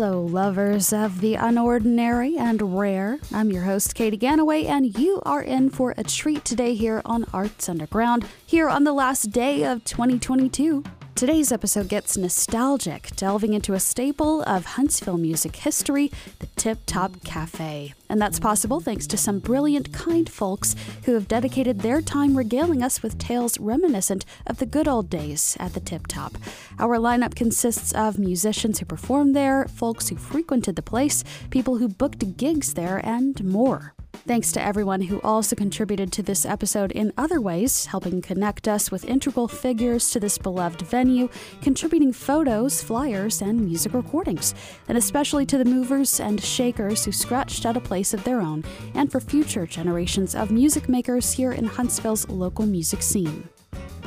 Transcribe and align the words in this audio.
Hello, 0.00 0.22
lovers 0.22 0.92
of 0.92 1.20
the 1.20 1.34
unordinary 1.34 2.38
and 2.38 2.78
rare. 2.78 3.18
I'm 3.34 3.50
your 3.50 3.64
host, 3.64 3.96
Katie 3.96 4.16
Ganaway, 4.16 4.64
and 4.66 4.96
you 4.96 5.20
are 5.24 5.42
in 5.42 5.70
for 5.70 5.92
a 5.96 6.04
treat 6.04 6.44
today 6.44 6.76
here 6.76 7.02
on 7.04 7.24
Arts 7.32 7.68
Underground, 7.68 8.24
here 8.46 8.68
on 8.68 8.84
the 8.84 8.92
last 8.92 9.32
day 9.32 9.64
of 9.64 9.82
2022. 9.82 10.84
Today's 11.18 11.50
episode 11.50 11.88
gets 11.88 12.16
nostalgic, 12.16 13.10
delving 13.16 13.52
into 13.52 13.74
a 13.74 13.80
staple 13.80 14.40
of 14.42 14.64
Huntsville 14.64 15.18
music 15.18 15.56
history, 15.56 16.12
the 16.38 16.46
Tip 16.54 16.78
Top 16.86 17.24
Cafe. 17.24 17.92
And 18.08 18.22
that's 18.22 18.38
possible 18.38 18.78
thanks 18.78 19.04
to 19.08 19.16
some 19.16 19.40
brilliant, 19.40 19.92
kind 19.92 20.30
folks 20.30 20.76
who 21.06 21.14
have 21.14 21.26
dedicated 21.26 21.80
their 21.80 22.00
time 22.00 22.38
regaling 22.38 22.84
us 22.84 23.02
with 23.02 23.18
tales 23.18 23.58
reminiscent 23.58 24.24
of 24.46 24.58
the 24.58 24.66
good 24.66 24.86
old 24.86 25.10
days 25.10 25.56
at 25.58 25.74
the 25.74 25.80
Tip 25.80 26.06
Top. 26.06 26.38
Our 26.78 26.98
lineup 26.98 27.34
consists 27.34 27.92
of 27.94 28.20
musicians 28.20 28.78
who 28.78 28.86
performed 28.86 29.34
there, 29.34 29.66
folks 29.66 30.10
who 30.10 30.16
frequented 30.16 30.76
the 30.76 30.82
place, 30.82 31.24
people 31.50 31.78
who 31.78 31.88
booked 31.88 32.36
gigs 32.36 32.74
there, 32.74 33.04
and 33.04 33.42
more. 33.42 33.92
Thanks 34.12 34.52
to 34.52 34.62
everyone 34.62 35.00
who 35.00 35.20
also 35.22 35.56
contributed 35.56 36.12
to 36.12 36.22
this 36.22 36.44
episode 36.44 36.92
in 36.92 37.14
other 37.16 37.40
ways, 37.40 37.86
helping 37.86 38.20
connect 38.20 38.68
us 38.68 38.90
with 38.90 39.06
integral 39.06 39.48
figures 39.48 40.10
to 40.10 40.20
this 40.20 40.36
beloved 40.36 40.82
venue, 40.82 41.30
contributing 41.62 42.12
photos, 42.12 42.82
flyers, 42.82 43.40
and 43.40 43.64
music 43.64 43.94
recordings, 43.94 44.54
and 44.86 44.98
especially 44.98 45.46
to 45.46 45.56
the 45.56 45.64
movers 45.64 46.20
and 46.20 46.42
shakers 46.42 47.04
who 47.04 47.12
scratched 47.12 47.64
out 47.64 47.76
a 47.76 47.80
place 47.80 48.12
of 48.12 48.24
their 48.24 48.42
own, 48.42 48.64
and 48.94 49.10
for 49.10 49.20
future 49.20 49.66
generations 49.66 50.34
of 50.34 50.50
music 50.50 50.88
makers 50.88 51.32
here 51.32 51.52
in 51.52 51.64
Huntsville's 51.64 52.28
local 52.28 52.66
music 52.66 53.02
scene. 53.02 53.48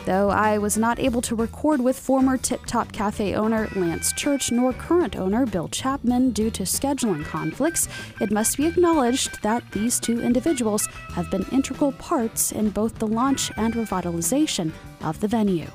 Though 0.06 0.32
I 0.32 0.58
was 0.58 0.78
not 0.78 1.00
able 1.00 1.22
to 1.22 1.36
record 1.36 1.80
with 1.80 2.00
former 2.00 2.36
Tip 2.36 2.66
Top 2.66 2.92
Cafe 2.92 3.36
owner 3.36 3.70
Lance 3.76 4.12
Church 4.14 4.52
nor 4.52 4.74
current 4.74 5.16
owner 5.16 5.46
Bill 5.46 5.68
Chapman 5.68 6.32
due 6.32 6.50
to 6.52 6.64
scheduling 6.64 7.24
conflicts, 7.24 7.88
it 8.20 8.32
must 8.32 8.58
be 8.58 8.66
acknowledged 8.66 9.42
that 9.44 9.64
these 9.72 10.00
two 10.00 10.20
individuals 10.20 10.88
have 11.14 11.30
been 11.30 11.46
integral 11.52 11.92
parts 11.94 12.52
in 12.52 12.72
both 12.72 12.98
the 12.98 13.08
launch 13.08 13.52
and 13.58 13.76
revitalization 13.76 14.72
of 15.02 15.20
the 15.20 15.28
venue. 15.28 15.68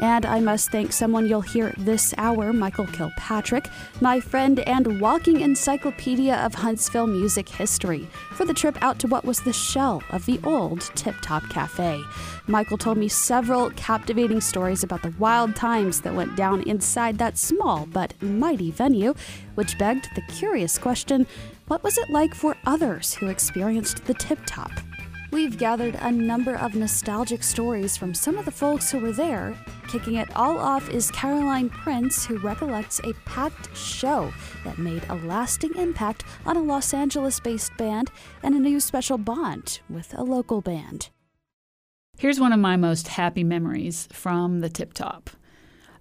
And 0.00 0.24
I 0.24 0.40
must 0.40 0.70
thank 0.70 0.92
someone 0.92 1.26
you'll 1.26 1.40
hear 1.40 1.74
this 1.76 2.14
hour, 2.18 2.52
Michael 2.52 2.86
Kilpatrick, 2.86 3.68
my 4.00 4.20
friend 4.20 4.60
and 4.60 5.00
walking 5.00 5.40
encyclopedia 5.40 6.36
of 6.36 6.54
Huntsville 6.54 7.06
music 7.06 7.48
history, 7.48 8.08
for 8.32 8.44
the 8.44 8.54
trip 8.54 8.76
out 8.80 8.98
to 9.00 9.08
what 9.08 9.24
was 9.24 9.40
the 9.40 9.52
shell 9.52 10.02
of 10.10 10.24
the 10.26 10.40
old 10.44 10.82
Tip 10.94 11.16
Top 11.20 11.48
Cafe. 11.48 12.00
Michael 12.46 12.78
told 12.78 12.98
me 12.98 13.08
several 13.08 13.70
captivating 13.70 14.40
stories 14.40 14.82
about 14.82 15.02
the 15.02 15.14
wild 15.18 15.56
times 15.56 16.00
that 16.02 16.14
went 16.14 16.36
down 16.36 16.62
inside 16.62 17.18
that 17.18 17.36
small 17.36 17.86
but 17.86 18.14
mighty 18.22 18.70
venue, 18.70 19.14
which 19.56 19.78
begged 19.78 20.08
the 20.14 20.22
curious 20.32 20.78
question 20.78 21.26
what 21.68 21.82
was 21.82 21.98
it 21.98 22.08
like 22.08 22.34
for 22.34 22.56
others 22.64 23.14
who 23.14 23.26
experienced 23.26 24.06
the 24.06 24.14
Tip 24.14 24.38
Top? 24.46 24.70
We've 25.30 25.58
gathered 25.58 25.94
a 26.00 26.10
number 26.10 26.54
of 26.54 26.74
nostalgic 26.74 27.42
stories 27.42 27.98
from 27.98 28.14
some 28.14 28.38
of 28.38 28.46
the 28.46 28.50
folks 28.50 28.90
who 28.90 28.98
were 28.98 29.12
there. 29.12 29.54
Kicking 29.86 30.14
it 30.14 30.34
all 30.34 30.56
off 30.56 30.88
is 30.88 31.10
Caroline 31.10 31.68
Prince, 31.68 32.24
who 32.24 32.38
recollects 32.38 32.98
a 33.04 33.12
packed 33.26 33.76
show 33.76 34.32
that 34.64 34.78
made 34.78 35.04
a 35.10 35.16
lasting 35.16 35.74
impact 35.76 36.24
on 36.46 36.56
a 36.56 36.62
Los 36.62 36.94
Angeles 36.94 37.40
based 37.40 37.76
band 37.76 38.10
and 38.42 38.54
a 38.54 38.58
new 38.58 38.80
special 38.80 39.18
bond 39.18 39.80
with 39.90 40.14
a 40.16 40.22
local 40.22 40.62
band. 40.62 41.10
Here's 42.18 42.40
one 42.40 42.54
of 42.54 42.58
my 42.58 42.76
most 42.76 43.08
happy 43.08 43.44
memories 43.44 44.08
from 44.10 44.60
the 44.60 44.70
tip 44.70 44.94
top. 44.94 45.28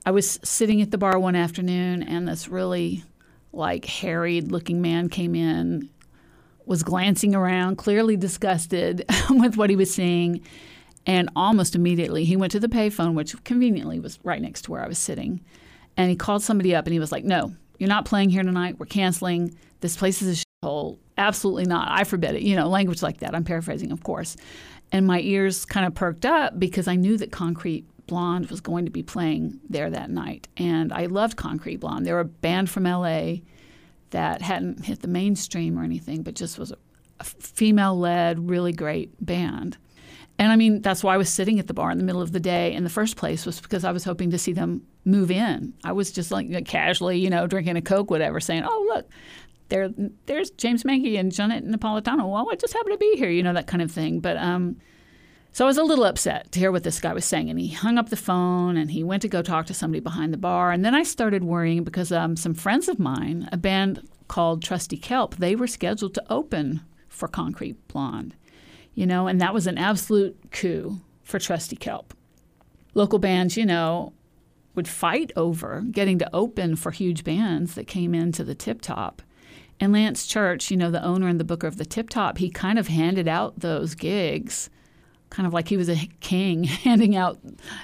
I 0.05 0.11
was 0.11 0.39
sitting 0.41 0.81
at 0.81 0.91
the 0.91 0.97
bar 0.97 1.19
one 1.19 1.35
afternoon, 1.35 2.01
and 2.01 2.29
this 2.29 2.47
really 2.47 3.03
like 3.51 3.83
harried 3.83 4.53
looking 4.53 4.81
man 4.81 5.09
came 5.09 5.35
in 5.35 5.89
was 6.67 6.83
glancing 6.83 7.33
around, 7.33 7.77
clearly 7.77 8.17
disgusted 8.17 9.05
with 9.29 9.57
what 9.57 9.69
he 9.69 9.75
was 9.75 9.93
seeing. 9.93 10.41
And 11.05 11.29
almost 11.35 11.73
immediately, 11.73 12.25
he 12.25 12.35
went 12.35 12.51
to 12.51 12.59
the 12.59 12.67
payphone, 12.67 13.13
which 13.13 13.41
conveniently 13.45 13.99
was 13.99 14.19
right 14.23 14.41
next 14.41 14.63
to 14.63 14.71
where 14.71 14.83
I 14.83 14.87
was 14.87 14.99
sitting. 14.99 15.41
And 15.95 16.09
he 16.09 16.15
called 16.15 16.43
somebody 16.43 16.75
up 16.75 16.85
and 16.85 16.93
he 16.93 16.99
was 16.99 17.11
like, 17.11 17.23
No, 17.23 17.55
you're 17.79 17.89
not 17.89 18.05
playing 18.05 18.29
here 18.29 18.43
tonight. 18.43 18.77
We're 18.77 18.85
canceling. 18.85 19.55
This 19.79 19.95
place 19.95 20.21
is 20.21 20.41
a 20.41 20.65
shithole. 20.65 20.97
Absolutely 21.17 21.65
not. 21.65 21.87
I 21.89 22.03
forbid 22.03 22.35
it. 22.35 22.41
You 22.41 22.55
know, 22.55 22.67
language 22.67 23.01
like 23.01 23.19
that. 23.19 23.33
I'm 23.33 23.43
paraphrasing, 23.43 23.91
of 23.91 24.03
course. 24.03 24.35
And 24.91 25.07
my 25.07 25.21
ears 25.21 25.65
kind 25.65 25.85
of 25.85 25.95
perked 25.95 26.25
up 26.25 26.59
because 26.59 26.87
I 26.87 26.95
knew 26.95 27.17
that 27.17 27.31
Concrete 27.31 27.85
Blonde 28.07 28.49
was 28.49 28.61
going 28.61 28.85
to 28.85 28.91
be 28.91 29.03
playing 29.03 29.59
there 29.69 29.89
that 29.89 30.09
night. 30.09 30.47
And 30.57 30.93
I 30.93 31.05
loved 31.05 31.37
Concrete 31.37 31.77
Blonde. 31.77 32.05
They 32.05 32.13
were 32.13 32.21
a 32.21 32.25
band 32.25 32.69
from 32.69 32.83
LA 32.83 33.37
that 34.11 34.41
hadn't 34.41 34.85
hit 34.85 35.01
the 35.01 35.07
mainstream 35.07 35.77
or 35.77 35.83
anything, 35.83 36.23
but 36.23 36.35
just 36.35 36.57
was 36.57 36.71
a, 36.71 36.77
female 37.23 37.97
led, 37.97 38.49
really 38.49 38.71
great 38.71 39.13
band. 39.25 39.77
And 40.39 40.51
I 40.51 40.55
mean, 40.55 40.81
that's 40.81 41.03
why 41.03 41.15
I 41.15 41.17
was 41.17 41.29
sitting 41.29 41.59
at 41.59 41.65
the 41.67 41.73
bar 41.73 41.89
in 41.89 41.97
the 41.97 42.03
middle 42.03 42.21
of 42.21 42.31
the 42.31 42.39
day 42.39 42.73
in 42.73 42.83
the 42.83 42.89
first 42.89 43.15
place, 43.17 43.45
was 43.45 43.59
because 43.59 43.83
I 43.83 43.91
was 43.91 44.03
hoping 44.03 44.29
to 44.31 44.37
see 44.37 44.53
them 44.53 44.83
move 45.03 45.31
in. 45.31 45.73
I 45.83 45.93
was 45.93 46.11
just 46.11 46.31
like 46.31 46.65
casually, 46.65 47.17
you 47.17 47.29
know, 47.29 47.47
drinking 47.47 47.75
a 47.75 47.81
Coke, 47.81 48.11
whatever, 48.11 48.39
saying, 48.39 48.63
oh, 48.63 48.85
look, 48.93 49.09
there, 49.69 49.89
there's 50.27 50.51
James 50.51 50.83
Mankey 50.83 51.19
and 51.19 51.31
Johnette 51.31 51.67
Napolitano. 51.67 52.31
Well, 52.31 52.47
I 52.51 52.55
just 52.55 52.73
happen 52.73 52.91
to 52.91 52.97
be 52.97 53.15
here, 53.15 53.29
you 53.29 53.41
know, 53.41 53.53
that 53.53 53.67
kind 53.67 53.81
of 53.81 53.91
thing. 53.91 54.19
But 54.19 54.37
um, 54.37 54.77
so 55.57 55.65
I 55.65 55.69
was 55.69 55.79
a 55.79 55.83
little 55.83 56.05
upset 56.05 56.51
to 56.51 56.59
hear 56.59 56.71
what 56.71 56.83
this 56.83 56.99
guy 56.99 57.13
was 57.13 57.25
saying. 57.25 57.49
And 57.49 57.59
he 57.59 57.69
hung 57.69 57.97
up 57.97 58.09
the 58.09 58.15
phone 58.15 58.77
and 58.77 58.91
he 58.91 59.03
went 59.03 59.23
to 59.23 59.27
go 59.27 59.41
talk 59.41 59.65
to 59.65 59.73
somebody 59.73 59.99
behind 59.99 60.31
the 60.31 60.37
bar. 60.37 60.71
And 60.71 60.85
then 60.85 60.93
I 60.93 61.01
started 61.01 61.43
worrying 61.43 61.83
because 61.83 62.11
um, 62.11 62.35
some 62.35 62.53
friends 62.53 62.87
of 62.87 62.99
mine, 62.99 63.49
a 63.51 63.57
band 63.57 64.07
called 64.27 64.61
Trusty 64.61 64.97
Kelp, 64.97 65.37
they 65.37 65.55
were 65.55 65.65
scheduled 65.65 66.13
to 66.13 66.23
open 66.29 66.81
for 67.09 67.27
Concrete 67.27 67.87
Blonde. 67.87 68.35
You 68.93 69.07
know, 69.07 69.25
and 69.25 69.41
that 69.41 69.51
was 69.51 69.65
an 69.65 69.79
absolute 69.79 70.37
coup 70.51 71.01
for 71.23 71.39
Trusty 71.39 71.75
Kelp. 71.75 72.13
Local 72.93 73.17
bands, 73.17 73.57
you 73.57 73.65
know, 73.65 74.13
would 74.75 74.87
fight 74.87 75.31
over 75.35 75.83
getting 75.89 76.19
to 76.19 76.29
open 76.35 76.75
for 76.75 76.91
huge 76.91 77.23
bands 77.23 77.73
that 77.73 77.87
came 77.87 78.13
into 78.13 78.43
the 78.43 78.53
tip 78.53 78.79
top. 78.79 79.23
And 79.79 79.91
Lance 79.91 80.27
Church, 80.27 80.69
you 80.69 80.77
know, 80.77 80.91
the 80.91 81.03
owner 81.03 81.27
and 81.27 81.39
the 81.39 81.43
booker 81.43 81.65
of 81.65 81.77
the 81.77 81.85
Tip 81.85 82.11
Top, 82.11 82.37
he 82.37 82.51
kind 82.51 82.77
of 82.77 82.89
handed 82.89 83.27
out 83.27 83.61
those 83.61 83.95
gigs 83.95 84.69
kind 85.37 85.45
of 85.45 85.53
like 85.53 85.67
he 85.67 85.77
was 85.77 85.87
a 85.87 86.09
king 86.19 86.63
handing 86.63 87.15
out 87.15 87.37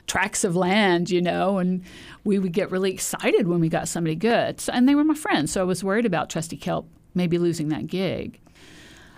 tracts 0.07 0.43
of 0.43 0.55
land, 0.55 1.11
you 1.11 1.21
know, 1.21 1.59
and 1.59 1.83
we 2.23 2.39
would 2.39 2.51
get 2.51 2.71
really 2.71 2.91
excited 2.91 3.47
when 3.47 3.59
we 3.59 3.69
got 3.69 3.87
somebody 3.87 4.15
good. 4.15 4.59
So, 4.59 4.73
and 4.73 4.89
they 4.89 4.95
were 4.95 5.03
my 5.03 5.13
friends, 5.13 5.51
so 5.51 5.61
I 5.61 5.63
was 5.63 5.83
worried 5.83 6.07
about 6.07 6.31
Trusty 6.31 6.57
Kelp 6.57 6.87
maybe 7.13 7.37
losing 7.37 7.69
that 7.69 7.85
gig. 7.85 8.39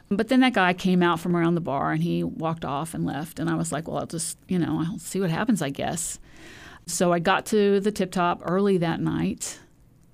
But 0.10 0.28
then 0.28 0.42
that 0.42 0.52
guy 0.52 0.74
came 0.74 1.02
out 1.02 1.22
from 1.22 1.34
around 1.34 1.56
the 1.56 1.62
bar 1.62 1.94
and 1.94 2.04
he 2.04 2.26
walked 2.26 2.66
off 2.66 2.94
and 2.94 3.06
left. 3.06 3.40
And 3.40 3.50
I 3.50 3.56
was 3.56 3.72
like, 3.72 3.88
well, 3.88 4.00
I'll 4.00 4.06
just, 4.06 4.38
you 4.50 4.60
know, 4.60 4.84
I'll 4.86 5.00
see 5.00 5.22
what 5.22 5.30
happens, 5.30 5.62
I 5.62 5.70
guess. 5.70 6.20
So 6.88 7.14
I 7.14 7.20
got 7.20 7.46
to 7.48 7.80
the 7.80 7.92
tip 7.92 8.12
top 8.12 8.42
early 8.44 8.78
that 8.80 9.00
night 9.00 9.60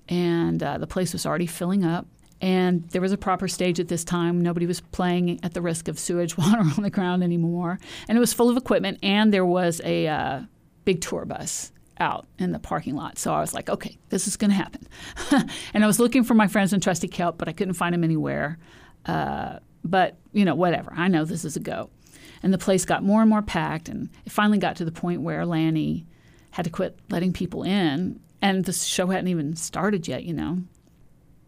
and 0.08 0.62
uh, 0.62 0.78
the 0.78 0.86
place 0.86 1.12
was 1.12 1.26
already 1.26 1.46
filling 1.46 1.84
up. 1.84 2.06
And 2.42 2.88
there 2.88 3.00
was 3.00 3.12
a 3.12 3.16
proper 3.16 3.46
stage 3.46 3.78
at 3.78 3.86
this 3.86 4.02
time. 4.02 4.40
Nobody 4.40 4.66
was 4.66 4.80
playing 4.80 5.38
at 5.44 5.54
the 5.54 5.62
risk 5.62 5.86
of 5.86 5.96
sewage 5.96 6.36
water 6.38 6.58
on 6.58 6.82
the 6.82 6.90
ground 6.90 7.22
anymore. 7.22 7.78
And 8.08 8.18
it 8.18 8.20
was 8.20 8.32
full 8.32 8.50
of 8.50 8.56
equipment, 8.56 8.98
and 9.02 9.32
there 9.32 9.46
was 9.46 9.80
a 9.84 10.08
uh, 10.08 10.40
big 10.84 11.00
tour 11.00 11.24
bus 11.24 11.70
out 12.00 12.26
in 12.38 12.50
the 12.50 12.58
parking 12.58 12.96
lot. 12.96 13.16
So 13.16 13.32
I 13.32 13.40
was 13.40 13.54
like, 13.54 13.70
okay, 13.70 13.96
this 14.08 14.26
is 14.26 14.36
going 14.36 14.50
to 14.50 14.56
happen. 14.56 14.88
and 15.72 15.84
I 15.84 15.86
was 15.86 16.00
looking 16.00 16.24
for 16.24 16.34
my 16.34 16.48
friends 16.48 16.72
in 16.72 16.80
Trusty 16.80 17.06
Kelp, 17.06 17.38
but 17.38 17.48
I 17.48 17.52
couldn't 17.52 17.74
find 17.74 17.94
them 17.94 18.02
anywhere. 18.02 18.58
Uh, 19.06 19.60
but, 19.84 20.16
you 20.32 20.44
know, 20.44 20.56
whatever. 20.56 20.92
I 20.96 21.06
know 21.06 21.24
this 21.24 21.44
is 21.44 21.54
a 21.54 21.60
go. 21.60 21.90
And 22.42 22.52
the 22.52 22.58
place 22.58 22.84
got 22.84 23.04
more 23.04 23.20
and 23.20 23.30
more 23.30 23.42
packed. 23.42 23.88
And 23.88 24.08
it 24.26 24.32
finally 24.32 24.58
got 24.58 24.74
to 24.76 24.84
the 24.84 24.90
point 24.90 25.20
where 25.20 25.46
Lanny 25.46 26.06
had 26.50 26.64
to 26.64 26.70
quit 26.70 26.98
letting 27.08 27.32
people 27.32 27.62
in. 27.62 28.18
And 28.40 28.64
the 28.64 28.72
show 28.72 29.06
hadn't 29.06 29.28
even 29.28 29.54
started 29.54 30.08
yet, 30.08 30.24
you 30.24 30.34
know 30.34 30.62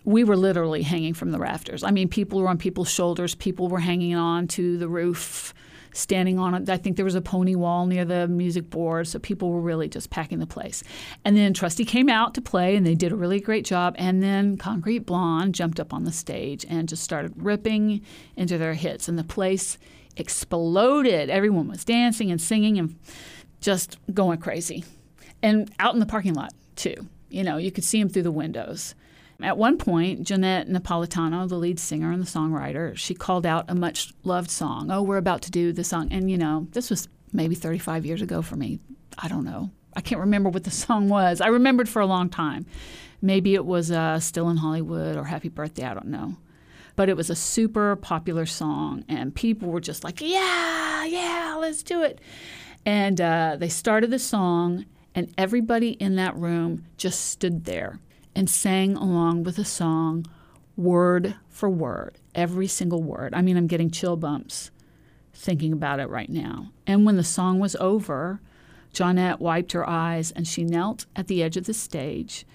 we 0.04 0.24
were 0.24 0.36
literally 0.36 0.82
hanging 0.82 1.14
from 1.14 1.30
the 1.30 1.38
rafters. 1.38 1.82
I 1.82 1.90
mean, 1.90 2.08
people 2.08 2.40
were 2.40 2.48
on 2.48 2.58
people's 2.58 2.90
shoulders, 2.90 3.34
people 3.34 3.68
were 3.68 3.80
hanging 3.80 4.14
on 4.14 4.46
to 4.48 4.76
the 4.76 4.88
roof, 4.88 5.54
standing 5.92 6.38
on 6.38 6.54
it. 6.54 6.68
I 6.68 6.76
think 6.76 6.96
there 6.96 7.04
was 7.04 7.14
a 7.14 7.22
pony 7.22 7.54
wall 7.54 7.86
near 7.86 8.04
the 8.04 8.28
music 8.28 8.68
board, 8.68 9.08
so 9.08 9.18
people 9.18 9.50
were 9.50 9.60
really 9.60 9.88
just 9.88 10.10
packing 10.10 10.40
the 10.40 10.46
place. 10.46 10.82
And 11.24 11.36
then 11.36 11.54
Trusty 11.54 11.84
came 11.84 12.08
out 12.08 12.34
to 12.34 12.42
play, 12.42 12.76
and 12.76 12.84
they 12.86 12.94
did 12.94 13.12
a 13.12 13.16
really 13.16 13.40
great 13.40 13.64
job. 13.64 13.94
And 13.96 14.22
then 14.22 14.56
Concrete 14.56 15.00
Blonde 15.00 15.54
jumped 15.54 15.80
up 15.80 15.94
on 15.94 16.04
the 16.04 16.12
stage 16.12 16.66
and 16.68 16.88
just 16.88 17.02
started 17.02 17.32
ripping 17.36 18.02
into 18.36 18.58
their 18.58 18.74
hits, 18.74 19.08
and 19.08 19.18
the 19.18 19.24
place 19.24 19.78
exploded. 20.16 21.30
Everyone 21.30 21.68
was 21.68 21.84
dancing 21.84 22.30
and 22.30 22.40
singing 22.40 22.78
and 22.78 22.96
just 23.60 23.96
going 24.12 24.38
crazy. 24.38 24.84
And 25.42 25.72
out 25.78 25.94
in 25.94 26.00
the 26.00 26.06
parking 26.06 26.34
lot, 26.34 26.52
too. 26.76 27.08
You 27.30 27.42
know, 27.42 27.56
you 27.56 27.72
could 27.72 27.84
see 27.84 28.00
them 28.00 28.08
through 28.08 28.22
the 28.22 28.30
windows. 28.30 28.94
At 29.42 29.58
one 29.58 29.78
point, 29.78 30.26
Johnette 30.26 30.68
Napolitano, 30.68 31.48
the 31.48 31.56
lead 31.56 31.78
singer 31.80 32.12
and 32.12 32.22
the 32.22 32.26
songwriter, 32.26 32.96
she 32.96 33.14
called 33.14 33.44
out 33.44 33.64
a 33.68 33.74
much 33.74 34.12
loved 34.22 34.50
song. 34.50 34.90
Oh, 34.90 35.02
we're 35.02 35.16
about 35.16 35.42
to 35.42 35.50
do 35.50 35.72
the 35.72 35.84
song. 35.84 36.08
And, 36.10 36.30
you 36.30 36.38
know, 36.38 36.68
this 36.72 36.88
was 36.88 37.08
maybe 37.32 37.54
35 37.54 38.06
years 38.06 38.22
ago 38.22 38.42
for 38.42 38.56
me. 38.56 38.78
I 39.18 39.28
don't 39.28 39.44
know. 39.44 39.70
I 39.96 40.00
can't 40.00 40.20
remember 40.20 40.50
what 40.50 40.64
the 40.64 40.70
song 40.84 41.08
was. 41.08 41.40
I 41.40 41.48
remembered 41.48 41.88
for 41.88 42.00
a 42.00 42.06
long 42.06 42.28
time. 42.28 42.66
Maybe 43.20 43.54
it 43.54 43.64
was 43.64 43.90
uh, 43.90 44.20
Still 44.20 44.50
in 44.50 44.58
Hollywood 44.58 45.16
or 45.16 45.24
Happy 45.24 45.48
Birthday, 45.48 45.84
I 45.84 45.94
don't 45.94 46.06
know. 46.06 46.36
But 46.96 47.08
it 47.08 47.16
was 47.16 47.28
a 47.28 47.34
super 47.34 47.96
popular 47.96 48.46
song, 48.46 49.04
and 49.08 49.34
people 49.34 49.70
were 49.70 49.80
just 49.80 50.04
like, 50.04 50.20
yeah, 50.20 51.04
yeah, 51.04 51.56
let's 51.58 51.82
do 51.82 52.02
it. 52.02 52.20
And 52.86 53.20
uh, 53.20 53.56
they 53.58 53.68
started 53.68 54.10
the 54.10 54.18
song, 54.20 54.84
and 55.12 55.32
everybody 55.36 55.90
in 55.90 56.14
that 56.16 56.36
room 56.36 56.84
just 56.96 57.30
stood 57.30 57.64
there 57.64 57.98
and 58.34 58.48
sang 58.48 58.96
along 58.96 59.44
with 59.44 59.56
the 59.56 59.64
song 59.64 60.26
word 60.76 61.36
for 61.48 61.68
word, 61.68 62.18
every 62.34 62.66
single 62.66 63.02
word. 63.02 63.34
I 63.34 63.42
mean, 63.42 63.56
I'm 63.56 63.66
getting 63.66 63.90
chill 63.90 64.16
bumps 64.16 64.70
thinking 65.32 65.72
about 65.72 66.00
it 66.00 66.08
right 66.08 66.30
now. 66.30 66.70
And 66.86 67.04
when 67.04 67.16
the 67.16 67.24
song 67.24 67.58
was 67.58 67.76
over, 67.76 68.40
Johnette 68.92 69.40
wiped 69.40 69.72
her 69.72 69.88
eyes 69.88 70.30
and 70.30 70.46
she 70.46 70.64
knelt 70.64 71.06
at 71.16 71.26
the 71.26 71.42
edge 71.42 71.56
of 71.56 71.66
the 71.66 71.74
stage 71.74 72.46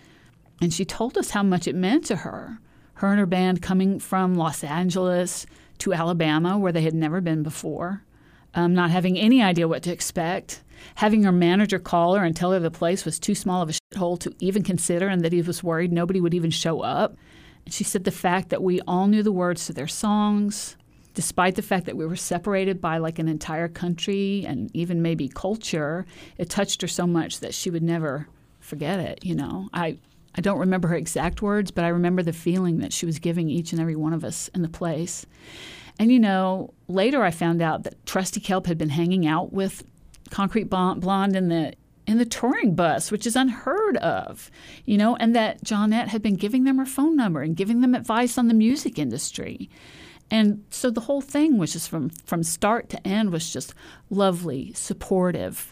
and 0.61 0.73
she 0.73 0.85
told 0.85 1.17
us 1.17 1.31
how 1.31 1.43
much 1.43 1.67
it 1.67 1.75
meant 1.75 2.05
to 2.05 2.17
her. 2.17 2.59
Her 2.95 3.07
and 3.07 3.19
her 3.19 3.25
band 3.25 3.61
coming 3.61 3.99
from 3.99 4.35
Los 4.35 4.63
Angeles 4.63 5.45
to 5.79 5.93
Alabama, 5.93 6.57
where 6.57 6.73
they 6.73 6.81
had 6.81 6.93
never 6.93 7.21
been 7.21 7.43
before, 7.43 8.03
um, 8.53 8.73
not 8.73 8.89
having 8.89 9.17
any 9.17 9.41
idea 9.41 9.67
what 9.67 9.83
to 9.83 9.91
expect, 9.91 10.61
having 10.95 11.23
her 11.23 11.31
manager 11.31 11.79
call 11.79 12.15
her 12.15 12.23
and 12.23 12.35
tell 12.35 12.51
her 12.51 12.59
the 12.59 12.71
place 12.71 13.05
was 13.05 13.19
too 13.19 13.35
small 13.35 13.61
of 13.61 13.69
a 13.69 13.73
shithole 13.73 14.19
to 14.19 14.33
even 14.39 14.63
consider 14.63 15.07
and 15.07 15.21
that 15.21 15.33
he 15.33 15.41
was 15.41 15.63
worried 15.63 15.91
nobody 15.91 16.21
would 16.21 16.33
even 16.33 16.51
show 16.51 16.81
up. 16.81 17.15
And 17.65 17.73
she 17.73 17.83
said 17.83 18.03
the 18.03 18.11
fact 18.11 18.49
that 18.49 18.63
we 18.63 18.81
all 18.81 19.07
knew 19.07 19.23
the 19.23 19.31
words 19.31 19.65
to 19.65 19.73
their 19.73 19.87
songs, 19.87 20.75
despite 21.13 21.55
the 21.55 21.61
fact 21.61 21.85
that 21.85 21.97
we 21.97 22.05
were 22.05 22.15
separated 22.15 22.79
by 22.81 22.97
like 22.97 23.19
an 23.19 23.27
entire 23.27 23.67
country 23.67 24.45
and 24.47 24.69
even 24.73 25.01
maybe 25.01 25.27
culture, 25.27 26.05
it 26.37 26.49
touched 26.49 26.81
her 26.81 26.87
so 26.87 27.05
much 27.05 27.39
that 27.39 27.53
she 27.53 27.69
would 27.69 27.83
never 27.83 28.27
forget 28.59 28.99
it. 28.99 29.25
You 29.25 29.35
know, 29.35 29.69
I 29.73 29.97
I 30.35 30.41
don't 30.41 30.59
remember 30.59 30.87
her 30.89 30.95
exact 30.95 31.41
words, 31.41 31.71
but 31.71 31.83
I 31.83 31.89
remember 31.89 32.23
the 32.23 32.33
feeling 32.33 32.79
that 32.79 32.93
she 32.93 33.05
was 33.05 33.19
giving 33.19 33.49
each 33.49 33.71
and 33.71 33.81
every 33.81 33.95
one 33.95 34.13
of 34.13 34.23
us 34.23 34.47
in 34.53 34.61
the 34.61 34.69
place. 34.69 35.25
And 35.97 36.11
you 36.11 36.19
know, 36.19 36.73
later 36.87 37.23
I 37.23 37.31
found 37.31 37.61
out 37.61 37.83
that 37.83 38.05
Trusty 38.05 38.39
Kelp 38.39 38.67
had 38.67 38.77
been 38.77 38.89
hanging 38.89 39.27
out 39.27 39.51
with 39.51 39.83
Concrete 40.29 40.69
Blonde 40.69 41.35
in 41.35 41.49
the 41.49 41.73
in 42.07 42.17
the 42.17 42.25
touring 42.25 42.73
bus, 42.73 43.11
which 43.11 43.27
is 43.27 43.35
unheard 43.35 43.95
of, 43.97 44.49
you 44.85 44.97
know, 44.97 45.15
and 45.17 45.35
that 45.35 45.63
Johnette 45.63 46.07
had 46.07 46.23
been 46.23 46.37
giving 46.37 46.63
them 46.63 46.79
her 46.79 46.85
phone 46.85 47.15
number 47.15 47.43
and 47.43 47.55
giving 47.55 47.81
them 47.81 47.93
advice 47.93 48.35
on 48.35 48.47
the 48.47 48.55
music 48.55 48.97
industry. 48.97 49.69
And 50.31 50.63
so 50.71 50.89
the 50.89 51.01
whole 51.01 51.21
thing 51.21 51.59
was 51.59 51.73
just 51.73 51.87
from 51.87 52.09
from 52.09 52.41
start 52.43 52.89
to 52.89 53.07
end 53.07 53.31
was 53.31 53.53
just 53.53 53.75
lovely, 54.09 54.73
supportive, 54.73 55.71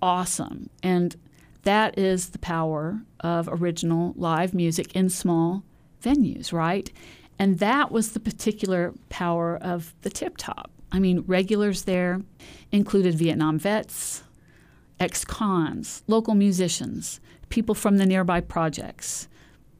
awesome. 0.00 0.70
And 0.82 1.16
that 1.64 1.98
is 1.98 2.30
the 2.30 2.38
power 2.38 3.02
of 3.20 3.48
original 3.50 4.14
live 4.16 4.54
music 4.54 4.94
in 4.96 5.10
small 5.10 5.64
venues, 6.02 6.52
right? 6.52 6.90
And 7.38 7.58
that 7.58 7.92
was 7.92 8.12
the 8.12 8.20
particular 8.20 8.94
power 9.10 9.56
of 9.56 9.94
the 10.00 10.10
Tip 10.10 10.36
Top. 10.38 10.70
I 10.90 10.98
mean, 10.98 11.24
regulars 11.26 11.82
there 11.84 12.22
included 12.72 13.14
Vietnam 13.14 13.58
vets, 13.58 14.22
ex 14.98 15.24
cons, 15.24 16.02
local 16.06 16.34
musicians, 16.34 17.20
people 17.48 17.74
from 17.74 17.98
the 17.98 18.06
nearby 18.06 18.40
projects, 18.40 19.28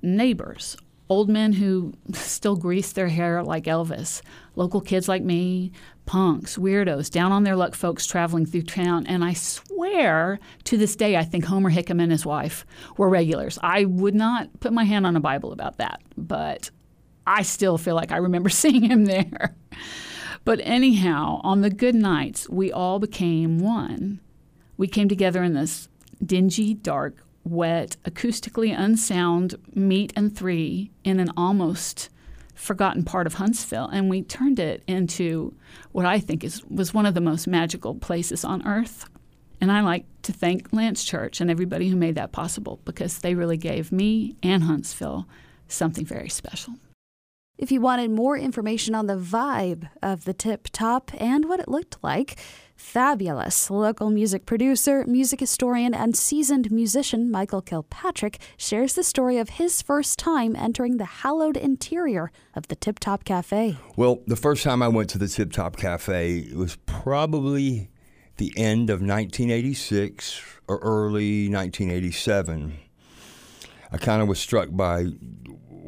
neighbors, 0.03 0.77
old 1.09 1.29
men 1.29 1.55
who 1.55 1.93
still 2.13 2.57
grease 2.57 2.93
their 2.93 3.09
hair 3.09 3.43
like 3.43 3.65
Elvis, 3.65 4.21
local 4.57 4.81
kids 4.81 5.09
like 5.09 5.23
me, 5.23 5.73
punks, 6.07 6.57
weirdos, 6.57 7.11
down 7.11 7.33
on 7.33 7.45
their 7.45 7.57
luck 7.57 7.75
folks 7.75 8.07
traveling 8.07 8.47
through 8.47 8.63
town. 8.63 9.07
And 9.07 9.25
I 9.25 9.35
swear 9.35 10.39
to 10.65 10.77
this 10.77 10.97
day, 10.97 11.17
I 11.17 11.25
think 11.25 11.45
Homer 11.45 11.71
Hickam 11.71 12.03
and 12.03 12.11
his 12.13 12.25
wife 12.25 12.65
were 12.97 13.09
regulars. 13.09 13.59
I 13.63 13.85
would 13.85 14.15
not 14.15 14.61
put 14.61 14.73
my 14.73 14.85
hand 14.85 15.07
on 15.07 15.17
a 15.17 15.21
Bible 15.21 15.53
about 15.53 15.79
that, 15.79 16.01
but 16.17 16.71
I 17.27 17.43
still 17.43 17.77
feel 17.77 17.95
like 17.95 18.13
I 18.13 18.19
remember 18.19 18.49
seeing 18.49 18.83
him 18.83 19.05
there. 19.05 19.55
But 20.45 20.61
anyhow, 20.63 21.41
on 21.45 21.61
the 21.61 21.71
good 21.71 21.95
nights, 21.95 22.49
we 22.49 22.73
all 22.73 22.99
became 22.99 23.59
one. 23.59 24.21
We 24.77 24.87
came 24.87 25.09
together 25.09 25.43
in 25.43 25.55
this 25.55 25.89
dingy, 26.25 26.75
dark, 26.75 27.17
wet, 27.45 27.97
acoustically 28.05 28.79
unsound 28.79 29.57
meat 29.75 30.13
and 30.17 30.37
three 30.37 30.91
in 31.05 31.21
an 31.21 31.31
almost 31.37 32.09
forgotten 32.55 33.05
part 33.05 33.27
of 33.27 33.35
Huntsville, 33.35 33.87
and 33.87 34.11
we 34.11 34.23
turned 34.23 34.59
it 34.59 34.83
into 34.87 35.55
what 35.93 36.07
I 36.07 36.19
think 36.19 36.43
is 36.43 36.65
was 36.67 36.93
one 36.93 37.07
of 37.07 37.15
the 37.15 37.21
most 37.21 37.47
magical 37.47 37.95
places 37.95 38.45
on 38.45 38.67
earth. 38.67 39.09
And 39.61 39.73
I 39.73 39.81
like 39.81 40.07
to 40.23 40.33
thank 40.33 40.73
Lance 40.73 41.05
Church 41.05 41.41
and 41.41 41.51
everybody 41.51 41.89
who 41.89 41.97
made 41.97 42.15
that 42.15 42.33
possible 42.33 42.81
because 42.85 43.19
they 43.19 43.35
really 43.35 43.57
gave 43.57 43.91
me 43.91 44.37
and 44.43 44.65
Huntsville 44.65 45.27
something 45.69 46.05
very 46.05 46.29
special. 46.29 46.75
If 47.59 47.73
you 47.73 47.81
wanted 47.81 48.13
more 48.13 48.39
information 48.39 48.95
on 48.95 49.09
the 49.09 49.17
vibe 49.17 49.91
of 50.01 50.25
the 50.25 50.33
tip 50.33 50.69
top 50.71 51.11
and 51.19 51.49
what 51.49 51.59
it 51.59 51.67
looked 51.67 51.97
like, 52.05 52.39
fabulous 52.77 53.69
local 53.69 54.11
music 54.11 54.47
producer, 54.47 55.05
music 55.09 55.41
historian, 55.41 55.93
and 55.93 56.17
seasoned 56.17 56.71
musician 56.71 57.33
Michael 57.33 57.61
Kilpatrick 57.61 58.39
shares 58.57 58.95
the 58.95 59.03
story 59.03 59.39
of 59.39 59.49
his 59.49 59.83
first 59.83 60.21
time 60.21 60.55
entering 60.55 60.99
the 60.99 61.05
hallowed 61.05 61.57
interior 61.57 62.31
of 62.55 62.69
the 62.69 62.77
Tip 62.77 63.01
Top 63.01 63.25
Cafe. 63.25 63.77
Well, 63.97 64.21
the 64.29 64.37
first 64.37 64.63
time 64.63 64.81
I 64.81 64.87
went 64.87 65.11
to 65.11 65.19
the 65.19 65.27
Tip 65.27 65.51
Top 65.51 65.77
Cafe 65.77 66.53
was 66.55 66.77
probably 66.87 67.91
the 68.37 68.53
end 68.57 68.89
of 68.89 69.01
1986 69.01 70.41
or 70.69 70.79
early 70.79 71.49
1987. 71.49 72.75
I 73.91 73.97
kind 73.97 74.23
of 74.23 74.29
was 74.29 74.39
struck 74.39 74.69
by 74.71 75.07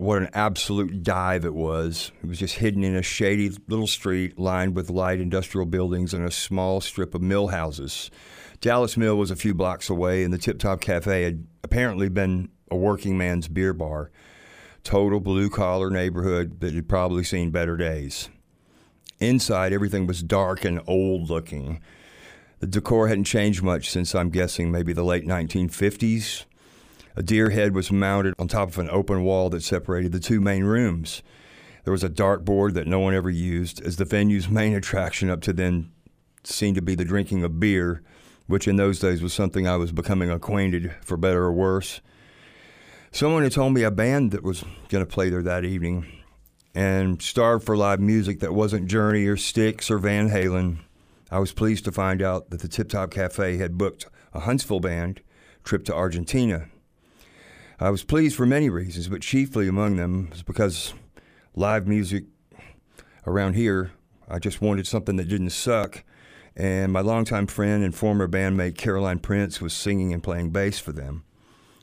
what 0.01 0.23
an 0.23 0.31
absolute 0.33 1.03
dive 1.03 1.45
it 1.45 1.55
was. 1.55 2.11
It 2.23 2.27
was 2.27 2.39
just 2.39 2.55
hidden 2.55 2.83
in 2.83 2.97
a 2.97 3.03
shady 3.03 3.51
little 3.69 3.87
street 3.87 4.39
lined 4.39 4.75
with 4.75 4.89
light 4.89 5.21
industrial 5.21 5.67
buildings 5.67 6.15
and 6.15 6.25
a 6.25 6.31
small 6.31 6.81
strip 6.81 7.15
of 7.15 7.21
mill 7.21 7.49
houses. 7.49 8.11
Dallas 8.63 8.97
Mill 8.97 9.17
was 9.17 9.31
a 9.31 9.37
few 9.37 9.55
blocks 9.55 9.91
away, 9.91 10.25
and 10.25 10.33
the 10.33 10.39
Tip 10.39 10.59
Top 10.59 10.81
Cafe 10.81 11.23
had 11.23 11.47
apparently 11.63 12.09
been 12.09 12.49
a 12.71 12.77
working 12.77 13.19
man's 13.19 13.47
beer 13.47 13.75
bar. 13.75 14.11
Total 14.85 15.21
blue 15.21 15.51
collar 15.51 15.91
neighborhood 15.91 16.61
that 16.61 16.73
had 16.73 16.89
probably 16.89 17.23
seen 17.23 17.51
better 17.51 17.77
days. 17.77 18.31
Inside, 19.19 19.75
everything 19.75 20.07
was 20.07 20.23
dark 20.23 20.65
and 20.65 20.81
old 20.87 21.29
looking. 21.29 21.81
The 22.61 22.67
decor 22.67 23.09
hadn't 23.09 23.25
changed 23.25 23.63
much 23.63 23.91
since 23.91 24.15
I'm 24.15 24.31
guessing 24.31 24.71
maybe 24.71 24.95
the 24.95 25.05
late 25.05 25.27
1950s. 25.27 26.47
A 27.17 27.23
deer 27.23 27.51
head 27.51 27.75
was 27.75 27.91
mounted 27.91 28.35
on 28.39 28.49
top 28.49 28.69
of 28.69 28.79
an 28.79 28.89
open 28.91 29.25
wall 29.25 29.51
that 29.51 29.63
separated 29.63 30.13
the 30.13 30.21
two 30.21 30.41
main 30.41 30.65
rooms. 30.65 31.23
There 31.85 31.93
was 31.93 32.05
a 32.05 32.09
dartboard 32.09 32.75
that 32.75 32.87
no 32.87 33.01
one 33.01 33.15
ever 33.15 33.31
used, 33.31 33.83
as 33.83 33.97
the 33.97 34.05
venue's 34.05 34.49
main 34.49 34.75
attraction 34.75 35.29
up 35.29 35.41
to 35.43 35.53
then 35.53 35.91
seemed 36.45 36.77
to 36.77 36.83
be 36.83 36.95
the 36.95 37.05
drinking 37.05 37.43
of 37.43 37.59
beer, 37.59 38.03
which 38.47 38.69
in 38.69 38.77
those 38.77 39.01
days 39.01 39.23
was 39.23 39.33
something 39.33 39.67
I 39.67 39.77
was 39.77 39.93
becoming 39.93 40.31
acquainted, 40.31 40.95
for 41.03 41.17
better 41.17 41.43
or 41.43 41.53
worse. 41.53 42.01
Someone 43.13 43.43
had 43.43 43.53
told 43.53 43.75
me 43.75 43.83
a 43.83 43.91
band 43.91 44.31
that 44.31 44.45
was 44.45 44.63
going 44.89 45.05
to 45.05 45.11
play 45.11 45.31
there 45.31 45.43
that 45.43 45.65
evening 45.65 46.07
and 46.75 47.21
starved 47.21 47.67
for 47.67 47.77
live 47.77 47.99
music 47.99 48.39
that 48.41 48.55
wasn't 48.55 48.87
Journey 48.87 49.27
or 49.27 49.37
Styx 49.37 49.91
or 49.91 49.99
Van 49.99 50.31
Halen. 50.31 50.79
I 51.29 51.41
was 51.41 51.53
pleased 51.53 51.85
to 51.87 51.93
find 51.93 52.23
out 52.23 52.51
that 52.51 52.61
the 52.61 52.69
Tip 52.69 52.89
Top 52.89 53.11
Cafe 53.11 53.57
had 53.57 53.77
booked 53.77 54.07
a 54.33 54.41
Huntsville 54.41 54.79
band 54.79 55.23
trip 55.65 55.85
to 55.87 55.95
Argentina 55.95 56.69
I 57.83 57.89
was 57.89 58.05
pleased 58.05 58.37
for 58.37 58.45
many 58.45 58.69
reasons, 58.69 59.09
but 59.09 59.23
chiefly 59.23 59.67
among 59.67 59.97
them 59.97 60.29
was 60.29 60.43
because 60.43 60.93
live 61.57 61.87
music 61.89 62.25
around 63.27 63.55
here, 63.55 63.93
I 64.29 64.39
just 64.39 64.61
wanted 64.61 64.87
something 64.87 65.17
that 65.17 65.31
didn't 65.31 65.49
suck. 65.49 66.05
And 66.55 66.93
my 66.93 67.01
longtime 67.01 67.47
friend 67.47 67.83
and 67.83 67.95
former 67.95 68.29
bandmate 68.29 68.77
Caroline 68.77 69.19
Prince 69.19 69.63
was 69.63 69.73
singing 69.73 70.13
and 70.13 70.23
playing 70.23 70.51
bass 70.51 70.79
for 70.79 70.93
them. 70.93 71.25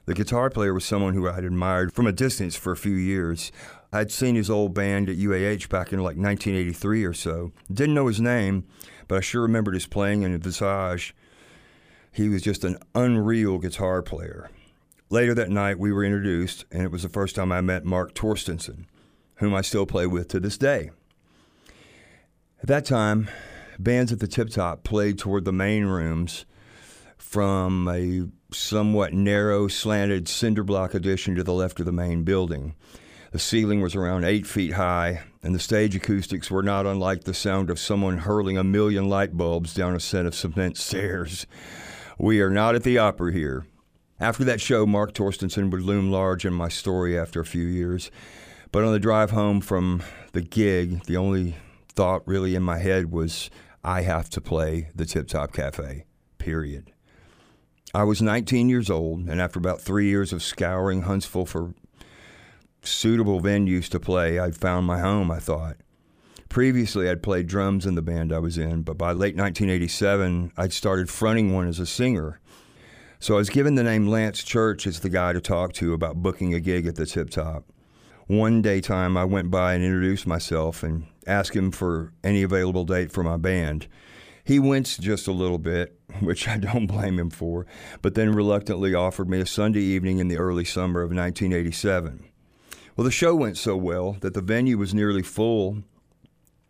The 0.06 0.14
guitar 0.14 0.52
player 0.52 0.72
was 0.72 0.86
someone 0.86 1.16
who 1.16 1.28
I'd 1.28 1.44
admired 1.44 1.92
from 1.92 2.06
a 2.06 2.12
distance 2.12 2.56
for 2.56 2.72
a 2.72 2.78
few 2.78 2.94
years. 2.94 3.52
I'd 3.92 4.12
seen 4.12 4.36
his 4.36 4.52
old 4.52 4.76
band 4.76 5.10
at 5.10 5.18
UAH 5.18 5.68
back 5.68 5.92
in 5.92 5.98
like 5.98 6.16
1983 6.16 7.06
or 7.06 7.14
so. 7.14 7.54
Didn't 7.74 7.96
know 7.96 8.06
his 8.06 8.22
name, 8.22 8.68
but 9.08 9.18
I 9.18 9.22
sure 9.22 9.42
remembered 9.42 9.74
his 9.74 9.88
playing 9.88 10.24
and 10.24 10.44
visage. 10.44 11.16
He 12.12 12.30
was 12.30 12.44
just 12.44 12.64
an 12.64 12.78
unreal 12.94 13.58
guitar 13.58 14.04
player. 14.04 14.52
Later 15.10 15.34
that 15.36 15.50
night, 15.50 15.80
we 15.80 15.94
were 15.94 16.04
introduced, 16.04 16.66
and 16.70 16.84
it 16.84 16.92
was 16.92 17.04
the 17.04 17.10
first 17.10 17.36
time 17.36 17.52
I 17.52 17.62
met 17.62 17.86
Mark 17.86 18.14
Torstenson, 18.14 18.86
whom 19.36 19.54
I 19.56 19.62
still 19.62 19.86
play 19.86 20.06
with 20.06 20.28
to 20.30 20.40
this 20.40 20.58
day. 20.58 20.92
At 22.62 22.68
that 22.68 22.86
time, 22.86 23.30
bands 23.80 24.12
at 24.12 24.20
the 24.20 24.28
Tip 24.28 24.50
Top 24.50 24.84
played 24.84 25.18
toward 25.18 25.46
the 25.46 25.54
main 25.54 25.86
rooms 25.86 26.46
from 27.18 27.88
a 27.88 28.28
somewhat 28.54 29.14
narrow, 29.14 29.70
slanted 29.70 30.28
cinder 30.28 30.64
block 30.64 30.94
addition 30.94 31.36
to 31.36 31.44
the 31.44 31.54
left 31.54 31.80
of 31.80 31.86
the 31.86 31.92
main 31.94 32.24
building. 32.24 32.76
The 33.32 33.40
ceiling 33.40 33.82
was 33.82 33.96
around 33.96 34.26
eight 34.26 34.46
feet 34.46 34.74
high, 34.74 35.24
and 35.42 35.56
the 35.56 35.60
stage 35.60 35.96
acoustics 35.96 36.52
were 36.52 36.64
not 36.64 36.86
unlike 36.86 37.24
the 37.24 37.34
sound 37.34 37.70
of 37.70 37.80
someone 37.80 38.20
hurling 38.20 38.58
a 38.58 38.64
million 38.64 39.08
light 39.08 39.38
bulbs 39.38 39.74
down 39.74 39.96
a 39.96 40.02
set 40.02 40.26
of 40.26 40.36
cement 40.36 40.76
stairs. 40.76 41.48
We 42.18 42.42
are 42.42 42.50
not 42.50 42.76
at 42.76 42.84
the 42.84 42.98
opera 42.98 43.32
here. 43.32 43.66
After 44.20 44.44
that 44.46 44.60
show, 44.60 44.88
Mark 44.88 45.14
Torstenson 45.14 45.70
would 45.70 45.84
loom 45.84 46.10
large 46.10 46.44
in 46.44 46.54
my 46.54 46.70
story 46.70 47.18
after 47.18 47.40
a 47.40 47.46
few 47.46 47.66
years. 47.66 48.10
But 48.72 48.84
on 48.84 48.92
the 48.92 49.00
drive 49.00 49.32
home 49.32 49.62
from 49.62 50.02
the 50.32 50.42
gig, 50.42 51.04
the 51.06 51.18
only 51.18 51.56
thought 51.90 52.28
really 52.28 52.56
in 52.56 52.64
my 52.64 52.80
head 52.80 53.12
was, 53.12 53.52
I 53.84 54.02
have 54.02 54.30
to 54.32 54.42
play 54.42 54.90
the 54.96 55.06
Tip 55.06 55.28
Top 55.28 55.54
Cafe, 55.54 56.06
period. 56.40 56.92
I 57.94 58.04
was 58.04 58.22
19 58.22 58.70
years 58.70 58.90
old, 58.90 59.30
and 59.30 59.40
after 59.40 59.60
about 59.60 59.82
three 59.82 60.08
years 60.08 60.34
of 60.34 60.44
scouring 60.44 61.04
Huntsville 61.04 61.46
for 61.46 61.74
suitable 62.82 63.40
venues 63.40 63.88
to 63.90 64.00
play, 64.00 64.40
I'd 64.40 64.58
found 64.58 64.88
my 64.88 65.00
home, 65.00 65.30
I 65.30 65.40
thought. 65.40 65.78
Previously, 66.50 67.10
I'd 67.10 67.24
played 67.24 67.48
drums 67.48 67.86
in 67.86 67.96
the 67.96 68.02
band 68.02 68.34
I 68.34 68.40
was 68.40 68.58
in, 68.58 68.82
but 68.82 68.98
by 68.98 69.12
late 69.12 69.36
1987, 69.36 70.54
I'd 70.58 70.74
started 70.74 71.10
fronting 71.10 71.54
one 71.54 71.68
as 71.68 71.80
a 71.80 71.86
singer. 71.86 72.40
So 73.20 73.34
I 73.34 73.38
was 73.38 73.50
given 73.50 73.74
the 73.74 73.84
name 73.84 74.08
Lance 74.08 74.44
Church 74.44 74.86
as 74.86 75.00
the 75.00 75.10
guy 75.10 75.34
to 75.34 75.42
talk 75.42 75.74
to 75.74 75.94
about 75.94 76.18
booking 76.18 76.54
a 76.54 76.60
gig 76.60 76.86
at 76.86 76.96
the 76.96 77.06
Tip 77.06 77.32
Top. 77.32 77.66
One 78.28 78.62
daytime, 78.62 79.18
I 79.18 79.26
went 79.26 79.50
by 79.50 79.74
and 79.74 79.84
introduced 79.84 80.28
myself 80.28 80.84
and 80.84 81.08
asked 81.26 81.56
him 81.56 81.72
for 81.72 82.14
any 82.24 82.44
available 82.44 82.84
date 82.84 83.12
for 83.12 83.24
my 83.24 83.38
band. 83.38 83.88
He 84.44 84.60
winced 84.60 85.02
just 85.02 85.28
a 85.28 85.32
little 85.32 85.58
bit, 85.58 86.00
which 86.20 86.48
I 86.48 86.58
don't 86.58 86.86
blame 86.86 87.18
him 87.18 87.32
for, 87.32 87.66
but 88.04 88.14
then 88.14 88.36
reluctantly 88.36 88.94
offered 88.94 89.30
me 89.30 89.40
a 89.40 89.48
Sunday 89.48 89.82
evening 89.82 90.20
in 90.20 90.28
the 90.28 90.38
early 90.38 90.66
summer 90.66 91.02
of 91.02 91.10
1987. 91.10 92.24
Well, 92.96 93.06
the 93.06 93.12
show 93.12 93.34
went 93.34 93.58
so 93.58 93.76
well 93.76 94.18
that 94.22 94.36
the 94.36 94.42
venue 94.42 94.78
was 94.78 94.94
nearly 94.94 95.24
full, 95.24 95.84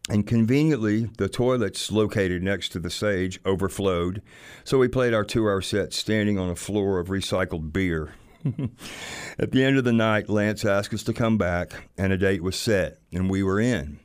and 0.10 0.26
conveniently, 0.26 1.10
the 1.18 1.28
toilets 1.28 1.92
located 1.92 2.42
next 2.42 2.70
to 2.70 2.80
the 2.80 2.90
stage 2.90 3.40
overflowed, 3.46 4.22
so 4.64 4.78
we 4.78 4.88
played 4.88 5.14
our 5.14 5.26
two 5.26 5.44
hour 5.46 5.62
set 5.62 5.94
standing 5.94 6.40
on 6.40 6.50
a 6.50 6.56
floor 6.56 7.00
of 7.00 7.08
recycled 7.08 7.74
beer. 7.74 8.14
At 9.40 9.52
the 9.52 9.64
end 9.64 9.78
of 9.78 9.84
the 9.84 9.92
night, 9.92 10.30
Lance 10.30 10.64
asked 10.64 10.94
us 10.94 11.04
to 11.04 11.14
come 11.14 11.38
back, 11.38 11.74
and 11.98 12.14
a 12.14 12.18
date 12.18 12.42
was 12.42 12.56
set, 12.56 13.00
and 13.12 13.30
we 13.30 13.44
were 13.44 13.60
in. 13.60 14.00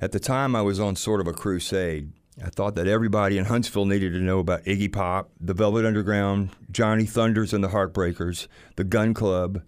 At 0.00 0.10
the 0.10 0.18
time, 0.18 0.56
I 0.56 0.62
was 0.62 0.80
on 0.80 0.96
sort 0.96 1.20
of 1.20 1.28
a 1.28 1.32
crusade. 1.32 2.12
I 2.44 2.48
thought 2.48 2.74
that 2.74 2.88
everybody 2.88 3.38
in 3.38 3.44
Huntsville 3.44 3.84
needed 3.84 4.14
to 4.14 4.18
know 4.18 4.40
about 4.40 4.64
Iggy 4.64 4.92
Pop, 4.92 5.30
the 5.40 5.54
Velvet 5.54 5.84
Underground, 5.84 6.50
Johnny 6.72 7.04
Thunders 7.04 7.52
and 7.52 7.62
the 7.62 7.68
Heartbreakers, 7.68 8.48
the 8.74 8.84
Gun 8.84 9.14
Club, 9.14 9.62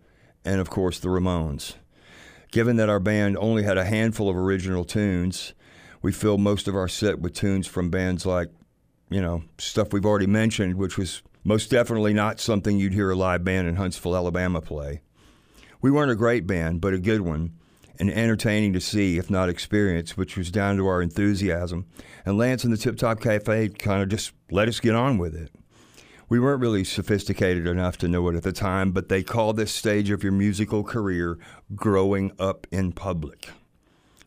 and 0.44 0.60
of 0.60 0.70
course 0.70 0.98
the 0.98 1.08
Ramones. 1.08 1.74
Given 2.54 2.76
that 2.76 2.88
our 2.88 3.00
band 3.00 3.36
only 3.38 3.64
had 3.64 3.78
a 3.78 3.84
handful 3.84 4.30
of 4.30 4.36
original 4.36 4.84
tunes, 4.84 5.54
we 6.02 6.12
filled 6.12 6.40
most 6.40 6.68
of 6.68 6.76
our 6.76 6.86
set 6.86 7.18
with 7.18 7.34
tunes 7.34 7.66
from 7.66 7.90
bands 7.90 8.24
like, 8.24 8.48
you 9.10 9.20
know, 9.20 9.42
stuff 9.58 9.92
we've 9.92 10.06
already 10.06 10.28
mentioned, 10.28 10.76
which 10.76 10.96
was 10.96 11.20
most 11.42 11.68
definitely 11.68 12.14
not 12.14 12.38
something 12.38 12.78
you'd 12.78 12.92
hear 12.92 13.10
a 13.10 13.16
live 13.16 13.42
band 13.42 13.66
in 13.66 13.74
Huntsville, 13.74 14.14
Alabama 14.14 14.60
play. 14.60 15.00
We 15.82 15.90
weren't 15.90 16.12
a 16.12 16.14
great 16.14 16.46
band, 16.46 16.80
but 16.80 16.94
a 16.94 17.00
good 17.00 17.22
one, 17.22 17.54
and 17.98 18.08
entertaining 18.08 18.72
to 18.74 18.80
see, 18.80 19.18
if 19.18 19.28
not 19.28 19.48
experience, 19.48 20.16
which 20.16 20.36
was 20.36 20.52
down 20.52 20.76
to 20.76 20.86
our 20.86 21.02
enthusiasm. 21.02 21.86
And 22.24 22.38
Lance 22.38 22.62
and 22.62 22.72
the 22.72 22.76
Tip 22.76 22.96
Top 22.96 23.18
Cafe 23.20 23.70
kind 23.70 24.00
of 24.00 24.10
just 24.10 24.30
let 24.52 24.68
us 24.68 24.78
get 24.78 24.94
on 24.94 25.18
with 25.18 25.34
it. 25.34 25.50
We 26.26 26.40
weren't 26.40 26.62
really 26.62 26.84
sophisticated 26.84 27.66
enough 27.66 27.98
to 27.98 28.08
know 28.08 28.26
it 28.28 28.36
at 28.36 28.44
the 28.44 28.52
time, 28.52 28.92
but 28.92 29.10
they 29.10 29.22
call 29.22 29.52
this 29.52 29.72
stage 29.72 30.10
of 30.10 30.22
your 30.22 30.32
musical 30.32 30.82
career 30.82 31.38
growing 31.74 32.32
up 32.38 32.66
in 32.70 32.92
public. 32.92 33.50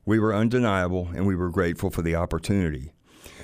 We 0.05 0.19
were 0.19 0.35
undeniable 0.35 1.09
and 1.15 1.25
we 1.25 1.35
were 1.35 1.49
grateful 1.49 1.89
for 1.89 2.03
the 2.03 2.15
opportunity. 2.15 2.91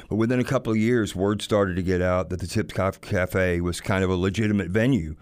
But 0.07 0.17
within 0.17 0.39
a 0.39 0.43
couple 0.43 0.71
of 0.71 0.77
years, 0.77 1.15
word 1.15 1.41
started 1.41 1.75
to 1.77 1.83
get 1.83 2.01
out 2.01 2.29
that 2.29 2.41
the 2.41 2.47
Tip 2.47 2.71
Cafe 2.71 3.59
was 3.59 3.81
kind 3.81 4.03
of 4.03 4.11
a 4.11 4.15
legitimate 4.15 4.69
venue, 4.69 5.15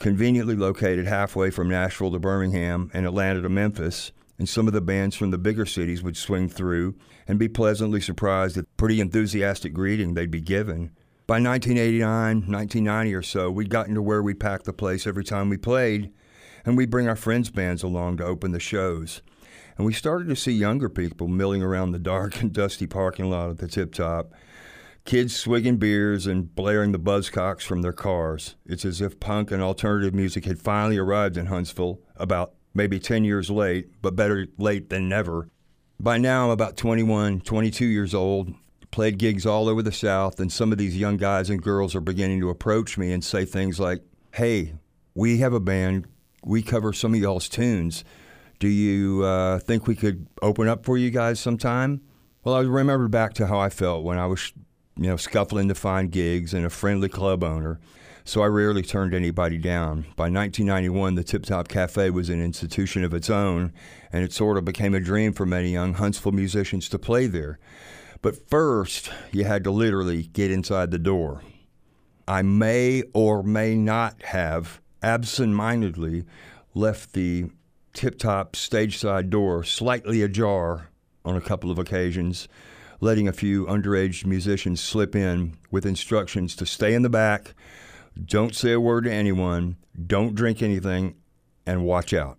conveniently 0.00 0.56
located 0.56 1.06
halfway 1.06 1.50
from 1.50 1.68
Nashville 1.68 2.10
to 2.10 2.18
Birmingham 2.18 2.90
and 2.92 3.06
Atlanta 3.06 3.40
to 3.42 3.48
Memphis. 3.48 4.10
And 4.36 4.48
some 4.48 4.66
of 4.66 4.72
the 4.72 4.80
bands 4.80 5.14
from 5.14 5.30
the 5.30 5.38
bigger 5.38 5.64
cities 5.64 6.02
would 6.02 6.16
swing 6.16 6.48
through 6.48 6.96
and 7.28 7.38
be 7.38 7.48
pleasantly 7.48 8.00
surprised 8.00 8.58
at 8.58 8.64
the 8.64 8.70
pretty 8.76 9.00
enthusiastic 9.00 9.72
greeting 9.72 10.14
they'd 10.14 10.28
be 10.28 10.40
given 10.40 10.90
by 11.26 11.40
1989, 11.40 12.52
1990 12.52 13.14
or 13.14 13.22
so, 13.22 13.50
we'd 13.50 13.70
gotten 13.70 13.94
to 13.94 14.02
where 14.02 14.22
we'd 14.22 14.40
pack 14.40 14.64
the 14.64 14.74
place 14.74 15.06
every 15.06 15.24
time 15.24 15.48
we 15.48 15.56
played, 15.56 16.12
and 16.66 16.76
we'd 16.76 16.90
bring 16.90 17.08
our 17.08 17.16
friends' 17.16 17.50
bands 17.50 17.82
along 17.82 18.18
to 18.18 18.24
open 18.24 18.52
the 18.52 18.60
shows. 18.60 19.22
And 19.76 19.86
we 19.86 19.94
started 19.94 20.28
to 20.28 20.36
see 20.36 20.52
younger 20.52 20.90
people 20.90 21.26
milling 21.26 21.62
around 21.62 21.92
the 21.92 21.98
dark 21.98 22.40
and 22.42 22.52
dusty 22.52 22.86
parking 22.86 23.30
lot 23.30 23.48
at 23.48 23.58
the 23.58 23.68
tip 23.68 23.94
top, 23.94 24.34
kids 25.06 25.34
swigging 25.34 25.78
beers 25.78 26.26
and 26.26 26.54
blaring 26.54 26.92
the 26.92 26.98
buzzcocks 26.98 27.62
from 27.62 27.80
their 27.80 27.92
cars. 27.92 28.56
It's 28.66 28.84
as 28.84 29.00
if 29.00 29.18
punk 29.18 29.50
and 29.50 29.62
alternative 29.62 30.14
music 30.14 30.44
had 30.44 30.58
finally 30.58 30.98
arrived 30.98 31.38
in 31.38 31.46
Huntsville 31.46 32.00
about 32.16 32.54
maybe 32.74 33.00
10 33.00 33.24
years 33.24 33.50
late, 33.50 33.88
but 34.02 34.14
better 34.16 34.46
late 34.58 34.90
than 34.90 35.08
never. 35.08 35.48
By 35.98 36.18
now, 36.18 36.46
I'm 36.46 36.50
about 36.50 36.76
21, 36.76 37.40
22 37.40 37.86
years 37.86 38.14
old, 38.14 38.52
played 38.94 39.18
gigs 39.18 39.44
all 39.44 39.68
over 39.68 39.82
the 39.82 39.90
South, 39.90 40.38
and 40.38 40.52
some 40.52 40.70
of 40.70 40.78
these 40.78 40.96
young 40.96 41.16
guys 41.16 41.50
and 41.50 41.60
girls 41.60 41.96
are 41.96 42.00
beginning 42.00 42.38
to 42.38 42.48
approach 42.48 42.96
me 42.96 43.10
and 43.10 43.24
say 43.24 43.44
things 43.44 43.80
like, 43.80 44.00
Hey, 44.30 44.74
we 45.16 45.38
have 45.38 45.52
a 45.52 45.58
band, 45.58 46.06
we 46.44 46.62
cover 46.62 46.92
some 46.92 47.12
of 47.12 47.18
y'all's 47.18 47.48
tunes. 47.48 48.04
Do 48.60 48.68
you 48.68 49.24
uh, 49.24 49.58
think 49.58 49.88
we 49.88 49.96
could 49.96 50.28
open 50.42 50.68
up 50.68 50.84
for 50.84 50.96
you 50.96 51.10
guys 51.10 51.40
sometime? 51.40 52.02
Well, 52.44 52.54
I 52.54 52.60
remember 52.60 53.08
back 53.08 53.34
to 53.34 53.48
how 53.48 53.58
I 53.58 53.68
felt 53.68 54.04
when 54.04 54.16
I 54.16 54.26
was, 54.26 54.52
you 54.96 55.08
know, 55.08 55.16
scuffling 55.16 55.66
to 55.66 55.74
find 55.74 56.12
gigs 56.12 56.54
and 56.54 56.64
a 56.64 56.70
friendly 56.70 57.08
club 57.08 57.42
owner. 57.42 57.80
So 58.24 58.42
I 58.42 58.46
rarely 58.46 58.82
turned 58.82 59.12
anybody 59.12 59.58
down. 59.58 60.02
By 60.14 60.30
1991, 60.30 61.16
the 61.16 61.24
Tip 61.24 61.44
Top 61.44 61.66
Cafe 61.66 62.10
was 62.10 62.30
an 62.30 62.40
institution 62.40 63.02
of 63.02 63.12
its 63.12 63.28
own, 63.28 63.72
and 64.12 64.22
it 64.22 64.32
sort 64.32 64.56
of 64.56 64.64
became 64.64 64.94
a 64.94 65.00
dream 65.00 65.32
for 65.32 65.44
many 65.44 65.72
young 65.72 65.94
Huntsville 65.94 66.30
musicians 66.30 66.88
to 66.90 66.98
play 66.98 67.26
there. 67.26 67.58
But 68.24 68.48
first, 68.48 69.10
you 69.32 69.44
had 69.44 69.64
to 69.64 69.70
literally 69.70 70.22
get 70.22 70.50
inside 70.50 70.90
the 70.90 70.98
door. 70.98 71.42
I 72.26 72.40
may 72.40 73.02
or 73.12 73.42
may 73.42 73.76
not 73.76 74.22
have 74.22 74.80
absent-mindedly 75.02 76.24
left 76.72 77.12
the 77.12 77.50
tip-top 77.92 78.56
stage 78.56 78.96
side 78.96 79.28
door 79.28 79.62
slightly 79.62 80.22
ajar 80.22 80.88
on 81.22 81.36
a 81.36 81.40
couple 81.42 81.70
of 81.70 81.78
occasions, 81.78 82.48
letting 82.98 83.28
a 83.28 83.32
few 83.34 83.66
underage 83.66 84.24
musicians 84.24 84.80
slip 84.80 85.14
in 85.14 85.58
with 85.70 85.84
instructions 85.84 86.56
to 86.56 86.64
stay 86.64 86.94
in 86.94 87.02
the 87.02 87.10
back, 87.10 87.54
don't 88.24 88.54
say 88.54 88.72
a 88.72 88.80
word 88.80 89.04
to 89.04 89.12
anyone, 89.12 89.76
don't 90.06 90.34
drink 90.34 90.62
anything, 90.62 91.14
and 91.66 91.84
watch 91.84 92.14
out. 92.14 92.38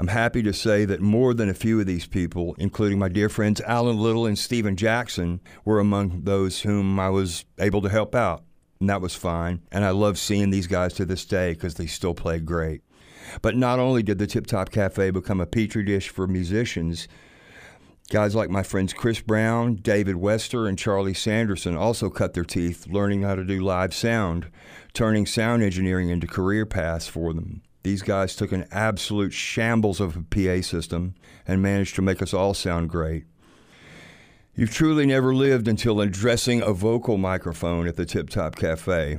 I'm 0.00 0.08
happy 0.08 0.42
to 0.44 0.54
say 0.54 0.86
that 0.86 1.02
more 1.02 1.34
than 1.34 1.50
a 1.50 1.54
few 1.54 1.78
of 1.78 1.84
these 1.84 2.06
people, 2.06 2.56
including 2.58 2.98
my 2.98 3.10
dear 3.10 3.28
friends 3.28 3.60
Alan 3.60 3.98
Little 3.98 4.24
and 4.24 4.38
Stephen 4.38 4.74
Jackson, 4.74 5.42
were 5.62 5.78
among 5.78 6.22
those 6.22 6.62
whom 6.62 6.98
I 6.98 7.10
was 7.10 7.44
able 7.58 7.82
to 7.82 7.90
help 7.90 8.14
out. 8.14 8.42
And 8.80 8.88
that 8.88 9.02
was 9.02 9.14
fine. 9.14 9.60
And 9.70 9.84
I 9.84 9.90
love 9.90 10.18
seeing 10.18 10.48
these 10.48 10.66
guys 10.66 10.94
to 10.94 11.04
this 11.04 11.26
day 11.26 11.52
because 11.52 11.74
they 11.74 11.84
still 11.84 12.14
play 12.14 12.40
great. 12.40 12.80
But 13.42 13.58
not 13.58 13.78
only 13.78 14.02
did 14.02 14.16
the 14.16 14.26
Tip 14.26 14.46
Top 14.46 14.70
Cafe 14.70 15.10
become 15.10 15.38
a 15.38 15.44
petri 15.44 15.84
dish 15.84 16.08
for 16.08 16.26
musicians, 16.26 17.06
guys 18.08 18.34
like 18.34 18.48
my 18.48 18.62
friends 18.62 18.94
Chris 18.94 19.20
Brown, 19.20 19.74
David 19.74 20.16
Wester, 20.16 20.66
and 20.66 20.78
Charlie 20.78 21.12
Sanderson 21.12 21.76
also 21.76 22.08
cut 22.08 22.32
their 22.32 22.42
teeth 22.42 22.86
learning 22.86 23.20
how 23.20 23.34
to 23.34 23.44
do 23.44 23.60
live 23.60 23.92
sound, 23.92 24.50
turning 24.94 25.26
sound 25.26 25.62
engineering 25.62 26.08
into 26.08 26.26
career 26.26 26.64
paths 26.64 27.06
for 27.06 27.34
them. 27.34 27.60
These 27.82 28.02
guys 28.02 28.36
took 28.36 28.52
an 28.52 28.66
absolute 28.70 29.32
shambles 29.32 30.00
of 30.00 30.16
a 30.16 30.22
PA 30.22 30.62
system 30.62 31.14
and 31.46 31.62
managed 31.62 31.94
to 31.96 32.02
make 32.02 32.20
us 32.20 32.34
all 32.34 32.52
sound 32.52 32.90
great. 32.90 33.24
You've 34.54 34.74
truly 34.74 35.06
never 35.06 35.34
lived 35.34 35.66
until 35.66 36.00
addressing 36.00 36.60
a 36.60 36.72
vocal 36.72 37.16
microphone 37.16 37.86
at 37.86 37.96
the 37.96 38.04
Tip 38.04 38.28
Top 38.28 38.56
Cafe. 38.56 39.18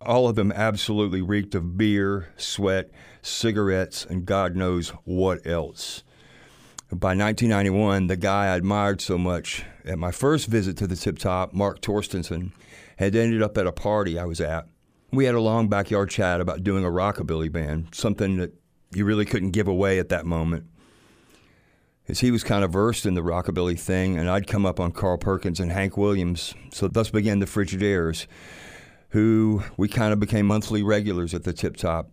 All 0.00 0.28
of 0.28 0.36
them 0.36 0.52
absolutely 0.52 1.20
reeked 1.20 1.54
of 1.54 1.76
beer, 1.76 2.32
sweat, 2.36 2.90
cigarettes, 3.20 4.06
and 4.08 4.24
God 4.24 4.56
knows 4.56 4.90
what 5.04 5.46
else. 5.46 6.02
By 6.90 7.16
1991, 7.16 8.06
the 8.06 8.16
guy 8.16 8.44
I 8.44 8.56
admired 8.56 9.00
so 9.00 9.18
much 9.18 9.64
at 9.84 9.98
my 9.98 10.12
first 10.12 10.46
visit 10.46 10.76
to 10.78 10.86
the 10.86 10.96
Tip 10.96 11.18
Top, 11.18 11.52
Mark 11.52 11.82
Torstenson, 11.82 12.52
had 12.96 13.16
ended 13.16 13.42
up 13.42 13.58
at 13.58 13.66
a 13.66 13.72
party 13.72 14.18
I 14.18 14.24
was 14.24 14.40
at 14.40 14.68
we 15.16 15.24
had 15.24 15.34
a 15.34 15.40
long 15.40 15.68
backyard 15.68 16.10
chat 16.10 16.40
about 16.40 16.62
doing 16.62 16.84
a 16.84 16.88
rockabilly 16.88 17.50
band, 17.50 17.88
something 17.92 18.36
that 18.36 18.52
you 18.94 19.04
really 19.04 19.24
couldn't 19.24 19.50
give 19.50 19.66
away 19.66 19.98
at 19.98 20.10
that 20.10 20.26
moment. 20.26 20.66
As 22.08 22.20
he 22.20 22.30
was 22.30 22.44
kind 22.44 22.62
of 22.62 22.72
versed 22.72 23.04
in 23.04 23.14
the 23.14 23.22
rockabilly 23.22 23.78
thing, 23.78 24.16
and 24.16 24.30
I'd 24.30 24.46
come 24.46 24.64
up 24.64 24.78
on 24.78 24.92
Carl 24.92 25.18
Perkins 25.18 25.58
and 25.58 25.72
Hank 25.72 25.96
Williams, 25.96 26.54
so 26.72 26.86
thus 26.86 27.10
began 27.10 27.40
the 27.40 27.46
Frigidaires, 27.46 28.26
who 29.08 29.62
we 29.76 29.88
kind 29.88 30.12
of 30.12 30.20
became 30.20 30.46
monthly 30.46 30.82
regulars 30.82 31.34
at 31.34 31.42
the 31.42 31.52
Tip 31.52 31.76
Top. 31.76 32.10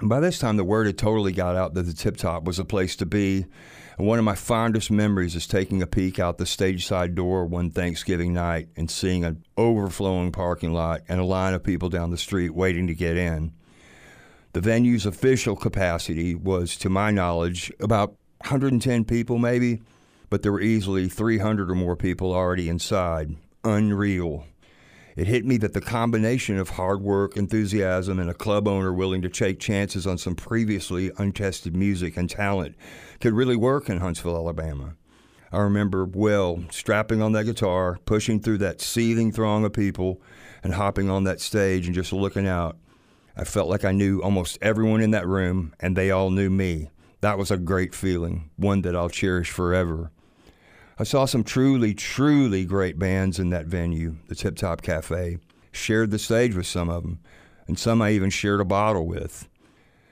By 0.00 0.20
this 0.20 0.38
time, 0.38 0.56
the 0.56 0.64
word 0.64 0.86
had 0.86 0.98
totally 0.98 1.32
got 1.32 1.56
out 1.56 1.74
that 1.74 1.82
the 1.82 1.92
Tip 1.92 2.16
Top 2.16 2.44
was 2.44 2.58
a 2.58 2.64
place 2.64 2.94
to 2.96 3.06
be. 3.06 3.46
And 3.98 4.06
one 4.06 4.18
of 4.18 4.24
my 4.24 4.34
fondest 4.34 4.90
memories 4.90 5.34
is 5.34 5.46
taking 5.46 5.82
a 5.82 5.86
peek 5.86 6.18
out 6.18 6.38
the 6.38 6.46
stage 6.46 6.86
side 6.86 7.14
door 7.14 7.44
one 7.44 7.70
Thanksgiving 7.70 8.32
night 8.32 8.68
and 8.76 8.90
seeing 8.90 9.24
an 9.24 9.44
overflowing 9.56 10.32
parking 10.32 10.72
lot 10.72 11.02
and 11.08 11.20
a 11.20 11.24
line 11.24 11.54
of 11.54 11.62
people 11.62 11.88
down 11.88 12.10
the 12.10 12.18
street 12.18 12.50
waiting 12.50 12.86
to 12.86 12.94
get 12.94 13.16
in. 13.16 13.52
The 14.52 14.60
venue's 14.60 15.06
official 15.06 15.56
capacity 15.56 16.34
was, 16.34 16.76
to 16.78 16.90
my 16.90 17.10
knowledge, 17.10 17.72
about 17.80 18.10
110 18.40 19.04
people, 19.04 19.38
maybe, 19.38 19.80
but 20.28 20.42
there 20.42 20.52
were 20.52 20.60
easily 20.60 21.08
300 21.08 21.70
or 21.70 21.74
more 21.74 21.96
people 21.96 22.32
already 22.32 22.68
inside. 22.68 23.36
Unreal. 23.64 24.46
It 25.16 25.26
hit 25.26 25.44
me 25.44 25.56
that 25.58 25.74
the 25.74 25.80
combination 25.80 26.58
of 26.58 26.70
hard 26.70 27.02
work, 27.02 27.36
enthusiasm, 27.36 28.18
and 28.18 28.30
a 28.30 28.34
club 28.34 28.66
owner 28.66 28.92
willing 28.92 29.22
to 29.22 29.28
take 29.28 29.60
chances 29.60 30.06
on 30.06 30.18
some 30.18 30.34
previously 30.34 31.10
untested 31.18 31.76
music 31.76 32.16
and 32.16 32.30
talent 32.30 32.74
could 33.20 33.34
really 33.34 33.56
work 33.56 33.88
in 33.88 33.98
Huntsville, 33.98 34.36
Alabama. 34.36 34.94
I 35.52 35.58
remember 35.58 36.06
well 36.06 36.64
strapping 36.70 37.20
on 37.20 37.32
that 37.32 37.44
guitar, 37.44 37.98
pushing 38.06 38.40
through 38.40 38.58
that 38.58 38.80
seething 38.80 39.32
throng 39.32 39.64
of 39.64 39.72
people, 39.72 40.22
and 40.64 40.74
hopping 40.74 41.10
on 41.10 41.24
that 41.24 41.40
stage 41.40 41.86
and 41.86 41.94
just 41.94 42.12
looking 42.12 42.46
out 42.46 42.78
I 43.36 43.44
felt 43.44 43.68
like 43.68 43.84
I 43.84 43.92
knew 43.92 44.20
almost 44.20 44.58
everyone 44.60 45.00
in 45.00 45.12
that 45.12 45.26
room, 45.26 45.74
and 45.80 45.96
they 45.96 46.10
all 46.10 46.30
knew 46.30 46.50
me. 46.50 46.90
That 47.22 47.38
was 47.38 47.50
a 47.50 47.56
great 47.56 47.94
feeling, 47.94 48.50
one 48.56 48.82
that 48.82 48.94
I'll 48.94 49.08
cherish 49.08 49.50
forever. 49.50 50.10
I 50.98 51.04
saw 51.04 51.24
some 51.24 51.42
truly, 51.42 51.94
truly 51.94 52.64
great 52.64 52.98
bands 52.98 53.38
in 53.38 53.50
that 53.50 53.66
venue, 53.66 54.16
the 54.28 54.34
Tip 54.34 54.56
Top 54.56 54.82
Cafe. 54.82 55.38
Shared 55.72 56.10
the 56.10 56.18
stage 56.18 56.54
with 56.54 56.66
some 56.66 56.90
of 56.90 57.02
them, 57.02 57.18
and 57.66 57.78
some 57.78 58.02
I 58.02 58.10
even 58.10 58.28
shared 58.28 58.60
a 58.60 58.64
bottle 58.64 59.06
with. 59.06 59.48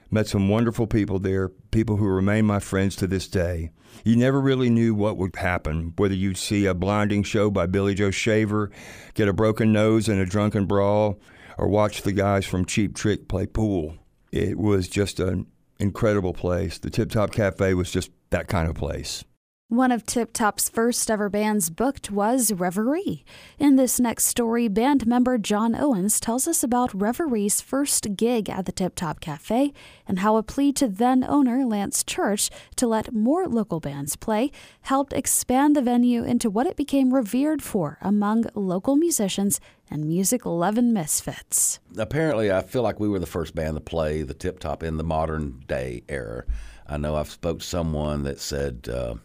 Met 0.09 0.27
some 0.27 0.49
wonderful 0.49 0.87
people 0.87 1.19
there, 1.19 1.49
people 1.69 1.97
who 1.97 2.07
remain 2.07 2.45
my 2.45 2.59
friends 2.59 2.95
to 2.97 3.07
this 3.07 3.27
day. 3.27 3.71
You 4.03 4.15
never 4.15 4.41
really 4.41 4.69
knew 4.69 4.95
what 4.95 5.17
would 5.17 5.35
happen, 5.35 5.93
whether 5.97 6.15
you'd 6.15 6.37
see 6.37 6.65
a 6.65 6.73
blinding 6.73 7.23
show 7.23 7.51
by 7.51 7.67
Billy 7.67 7.93
Joe 7.93 8.11
Shaver, 8.11 8.71
get 9.13 9.27
a 9.27 9.33
broken 9.33 9.71
nose 9.71 10.09
in 10.09 10.19
a 10.19 10.25
drunken 10.25 10.65
brawl, 10.65 11.19
or 11.57 11.67
watch 11.67 12.01
the 12.01 12.11
guys 12.11 12.45
from 12.45 12.65
Cheap 12.65 12.95
Trick 12.95 13.27
play 13.27 13.45
pool. 13.45 13.95
It 14.31 14.57
was 14.57 14.87
just 14.87 15.19
an 15.19 15.45
incredible 15.79 16.33
place. 16.33 16.79
The 16.79 16.89
Tip 16.89 17.11
Top 17.11 17.31
Cafe 17.31 17.73
was 17.75 17.91
just 17.91 18.09
that 18.31 18.47
kind 18.47 18.67
of 18.67 18.75
place. 18.75 19.23
One 19.71 19.93
of 19.93 20.05
Tip 20.05 20.33
Top's 20.33 20.67
first 20.67 21.09
ever 21.09 21.29
bands 21.29 21.69
booked 21.69 22.11
was 22.11 22.51
Reverie. 22.51 23.23
In 23.57 23.77
this 23.77 24.01
next 24.01 24.25
story, 24.25 24.67
band 24.67 25.07
member 25.07 25.37
John 25.37 25.75
Owens 25.75 26.19
tells 26.19 26.45
us 26.45 26.61
about 26.61 26.93
Reverie's 26.93 27.61
first 27.61 28.17
gig 28.17 28.49
at 28.49 28.65
the 28.65 28.73
Tip 28.73 28.95
Top 28.95 29.21
Cafe 29.21 29.71
and 30.05 30.19
how 30.19 30.35
a 30.35 30.43
plea 30.43 30.73
to 30.73 30.89
then 30.89 31.23
owner 31.23 31.63
Lance 31.63 32.03
Church 32.03 32.49
to 32.75 32.85
let 32.85 33.13
more 33.13 33.47
local 33.47 33.79
bands 33.79 34.17
play 34.17 34.51
helped 34.81 35.13
expand 35.13 35.77
the 35.77 35.81
venue 35.81 36.25
into 36.25 36.49
what 36.49 36.67
it 36.67 36.75
became 36.75 37.13
revered 37.13 37.63
for 37.63 37.97
among 38.01 38.47
local 38.53 38.97
musicians 38.97 39.61
and 39.89 40.03
music 40.03 40.45
loving 40.45 40.91
misfits. 40.91 41.79
Apparently, 41.97 42.51
I 42.51 42.61
feel 42.61 42.81
like 42.81 42.99
we 42.99 43.07
were 43.07 43.19
the 43.19 43.25
first 43.25 43.55
band 43.55 43.77
to 43.77 43.81
play 43.81 44.23
the 44.23 44.33
Tip 44.33 44.59
Top 44.59 44.83
in 44.83 44.97
the 44.97 45.05
modern 45.05 45.63
day 45.65 46.03
era. 46.09 46.43
I 46.85 46.97
know 46.97 47.15
I've 47.15 47.31
spoke 47.31 47.59
to 47.59 47.65
someone 47.65 48.23
that 48.23 48.41
said, 48.41 48.89
uh, 48.93 49.15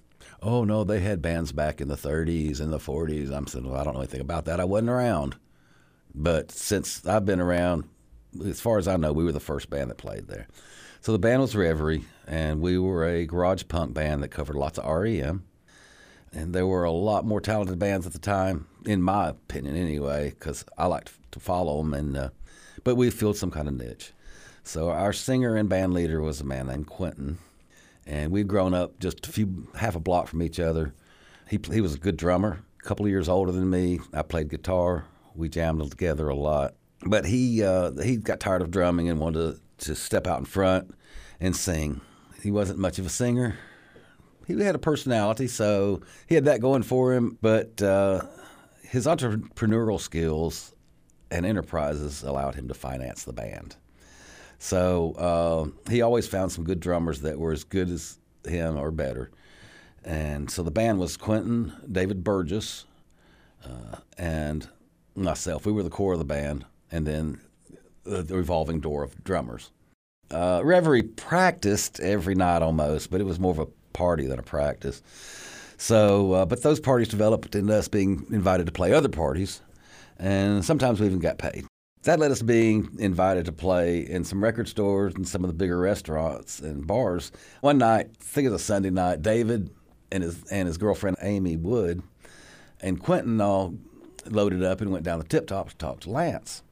oh 0.47 0.63
no, 0.63 0.85
they 0.85 1.01
had 1.01 1.21
bands 1.21 1.51
back 1.51 1.81
in 1.81 1.89
the 1.89 1.97
30s 1.97 2.61
and 2.61 2.73
the 2.73 2.79
40s. 2.79 3.33
I'm 3.33 3.49
saying, 3.49 3.69
well, 3.69 3.81
I 3.81 3.85
don't 3.85 3.95
know 3.95 4.01
anything 4.01 4.21
about 4.21 4.45
that. 4.45 4.61
I 4.61 4.65
wasn't 4.65 4.91
around. 4.91 5.35
But 6.15 6.53
since 6.53 7.05
I've 7.05 7.27
been 7.27 7.41
around, 7.41 7.85
as 8.45 8.61
far 8.61 8.79
as 8.79 8.87
I 8.87 8.97
know, 8.97 9.13
we 9.13 9.25
were 9.25 9.33
the 9.33 9.41
first 9.41 9.69
band 9.69 9.91
that 9.91 9.99
played 9.99 10.29
there. 10.29 10.47
So 11.01 11.11
the 11.11 11.19
band 11.19 11.43
was 11.43 11.57
Reverie, 11.57 12.05
and 12.29 12.61
we 12.61 12.79
were 12.79 13.05
a 13.05 13.27
garage 13.27 13.65
punk 13.69 13.93
band 13.93 14.23
that 14.23 14.29
covered 14.29 14.57
lots 14.57 14.79
of 14.79 14.87
REM. 14.89 15.45
And 16.33 16.55
there 16.55 16.67
were 16.67 16.85
a 16.85 16.93
lot 16.93 17.25
more 17.25 17.41
talented 17.41 17.79
bands 17.79 18.07
at 18.07 18.13
the 18.13 18.19
time, 18.19 18.67
in 18.85 19.03
my 19.03 19.31
opinion, 19.31 19.77
anyway, 19.77 20.31
because 20.31 20.65
I 20.79 20.87
liked 20.87 21.13
to 21.33 21.41
follow 21.41 21.79
them. 21.79 21.93
And 21.93 22.17
uh, 22.17 22.29
but 22.85 22.95
we 22.95 23.11
filled 23.11 23.37
some 23.37 23.51
kind 23.51 23.67
of 23.67 23.75
niche. 23.75 24.13
So 24.63 24.91
our 24.91 25.13
singer 25.13 25.57
and 25.57 25.69
band 25.69 25.93
leader 25.93 26.21
was 26.21 26.41
a 26.41 26.45
man 26.45 26.69
named 26.69 26.87
Quentin, 26.87 27.39
and 28.07 28.31
we'd 28.31 28.49
grown 28.49 28.75
up 28.75 28.99
just 28.99 29.27
a 29.27 29.33
few 29.33 29.69
half 29.77 29.97
a 29.97 30.01
block 30.01 30.29
from 30.29 30.43
each 30.43 30.61
other. 30.61 30.95
He 31.49 31.59
he 31.71 31.81
was 31.81 31.95
a 31.95 31.99
good 31.99 32.17
drummer, 32.17 32.65
a 32.81 32.87
couple 32.87 33.05
of 33.05 33.11
years 33.11 33.29
older 33.29 33.53
than 33.53 33.69
me. 33.69 34.01
I 34.13 34.23
played 34.23 34.49
guitar. 34.49 35.07
We 35.35 35.49
jammed 35.49 35.91
together 35.91 36.29
a 36.29 36.35
lot. 36.35 36.75
But 37.05 37.27
he 37.27 37.63
uh, 37.63 37.93
he 38.03 38.17
got 38.17 38.41
tired 38.41 38.63
of 38.63 38.71
drumming 38.71 39.09
and 39.09 39.21
wanted 39.21 39.59
to, 39.79 39.87
to 39.87 39.95
step 39.95 40.27
out 40.27 40.39
in 40.39 40.45
front 40.45 40.95
and 41.41 41.55
sing. 41.55 42.01
He 42.43 42.51
wasn't 42.51 42.79
much 42.79 42.99
of 42.99 43.07
a 43.07 43.11
singer. 43.11 43.59
He 44.47 44.59
had 44.61 44.77
a 44.77 44.79
personality, 44.79 45.49
so 45.49 46.03
he 46.29 46.37
had 46.37 46.45
that 46.45 46.61
going 46.61 46.85
for 46.85 47.13
him. 47.13 47.37
But 47.43 47.83
uh, 47.83 48.23
his 48.83 49.07
entrepreneurial 49.07 50.01
skills 50.01 50.73
and 51.31 51.45
enterprises 51.45 52.23
allowed 52.23 52.55
him 52.55 52.69
to 52.69 52.75
finance 52.75 53.25
the 53.25 53.33
band. 53.33 53.77
So 54.59 55.13
uh, 55.13 55.91
he 55.91 56.03
always 56.03 56.27
found 56.27 56.53
some 56.53 56.65
good 56.65 56.81
drummers 56.81 57.21
that 57.23 57.39
were 57.39 57.53
as 57.53 57.65
good 57.65 57.91
as 57.91 58.19
him 58.47 58.77
or 58.77 58.91
better. 58.91 59.31
And 60.05 60.51
so 60.51 60.63
the 60.63 60.71
band 60.71 60.99
was 60.99 61.17
Quentin, 61.17 61.73
David 61.91 62.23
Burgess, 62.23 62.85
uh, 63.65 63.97
and 64.17 64.69
myself. 65.15 65.67
We 65.67 65.73
were 65.73 65.83
the 65.83 65.91
core 65.91 66.13
of 66.13 66.19
the 66.19 66.25
band, 66.25 66.65
and 66.93 67.07
then 67.07 67.41
the, 68.05 68.23
the 68.23 68.37
revolving 68.37 68.81
door 68.81 69.03
of 69.03 69.25
drummers. 69.25 69.73
Uh, 70.31 70.61
Reverie 70.65 71.03
practiced 71.03 72.01
every 72.01 72.35
night 72.35 72.63
almost, 72.63 73.11
but 73.11 73.21
it 73.21 73.25
was 73.25 73.41
more 73.41 73.53
of 73.53 73.59
a 73.59 73.67
party 73.93 74.27
than 74.27 74.39
a 74.39 74.43
practice. 74.43 75.03
So, 75.77 76.33
uh, 76.33 76.47
but 76.47 76.63
those 76.63 76.81
parties 76.81 77.09
developed 77.09 77.55
into 77.55 77.75
us 77.77 77.89
being 77.89 78.27
invited 78.31 78.67
to 78.67 78.73
play 78.73 78.93
other 78.93 79.09
parties, 79.09 79.61
and 80.19 80.65
sometimes 80.65 81.01
we 81.01 81.07
even 81.07 81.19
got 81.19 81.39
paid 81.39 81.67
that 82.07 82.21
led 82.21 82.31
us 82.31 82.41
being 82.41 82.89
invited 82.99 83.45
to 83.47 83.53
play 83.53 83.99
in 83.99 84.23
some 84.23 84.43
record 84.43 84.69
stores 84.69 85.15
and 85.17 85.27
some 85.27 85.43
of 85.43 85.49
the 85.49 85.55
bigger 85.55 85.77
restaurants 85.77 86.61
and 86.61 86.87
bars. 86.87 87.33
One 87.63 87.79
night, 87.79 88.07
I 88.13 88.25
think 88.25 88.47
it 88.47 88.51
was 88.51 88.63
a 88.63 88.65
Sunday 88.65 88.91
night, 88.91 89.23
David 89.23 89.71
and 90.13 90.23
his 90.23 90.45
and 90.53 90.69
his 90.69 90.79
girlfriend 90.79 91.17
Amy 91.21 91.57
Wood 91.57 92.05
and 92.81 93.03
Quentin 93.03 93.41
all 93.41 93.75
loaded 94.25 94.63
up 94.63 94.81
and 94.81 94.93
went 94.93 95.05
down 95.05 95.19
the 95.19 95.25
tip 95.25 95.49
top 95.49 95.71
to 95.71 95.77
talk 95.77 95.99
to 96.01 96.11
Lance. 96.11 96.63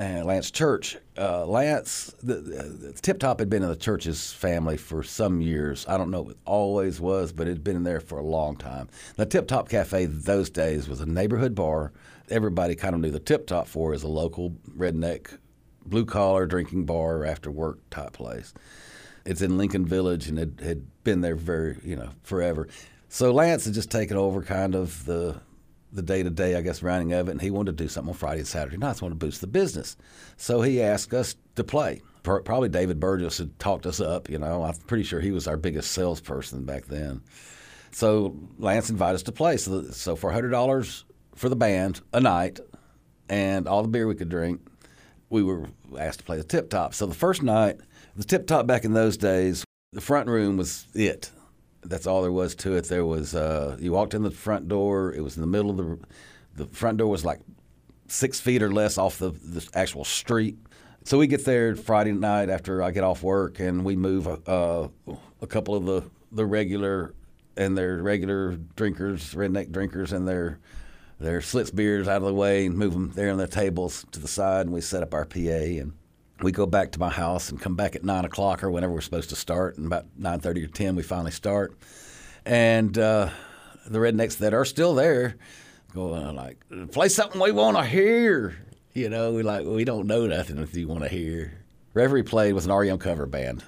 And 0.00 0.24
Lance 0.26 0.50
Church. 0.50 0.96
Uh, 1.18 1.44
Lance, 1.44 2.14
the, 2.22 2.36
the 2.36 2.92
Tip 3.02 3.18
Top 3.18 3.38
had 3.38 3.50
been 3.50 3.62
in 3.62 3.68
the 3.68 3.76
Church's 3.76 4.32
family 4.32 4.78
for 4.78 5.02
some 5.02 5.42
years. 5.42 5.84
I 5.86 5.98
don't 5.98 6.10
know 6.10 6.30
it 6.30 6.38
always 6.46 7.00
was, 7.00 7.32
but 7.32 7.46
it 7.46 7.50
had 7.50 7.64
been 7.64 7.82
there 7.82 8.00
for 8.00 8.18
a 8.18 8.24
long 8.24 8.56
time. 8.56 8.88
The 9.16 9.26
Tip 9.26 9.46
Top 9.46 9.68
Cafe 9.68 10.06
those 10.06 10.48
days 10.48 10.88
was 10.88 11.00
a 11.00 11.06
neighborhood 11.06 11.54
bar 11.54 11.92
everybody 12.30 12.74
kind 12.74 12.94
of 12.94 13.00
knew 13.00 13.10
the 13.10 13.20
Tip 13.20 13.46
Top 13.46 13.66
for 13.66 13.92
as 13.92 14.02
a 14.02 14.08
local 14.08 14.56
redneck, 14.76 15.38
blue 15.84 16.04
collar 16.04 16.46
drinking 16.46 16.84
bar 16.84 17.24
after 17.24 17.50
work 17.50 17.78
type 17.90 18.12
place. 18.12 18.54
It's 19.26 19.42
in 19.42 19.58
Lincoln 19.58 19.84
Village 19.84 20.28
and 20.28 20.38
it 20.38 20.60
had 20.60 20.82
been 21.04 21.20
there 21.20 21.36
very, 21.36 21.78
you 21.84 21.96
know, 21.96 22.10
forever. 22.22 22.68
So 23.08 23.32
Lance 23.32 23.64
had 23.64 23.74
just 23.74 23.90
taken 23.90 24.16
over 24.16 24.42
kind 24.42 24.74
of 24.74 25.04
the 25.04 25.40
the 25.92 26.02
day 26.02 26.22
to 26.22 26.30
day, 26.30 26.56
I 26.56 26.60
guess, 26.60 26.82
running 26.82 27.12
of 27.12 27.28
it, 27.28 27.32
and 27.32 27.40
he 27.40 27.50
wanted 27.50 27.76
to 27.76 27.84
do 27.84 27.88
something 27.88 28.10
on 28.10 28.16
Friday 28.16 28.40
and 28.40 28.48
Saturday 28.48 28.76
nights, 28.76 29.02
wanted 29.02 29.18
to 29.18 29.26
boost 29.26 29.40
the 29.40 29.46
business. 29.46 29.96
So 30.36 30.62
he 30.62 30.82
asked 30.82 31.12
us 31.12 31.36
to 31.56 31.64
play. 31.64 32.02
Probably 32.22 32.68
David 32.68 33.00
Burgess 33.00 33.38
had 33.38 33.58
talked 33.58 33.86
us 33.86 34.00
up, 34.00 34.28
you 34.28 34.38
know. 34.38 34.62
I'm 34.62 34.74
pretty 34.86 35.04
sure 35.04 35.20
he 35.20 35.30
was 35.30 35.48
our 35.48 35.56
biggest 35.56 35.92
salesperson 35.92 36.64
back 36.64 36.86
then. 36.86 37.22
So 37.92 38.36
Lance 38.58 38.90
invited 38.90 39.16
us 39.16 39.22
to 39.24 39.32
play. 39.32 39.56
So, 39.56 39.84
so 39.90 40.16
for 40.16 40.30
$100 40.30 41.04
for 41.34 41.48
the 41.48 41.56
band 41.56 42.02
a 42.12 42.20
night 42.20 42.60
and 43.28 43.66
all 43.66 43.82
the 43.82 43.88
beer 43.88 44.06
we 44.06 44.14
could 44.14 44.28
drink, 44.28 44.60
we 45.30 45.42
were 45.42 45.66
asked 45.98 46.20
to 46.20 46.24
play 46.24 46.36
the 46.36 46.44
tip 46.44 46.70
top. 46.70 46.94
So 46.94 47.06
the 47.06 47.14
first 47.14 47.42
night, 47.42 47.78
the 48.16 48.24
tip 48.24 48.46
top 48.46 48.66
back 48.66 48.84
in 48.84 48.92
those 48.92 49.16
days, 49.16 49.64
the 49.92 50.00
front 50.00 50.28
room 50.28 50.56
was 50.56 50.86
it. 50.94 51.30
That's 51.82 52.06
all 52.06 52.22
there 52.22 52.32
was 52.32 52.54
to 52.56 52.76
it. 52.76 52.84
There 52.84 53.06
was 53.06 53.34
uh, 53.34 53.76
you 53.80 53.92
walked 53.92 54.14
in 54.14 54.22
the 54.22 54.30
front 54.30 54.68
door. 54.68 55.12
It 55.12 55.22
was 55.22 55.36
in 55.36 55.40
the 55.40 55.46
middle 55.46 55.70
of 55.70 55.76
the 55.76 55.98
the 56.56 56.66
front 56.66 56.98
door 56.98 57.08
was 57.08 57.24
like 57.24 57.40
six 58.08 58.40
feet 58.40 58.62
or 58.62 58.72
less 58.72 58.98
off 58.98 59.18
the, 59.18 59.30
the 59.30 59.66
actual 59.74 60.04
street. 60.04 60.58
So 61.04 61.16
we 61.16 61.26
get 61.26 61.44
there 61.44 61.74
Friday 61.76 62.12
night 62.12 62.50
after 62.50 62.82
I 62.82 62.90
get 62.90 63.04
off 63.04 63.22
work, 63.22 63.60
and 63.60 63.84
we 63.84 63.96
move 63.96 64.26
uh, 64.26 64.88
a 65.40 65.46
couple 65.46 65.74
of 65.74 65.86
the 65.86 66.04
the 66.32 66.46
regular 66.46 67.14
and 67.56 67.76
their 67.76 68.02
regular 68.02 68.56
drinkers, 68.76 69.34
redneck 69.34 69.70
drinkers, 69.70 70.12
and 70.12 70.28
their 70.28 70.58
their 71.18 71.40
Schlitz 71.40 71.74
beers 71.74 72.08
out 72.08 72.18
of 72.18 72.28
the 72.28 72.34
way 72.34 72.66
and 72.66 72.76
move 72.76 72.92
them 72.92 73.12
there 73.14 73.30
on 73.30 73.38
the 73.38 73.46
tables 73.46 74.06
to 74.12 74.20
the 74.20 74.28
side, 74.28 74.66
and 74.66 74.74
we 74.74 74.80
set 74.80 75.02
up 75.02 75.14
our 75.14 75.24
PA 75.24 75.38
and 75.38 75.92
we 76.42 76.52
go 76.52 76.66
back 76.66 76.92
to 76.92 76.98
my 77.00 77.10
house 77.10 77.50
and 77.50 77.60
come 77.60 77.76
back 77.76 77.96
at 77.96 78.04
nine 78.04 78.24
o'clock 78.24 78.62
or 78.64 78.70
whenever 78.70 78.92
we're 78.92 79.00
supposed 79.00 79.30
to 79.30 79.36
start, 79.36 79.76
and 79.76 79.86
about 79.86 80.06
nine 80.16 80.40
thirty 80.40 80.64
or 80.64 80.68
ten 80.68 80.96
we 80.96 81.02
finally 81.02 81.30
start, 81.30 81.76
and 82.44 82.96
uh, 82.98 83.30
the 83.86 83.98
rednecks 83.98 84.38
that 84.38 84.54
are 84.54 84.64
still 84.64 84.94
there 84.94 85.36
go 85.94 86.14
uh, 86.14 86.32
like 86.32 86.58
play 86.92 87.08
something 87.08 87.40
we 87.40 87.52
want 87.52 87.76
to 87.76 87.84
hear. 87.84 88.56
You 88.92 89.08
know, 89.08 89.32
we 89.32 89.42
like 89.42 89.66
we 89.66 89.84
don't 89.84 90.06
know 90.06 90.26
nothing 90.26 90.58
if 90.58 90.74
you 90.76 90.88
want 90.88 91.02
to 91.02 91.08
hear. 91.08 91.52
Reverie 91.94 92.22
played 92.22 92.54
with 92.54 92.64
an 92.66 92.72
REM 92.72 92.98
cover 92.98 93.26
band, 93.26 93.64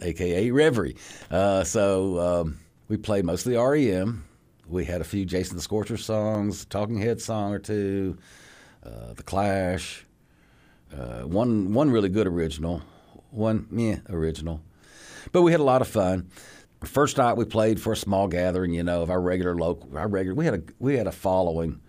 aka 0.00 0.50
Reverie. 0.50 0.96
Uh, 1.30 1.64
so 1.64 2.18
um, 2.18 2.58
we 2.88 2.96
played 2.96 3.24
mostly 3.24 3.56
REM. 3.56 4.24
We 4.66 4.84
had 4.84 5.00
a 5.00 5.04
few 5.04 5.24
Jason 5.24 5.56
the 5.56 5.62
Scorcher 5.62 5.96
songs, 5.96 6.64
Talking 6.64 6.96
Head 6.98 7.20
song 7.20 7.52
or 7.52 7.58
two, 7.58 8.16
uh, 8.84 9.12
The 9.14 9.22
Clash, 9.22 10.06
uh, 10.96 11.22
one 11.22 11.72
one 11.72 11.90
really 11.90 12.08
good 12.08 12.26
original, 12.26 12.82
one 13.30 13.66
meh 13.70 13.98
original. 14.08 14.60
But 15.32 15.42
we 15.42 15.52
had 15.52 15.60
a 15.60 15.64
lot 15.64 15.82
of 15.82 15.88
fun. 15.88 16.28
First 16.84 17.16
night 17.16 17.36
we 17.36 17.44
played 17.44 17.80
for 17.80 17.92
a 17.92 17.96
small 17.96 18.26
gathering, 18.26 18.72
you 18.72 18.82
know, 18.82 19.02
of 19.02 19.10
our 19.10 19.20
regular 19.20 19.54
local, 19.54 19.96
our 19.96 20.08
regular. 20.08 20.34
We 20.34 20.44
had 20.44 20.54
a 20.54 20.62
we 20.78 20.96
had 20.96 21.06
a 21.06 21.12
following, 21.12 21.80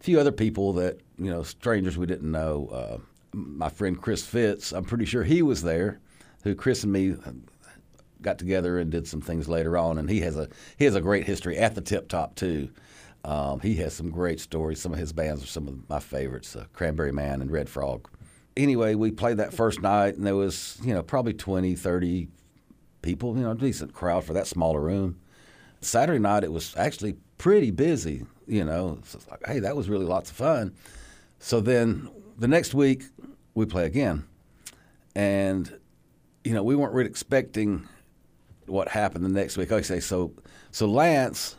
a 0.00 0.04
few 0.04 0.20
other 0.20 0.32
people 0.32 0.74
that 0.74 1.00
you 1.18 1.30
know, 1.30 1.42
strangers 1.42 1.96
we 1.96 2.06
didn't 2.06 2.30
know. 2.30 2.68
Uh, 2.72 2.98
my 3.32 3.68
friend 3.68 4.00
Chris 4.00 4.24
Fitz, 4.24 4.72
I'm 4.72 4.84
pretty 4.84 5.04
sure 5.04 5.24
he 5.24 5.42
was 5.42 5.62
there. 5.62 6.00
Who 6.42 6.54
Chris 6.54 6.84
and 6.84 6.92
me 6.92 7.16
got 8.20 8.38
together 8.38 8.78
and 8.78 8.90
did 8.90 9.06
some 9.06 9.20
things 9.20 9.48
later 9.48 9.76
on, 9.78 9.98
and 9.98 10.10
he 10.10 10.20
has 10.20 10.36
a 10.36 10.48
he 10.76 10.84
has 10.84 10.94
a 10.94 11.00
great 11.00 11.24
history 11.24 11.56
at 11.56 11.74
the 11.74 11.80
Tip 11.80 12.08
Top 12.08 12.34
too. 12.34 12.70
Um, 13.24 13.60
he 13.60 13.76
has 13.76 13.94
some 13.94 14.10
great 14.10 14.40
stories. 14.40 14.80
Some 14.80 14.92
of 14.92 14.98
his 14.98 15.12
bands 15.12 15.42
are 15.42 15.46
some 15.46 15.68
of 15.68 15.88
my 15.88 16.00
favorites: 16.00 16.54
uh, 16.54 16.66
Cranberry 16.72 17.12
Man 17.12 17.40
and 17.40 17.50
Red 17.50 17.68
Frog. 17.68 18.08
Anyway, 18.56 18.94
we 18.94 19.10
played 19.10 19.38
that 19.38 19.52
first 19.52 19.82
night, 19.82 20.16
and 20.16 20.26
there 20.26 20.36
was 20.36 20.78
you 20.82 20.94
know 20.94 21.02
probably 21.02 21.34
20, 21.34 21.74
30 21.74 22.28
people, 23.04 23.36
you 23.36 23.42
know, 23.42 23.50
a 23.52 23.54
decent 23.54 23.92
crowd 23.92 24.24
for 24.24 24.32
that 24.32 24.46
smaller 24.46 24.80
room. 24.80 25.20
Saturday 25.80 26.18
night, 26.18 26.42
it 26.42 26.52
was 26.52 26.74
actually 26.76 27.16
pretty 27.36 27.70
busy, 27.70 28.24
you 28.46 28.64
know. 28.64 28.98
So 29.04 29.18
like, 29.30 29.46
hey, 29.46 29.58
that 29.60 29.76
was 29.76 29.88
really 29.88 30.06
lots 30.06 30.30
of 30.30 30.36
fun. 30.36 30.74
So 31.38 31.60
then 31.60 32.08
the 32.38 32.48
next 32.48 32.74
week, 32.74 33.04
we 33.54 33.66
play 33.66 33.84
again. 33.84 34.24
And, 35.14 35.78
you 36.42 36.54
know, 36.54 36.62
we 36.62 36.74
weren't 36.74 36.94
really 36.94 37.08
expecting 37.08 37.86
what 38.66 38.88
happened 38.88 39.24
the 39.24 39.28
next 39.28 39.56
week. 39.56 39.70
Okay, 39.70 40.00
so 40.00 40.32
so 40.70 40.86
Lance, 40.86 41.56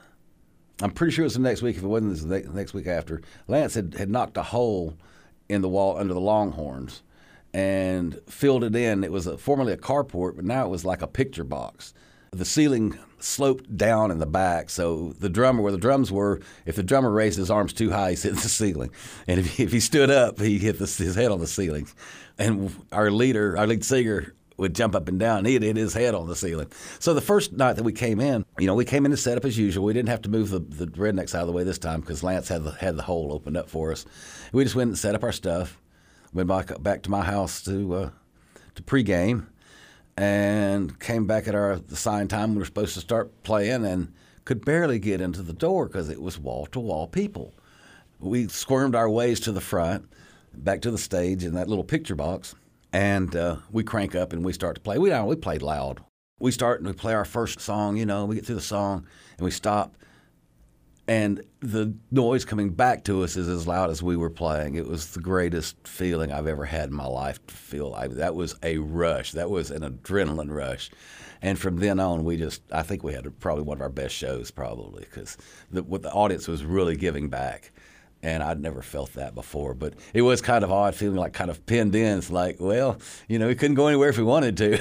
I'm 0.82 0.92
pretty 0.92 1.14
sure 1.14 1.24
it 1.24 1.28
was 1.28 1.36
the 1.36 1.40
next 1.40 1.62
week. 1.62 1.78
If 1.78 1.84
it 1.84 1.88
wasn't 1.88 2.28
the 2.28 2.50
next 2.54 2.74
week 2.74 2.88
after, 2.88 3.22
Lance 3.48 3.76
had, 3.76 3.94
had 3.94 4.10
knocked 4.10 4.38
a 4.38 4.44
hole 4.44 4.98
in 5.50 5.62
the 5.62 5.70
wall 5.70 5.98
under 5.98 6.14
the 6.14 6.20
Longhorns, 6.20 7.02
and 7.54 8.20
filled 8.28 8.64
it 8.64 8.76
in. 8.76 9.04
It 9.04 9.12
was 9.12 9.28
a, 9.28 9.38
formerly 9.38 9.74
a 9.74 9.78
carport, 9.78 10.36
but 10.36 10.46
now 10.46 10.66
it 10.66 10.70
was 10.70 10.86
like 10.86 11.02
a 11.02 11.08
picture 11.08 11.44
box. 11.44 11.94
The 12.32 12.46
ceiling 12.46 12.98
sloped 13.20 13.76
down 13.78 14.12
in 14.12 14.20
the 14.20 14.26
back, 14.26 14.70
so 14.70 15.14
the 15.20 15.30
drummer, 15.30 15.62
where 15.62 15.72
the 15.72 15.78
drums 15.78 16.12
were, 16.12 16.42
if 16.66 16.76
the 16.76 16.84
drummer 16.84 17.10
raised 17.10 17.38
his 17.38 17.50
arms 17.50 17.74
too 17.74 17.92
high, 17.92 18.12
he 18.12 18.16
hit 18.18 18.36
the 18.36 18.50
ceiling, 18.50 18.92
and 19.28 19.40
if, 19.40 19.60
if 19.60 19.72
he 19.72 19.80
stood 19.80 20.10
up, 20.10 20.40
he 20.40 20.60
hit 20.60 20.80
the, 20.80 20.86
his 20.86 21.16
head 21.16 21.32
on 21.32 21.40
the 21.40 21.48
ceiling. 21.48 21.88
And 22.38 22.76
our 22.92 23.10
leader, 23.10 23.58
our 23.58 23.66
lead 23.66 23.86
singer, 23.86 24.34
would 24.58 24.76
jump 24.76 24.96
up 24.96 25.08
and 25.08 25.20
down. 25.20 25.46
He'd 25.46 25.63
hit 25.63 25.76
his 25.76 25.94
head 25.94 26.15
on 26.15 26.28
the 26.28 26.36
ceiling. 26.36 26.72
So 27.00 27.13
the 27.13 27.22
first 27.22 27.54
night 27.54 27.74
that 27.74 27.84
we 27.84 27.91
came 27.91 28.20
in, 28.20 28.46
you 28.58 28.68
know, 28.68 28.76
we 28.76 28.86
came 28.86 29.06
in 29.06 29.12
to 29.12 29.18
set 29.18 29.38
up 29.38 29.46
as 29.46 29.58
usual. 29.58 29.86
We 29.86 29.94
didn't 29.94 30.10
have 30.10 30.22
to 30.24 30.30
move 30.30 30.50
the, 30.50 30.60
the 30.60 30.88
rednecks 30.88 31.36
out 31.36 31.41
of 31.41 31.48
the 31.48 31.54
way 31.54 31.63
this 31.63 31.78
time 31.78 32.02
because 32.02 32.24
Lance 32.24 32.48
had 32.48 32.63
the 32.63 32.72
had 32.72 32.96
the 32.96 33.04
hole 33.04 33.34
opened 33.34 33.58
up 33.58 33.70
for 33.70 33.91
us. 33.91 34.06
We 34.52 34.63
just 34.63 34.76
went 34.76 34.89
and 34.89 34.98
set 34.98 35.15
up 35.15 35.24
our 35.24 35.32
stuff 35.32 35.80
went 36.36 36.50
back 36.50 36.84
back 36.84 37.02
to 37.04 37.10
my 37.10 37.24
house 37.24 37.63
to 37.63 37.96
uh, 37.96 38.10
to 38.76 38.84
pregame, 38.84 39.48
and 40.15 41.00
came 41.00 41.26
back 41.26 41.48
at 41.48 41.56
our 41.56 41.80
assigned 41.91 42.30
time. 42.30 42.52
We 42.52 42.60
were 42.60 42.65
supposed 42.65 42.94
to 42.94 43.00
start 43.00 43.44
playing, 43.44 43.86
and 43.86 44.13
could 44.44 44.63
barely 44.63 45.00
get 45.00 45.22
into 45.22 45.41
the 45.41 45.54
door 45.54 45.88
because 45.88 46.10
it 46.10 46.22
was 46.22 46.38
wall 46.38 46.68
to 46.68 46.80
wall 46.80 47.08
people. 47.08 47.54
We 48.20 48.48
squirmed 48.48 48.94
our 48.94 49.10
ways 49.10 49.39
to 49.41 49.52
the 49.52 49.62
front, 49.62 50.08
back 50.54 50.82
to 50.82 50.91
the 50.91 50.98
stage 50.98 51.44
in 51.44 51.56
that 51.56 51.68
little 51.68 51.84
picture 51.84 52.15
box, 52.15 52.54
and 52.96 53.36
uh, 53.36 53.58
we 53.72 53.84
crank 53.84 54.16
up 54.16 54.32
and 54.32 54.44
we 54.46 54.54
start 54.54 54.76
to 54.76 54.82
play. 54.82 54.98
We 54.98 55.14
we 55.22 55.36
played 55.36 55.62
loud. 55.62 56.02
We 56.40 56.52
start 56.52 56.80
and 56.80 56.88
we 56.88 56.94
play 56.94 57.14
our 57.14 57.26
first 57.26 57.60
song. 57.60 57.98
You 57.98 58.06
know, 58.06 58.26
we 58.26 58.36
get 58.36 58.46
through 58.46 58.56
the 58.56 58.62
song 58.62 59.06
and 59.38 59.46
we 59.46 59.52
stop 59.52 59.96
and 61.08 61.42
the 61.60 61.94
noise 62.10 62.46
coming 62.46 62.70
back 62.70 63.04
to 63.04 63.24
us 63.24 63.36
is 63.36 63.48
as 63.48 63.68
loud 63.68 63.92
as 63.92 64.02
we 64.02 64.16
were 64.16 64.30
playing. 64.30 64.76
It 64.76 64.88
was 64.88 65.14
the 65.14 65.20
greatest 65.20 65.88
feeling 65.88 66.32
I've 66.32 66.48
ever 66.48 66.66
had 66.66 66.90
in 66.90 66.96
my 66.96 67.06
life 67.06 67.46
to 67.46 67.54
feel. 67.54 67.94
I, 67.96 68.08
that 68.08 68.34
was 68.34 68.56
a 68.64 68.80
rush. 68.80 69.34
That 69.34 69.52
was 69.52 69.70
an 69.70 69.84
adrenaline 69.84 70.52
rush. 70.52 70.90
And 71.44 71.60
from 71.60 71.78
then 71.78 72.00
on, 72.00 72.24
we 72.24 72.38
just, 72.38 72.64
I 72.72 72.82
think 72.82 73.04
we 73.04 73.14
had 73.14 73.40
probably 73.40 73.64
one 73.64 73.78
of 73.78 73.82
our 73.82 73.90
best 73.90 74.16
shows, 74.16 74.50
probably, 74.50 75.04
because 75.04 75.38
what 75.70 76.02
the 76.02 76.12
audience 76.12 76.48
was 76.48 76.66
really 76.66 76.96
giving 76.96 77.30
back. 77.30 77.72
And 78.26 78.42
I'd 78.42 78.60
never 78.60 78.82
felt 78.82 79.14
that 79.14 79.36
before. 79.36 79.76
But 79.76 79.94
it 80.12 80.24
was 80.24 80.42
kind 80.42 80.64
of 80.64 80.72
odd 80.72 80.96
feeling 80.96 81.18
like 81.18 81.34
kind 81.34 81.52
of 81.52 81.64
pinned 81.68 81.94
in. 81.94 82.18
It's 82.18 82.32
like, 82.32 82.58
well, 82.60 82.98
you 83.28 83.38
know, 83.38 83.46
we 83.46 83.54
couldn't 83.54 83.76
go 83.76 83.86
anywhere 83.86 84.10
if 84.10 84.18
we 84.18 84.24
wanted 84.24 84.58
to. 84.58 84.80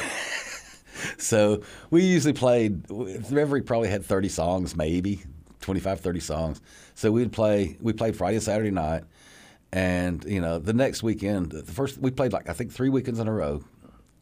so 1.18 1.62
we 1.90 2.04
usually 2.04 2.32
played, 2.32 2.86
Reverie 2.88 3.60
probably 3.60 3.88
had 3.90 4.02
30 4.02 4.30
songs, 4.30 4.74
maybe, 4.74 5.24
25, 5.60 6.00
30 6.00 6.20
songs. 6.20 6.60
So 6.94 7.12
we'd 7.12 7.32
play, 7.32 7.76
we 7.82 7.92
played 7.92 8.16
Friday 8.16 8.36
and 8.36 8.42
Saturday 8.42 8.70
night. 8.70 9.04
And, 9.72 10.24
you 10.24 10.40
know, 10.40 10.58
the 10.58 10.72
next 10.72 11.02
weekend, 11.02 11.52
the 11.52 11.70
first, 11.70 11.98
we 11.98 12.10
played 12.10 12.32
like, 12.32 12.48
I 12.48 12.54
think 12.54 12.72
three 12.72 12.88
weekends 12.88 13.20
in 13.20 13.28
a 13.28 13.32
row 13.32 13.62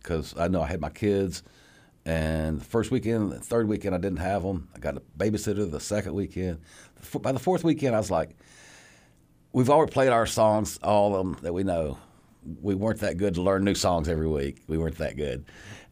because 0.02 0.34
I 0.36 0.48
know 0.48 0.62
I 0.62 0.66
had 0.66 0.80
my 0.80 0.90
kids. 0.90 1.44
And 2.04 2.60
the 2.60 2.64
first 2.64 2.90
weekend, 2.90 3.30
the 3.30 3.38
third 3.38 3.68
weekend, 3.68 3.94
I 3.94 3.98
didn't 3.98 4.18
have 4.18 4.42
them. 4.42 4.68
I 4.74 4.80
got 4.80 4.96
a 4.96 5.02
babysitter 5.16 5.70
the 5.70 5.78
second 5.78 6.14
weekend. 6.14 6.58
By 7.20 7.30
the 7.30 7.38
fourth 7.38 7.62
weekend, 7.62 7.94
I 7.94 7.98
was 7.98 8.10
like, 8.10 8.30
we've 9.52 9.70
already 9.70 9.92
played 9.92 10.10
our 10.10 10.26
songs, 10.26 10.78
all 10.82 11.14
of 11.14 11.24
them 11.24 11.36
that 11.42 11.52
we 11.52 11.62
know. 11.62 11.98
We 12.60 12.74
weren't 12.74 13.00
that 13.00 13.18
good 13.18 13.34
to 13.34 13.42
learn 13.42 13.64
new 13.64 13.74
songs 13.74 14.08
every 14.08 14.26
week. 14.28 14.62
We 14.66 14.78
weren't 14.78 14.98
that 14.98 15.16
good. 15.16 15.44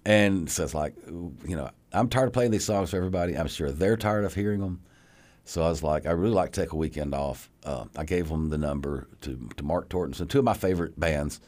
And 0.04 0.50
so 0.50 0.64
it's 0.64 0.74
like, 0.74 0.94
you 1.06 1.56
know, 1.56 1.70
I'm 1.92 2.08
tired 2.08 2.28
of 2.28 2.32
playing 2.32 2.50
these 2.50 2.64
songs 2.64 2.90
for 2.90 2.96
everybody. 2.96 3.36
I'm 3.36 3.48
sure 3.48 3.70
they're 3.70 3.96
tired 3.96 4.24
of 4.24 4.34
hearing 4.34 4.60
them. 4.60 4.80
So 5.44 5.62
I 5.62 5.68
was 5.68 5.82
like, 5.82 6.06
I 6.06 6.12
really 6.12 6.34
like 6.34 6.52
to 6.52 6.60
take 6.60 6.72
a 6.72 6.76
weekend 6.76 7.14
off. 7.14 7.50
Uh, 7.64 7.84
I 7.96 8.04
gave 8.04 8.28
them 8.28 8.50
the 8.50 8.58
number 8.58 9.08
to, 9.22 9.48
to 9.56 9.62
Mark 9.64 9.88
Torstenson, 9.88 10.28
two 10.28 10.38
of 10.38 10.44
my 10.44 10.54
favorite 10.54 10.98
bands, 10.98 11.40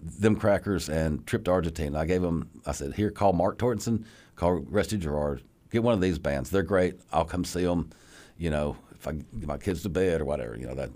Them 0.00 0.36
Crackers 0.36 0.88
and 0.88 1.26
Trip 1.26 1.44
to 1.44 1.50
Argentina. 1.50 1.98
I 1.98 2.06
gave 2.06 2.22
them, 2.22 2.50
I 2.66 2.72
said, 2.72 2.94
here, 2.94 3.10
call 3.10 3.32
Mark 3.32 3.58
Torstenson, 3.58 4.04
call 4.36 4.56
Rusty 4.68 4.98
Gerard, 4.98 5.42
get 5.70 5.82
one 5.82 5.94
of 5.94 6.00
these 6.00 6.18
bands. 6.18 6.50
They're 6.50 6.62
great. 6.62 7.00
I'll 7.12 7.24
come 7.24 7.44
see 7.44 7.64
them, 7.64 7.90
you 8.36 8.50
know, 8.50 8.76
if 8.94 9.08
I 9.08 9.12
get 9.12 9.46
my 9.46 9.58
kids 9.58 9.82
to 9.82 9.88
bed 9.88 10.20
or 10.20 10.24
whatever, 10.24 10.56
you 10.56 10.66
know, 10.66 10.74
that, 10.74 10.90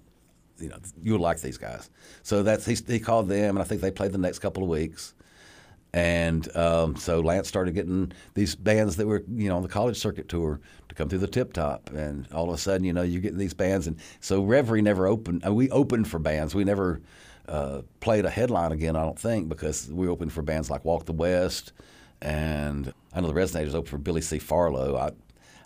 you 0.60 0.68
know, 0.68 0.78
you'll 1.02 1.20
like 1.20 1.40
these 1.40 1.58
guys. 1.58 1.90
So 2.22 2.42
that's, 2.42 2.66
he, 2.66 2.76
he 2.86 3.00
called 3.00 3.28
them, 3.28 3.56
and 3.56 3.58
I 3.58 3.64
think 3.64 3.80
they 3.80 3.90
played 3.90 4.12
the 4.12 4.18
next 4.18 4.40
couple 4.40 4.62
of 4.62 4.68
weeks. 4.68 5.14
And 5.92 6.56
um, 6.56 6.94
so 6.94 7.20
Lance 7.20 7.48
started 7.48 7.74
getting 7.74 8.12
these 8.34 8.54
bands 8.54 8.96
that 8.96 9.06
were, 9.06 9.24
you 9.28 9.48
know, 9.48 9.56
on 9.56 9.62
the 9.62 9.68
college 9.68 9.98
circuit 9.98 10.28
tour 10.28 10.60
to 10.88 10.94
come 10.94 11.08
through 11.08 11.18
the 11.18 11.26
Tip 11.26 11.52
Top. 11.52 11.90
And 11.90 12.30
all 12.32 12.48
of 12.48 12.54
a 12.54 12.58
sudden, 12.58 12.84
you 12.84 12.92
know, 12.92 13.02
you're 13.02 13.20
getting 13.20 13.38
these 13.38 13.54
bands. 13.54 13.88
And 13.88 13.98
so 14.20 14.42
Reverie 14.42 14.82
never 14.82 15.08
opened. 15.08 15.44
Uh, 15.44 15.52
we 15.52 15.68
opened 15.70 16.06
for 16.06 16.20
bands. 16.20 16.54
We 16.54 16.62
never 16.62 17.00
uh, 17.48 17.82
played 17.98 18.24
a 18.24 18.30
headline 18.30 18.70
again, 18.70 18.94
I 18.94 19.02
don't 19.02 19.18
think, 19.18 19.48
because 19.48 19.90
we 19.90 20.06
opened 20.06 20.32
for 20.32 20.42
bands 20.42 20.70
like 20.70 20.84
Walk 20.84 21.06
the 21.06 21.12
West. 21.12 21.72
And 22.22 22.92
I 23.12 23.20
know 23.20 23.26
the 23.26 23.34
Resonators 23.34 23.74
opened 23.74 23.88
for 23.88 23.98
Billy 23.98 24.20
C. 24.20 24.38
Farlow. 24.38 24.96
I, 24.96 25.10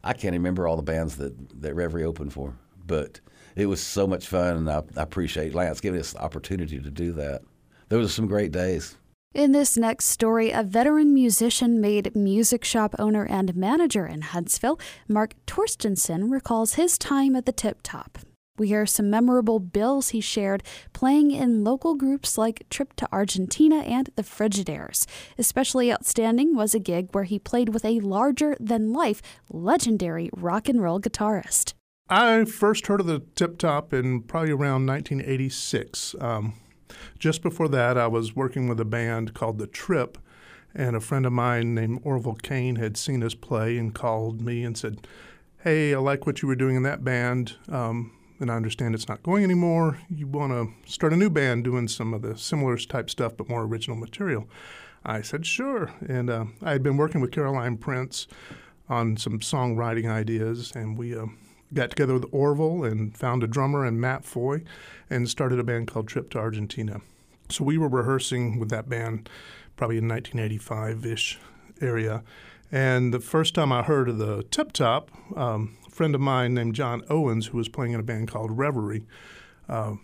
I 0.03 0.15
can't 0.15 0.33
remember 0.33 0.67
all 0.67 0.77
the 0.77 0.83
bands 0.83 1.17
that, 1.17 1.61
that 1.61 1.75
Reverie 1.75 2.05
opened 2.05 2.33
for. 2.33 2.55
But 2.87 3.21
it 3.57 3.67
was 3.67 3.83
so 3.83 4.07
much 4.07 4.27
fun. 4.27 4.57
And 4.57 4.71
I, 4.71 4.83
I 4.97 5.03
appreciate 5.03 5.55
Lance 5.55 5.81
giving 5.81 6.01
us 6.01 6.13
the 6.13 6.23
opportunity 6.23 6.81
to 6.81 6.91
do 6.91 7.13
that. 7.13 7.43
Those 7.89 8.05
were 8.05 8.09
some 8.09 8.27
great 8.27 8.53
days. 8.53 8.97
In 9.35 9.51
this 9.51 9.77
next 9.77 10.07
story, 10.07 10.53
a 10.53 10.63
veteran 10.63 11.13
musician 11.13 11.81
made 11.81 12.15
music 12.15 12.65
shop 12.65 12.95
owner 13.01 13.25
and 13.25 13.57
manager 13.57 14.07
in 14.07 14.23
Huntsville, 14.23 14.79
Mark 15.09 15.35
Torstenson, 15.45 16.31
recalls 16.31 16.75
his 16.75 16.97
time 16.97 17.35
at 17.35 17.45
the 17.45 17.51
Tip 17.51 17.81
Top. 17.83 18.19
We 18.57 18.69
hear 18.69 18.87
some 18.87 19.11
memorable 19.11 19.59
bills 19.59 20.11
he 20.11 20.21
shared 20.21 20.63
playing 20.93 21.33
in 21.33 21.65
local 21.65 21.97
groups 21.97 22.39
like 22.39 22.65
Trip 22.71 22.93
to 22.95 23.09
Argentina 23.11 23.79
and 23.79 24.09
the 24.15 24.23
Frigidaires. 24.23 25.07
Especially 25.37 25.93
outstanding 25.93 26.55
was 26.55 26.73
a 26.73 26.79
gig 26.79 27.09
where 27.11 27.25
he 27.25 27.41
played 27.41 27.71
with 27.71 27.85
a 27.85 27.99
larger 27.99 28.57
than 28.61 28.93
life 28.93 29.21
legendary 29.49 30.31
rock 30.33 30.69
and 30.69 30.81
roll 30.81 31.01
guitarist. 31.01 31.75
I 32.11 32.45
first 32.45 32.87
heard 32.87 33.01
of 33.01 33.07
the 33.07 33.23
Tip 33.35 33.57
Top 33.57 33.95
in 33.95 34.21
probably 34.21 34.51
around 34.51 34.85
1986. 34.85 36.15
Um, 36.21 36.53
just 37.19 37.41
before 37.41 37.67
that, 37.69 37.97
I 37.97 38.09
was 38.09 38.37
working 38.37 38.69
with 38.69 38.79
a 38.79 38.85
band 38.85 39.33
called 39.33 39.57
The 39.57 39.67
Trip, 39.67 40.19
and 40.75 40.97
a 40.97 41.01
friend 41.01 41.25
of 41.25 41.33
mine 41.33 41.75
named 41.75 42.03
Orville 42.05 42.35
Kane 42.35 42.77
had 42.77 42.99
seen 42.99 43.23
us 43.23 43.35
play 43.35 43.79
and 43.79 43.95
called 43.95 44.43
me 44.43 44.65
and 44.65 44.77
said, 44.77 45.07
Hey, 45.63 45.95
I 45.95 45.99
like 45.99 46.27
what 46.27 46.43
you 46.43 46.49
were 46.49 46.55
doing 46.55 46.77
in 46.77 46.83
that 46.83 47.05
band, 47.05 47.55
um, 47.71 48.13
and 48.39 48.51
I 48.51 48.57
understand 48.57 48.95
it's 48.95 49.09
not 49.09 49.23
going 49.23 49.43
anymore. 49.43 49.99
You 50.11 50.27
want 50.27 50.53
to 50.53 50.93
start 50.93 51.15
a 51.15 51.17
new 51.17 51.31
band 51.31 51.65
doing 51.65 51.89
some 51.89 52.13
of 52.13 52.21
the 52.21 52.37
similar 52.37 52.77
type 52.77 53.09
stuff, 53.09 53.35
but 53.35 53.49
more 53.49 53.63
original 53.63 53.97
material. 53.97 54.47
I 55.07 55.23
said, 55.23 55.47
Sure. 55.47 55.91
And 56.07 56.29
uh, 56.29 56.45
I 56.63 56.73
had 56.73 56.83
been 56.83 56.99
working 56.99 57.23
with 57.23 57.33
Caroline 57.33 57.79
Prince 57.79 58.27
on 58.91 59.17
some 59.17 59.39
songwriting 59.39 60.11
ideas, 60.11 60.71
and 60.75 60.99
we 60.99 61.17
uh, 61.17 61.27
got 61.75 61.91
together 61.91 62.15
with 62.15 62.27
Orville 62.33 62.85
and 62.85 63.17
found 63.17 63.43
a 63.43 63.47
drummer 63.47 63.85
and 63.85 64.01
Matt 64.01 64.25
Foy 64.25 64.63
and 65.11 65.29
started 65.29 65.59
a 65.59 65.65
band 65.65 65.89
called 65.89 66.09
Trip 66.09 66.31
to 66.31 66.39
Argentina. 66.39 67.01
So 67.51 67.65
we 67.65 67.77
were 67.77 67.89
rehearsing 67.89 68.59
with 68.59 68.71
that 68.71 68.89
band 68.89 69.29
probably 69.77 69.99
in 69.99 70.09
1985 70.09 71.05
ish 71.05 71.39
area. 71.81 72.23
And 72.73 73.13
the 73.13 73.21
first 73.21 73.55
time 73.55 73.73
I 73.73 73.83
heard 73.83 74.09
of 74.09 74.19
the 74.19 74.45
Tip 74.45 74.73
Top, 74.73 75.11
um, 75.37 75.77
a 75.87 75.91
friend 75.91 76.15
of 76.15 76.21
mine 76.21 76.55
named 76.55 76.75
John 76.75 77.03
Owens, 77.11 77.49
who 77.49 77.59
was 77.59 77.69
playing 77.69 77.93
in 77.93 78.01
a 78.01 78.05
band 78.05 78.29
called 78.29 78.57
Reverie, 78.57 79.05
uh, 79.69 79.95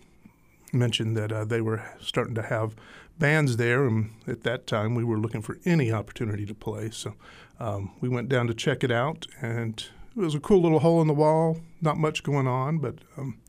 mentioned 0.71 1.17
that 1.17 1.31
uh, 1.31 1.45
they 1.45 1.61
were 1.61 1.83
starting 1.99 2.35
to 2.35 2.43
have 2.43 2.75
bands 3.19 3.57
there, 3.57 3.85
and 3.85 4.11
at 4.27 4.43
that 4.43 4.67
time 4.67 4.95
we 4.95 5.03
were 5.03 5.17
looking 5.17 5.41
for 5.41 5.57
any 5.65 5.91
opportunity 5.91 6.45
to 6.45 6.53
play. 6.53 6.89
So 6.89 7.15
um, 7.59 7.91
we 7.99 8.09
went 8.09 8.29
down 8.29 8.47
to 8.47 8.53
check 8.53 8.83
it 8.83 8.91
out, 8.91 9.27
and 9.41 9.85
it 10.15 10.19
was 10.19 10.35
a 10.35 10.39
cool 10.39 10.61
little 10.61 10.79
hole 10.79 11.01
in 11.01 11.07
the 11.07 11.13
wall. 11.13 11.59
Not 11.81 11.97
much 11.97 12.23
going 12.23 12.47
on, 12.47 12.79
but 12.79 12.95
um, 13.17 13.39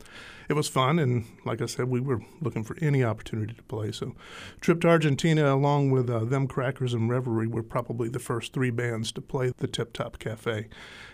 it 0.49 0.53
was 0.53 0.67
fun. 0.67 0.99
And 0.99 1.25
like 1.45 1.61
I 1.61 1.65
said, 1.65 1.89
we 1.89 1.99
were 1.99 2.21
looking 2.41 2.63
for 2.63 2.77
any 2.81 3.03
opportunity 3.03 3.53
to 3.53 3.63
play. 3.63 3.91
So, 3.91 4.15
trip 4.61 4.81
to 4.81 4.89
Argentina, 4.89 5.53
along 5.53 5.91
with 5.91 6.09
uh, 6.09 6.25
them 6.25 6.47
Crackers 6.47 6.93
and 6.93 7.09
Reverie, 7.09 7.47
were 7.47 7.63
probably 7.63 8.09
the 8.09 8.19
first 8.19 8.53
three 8.53 8.71
bands 8.71 9.11
to 9.13 9.21
play 9.21 9.51
the 9.57 9.67
Tip 9.67 9.93
Top 9.93 10.19
Cafe, 10.19 10.67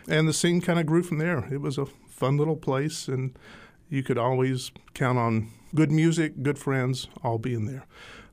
and 0.07 0.27
the 0.27 0.33
scene 0.33 0.61
kind 0.61 0.79
of 0.79 0.85
grew 0.85 1.03
from 1.03 1.17
there. 1.17 1.47
It 1.51 1.61
was 1.61 1.77
a 1.77 1.85
fun 1.85 2.37
little 2.37 2.57
place, 2.57 3.07
and 3.07 3.37
you 3.89 4.03
could 4.03 4.17
always 4.17 4.71
count 4.93 5.17
on 5.17 5.49
good 5.73 5.91
music, 5.91 6.43
good 6.43 6.59
friends, 6.59 7.07
all 7.23 7.37
being 7.37 7.65
there 7.65 7.85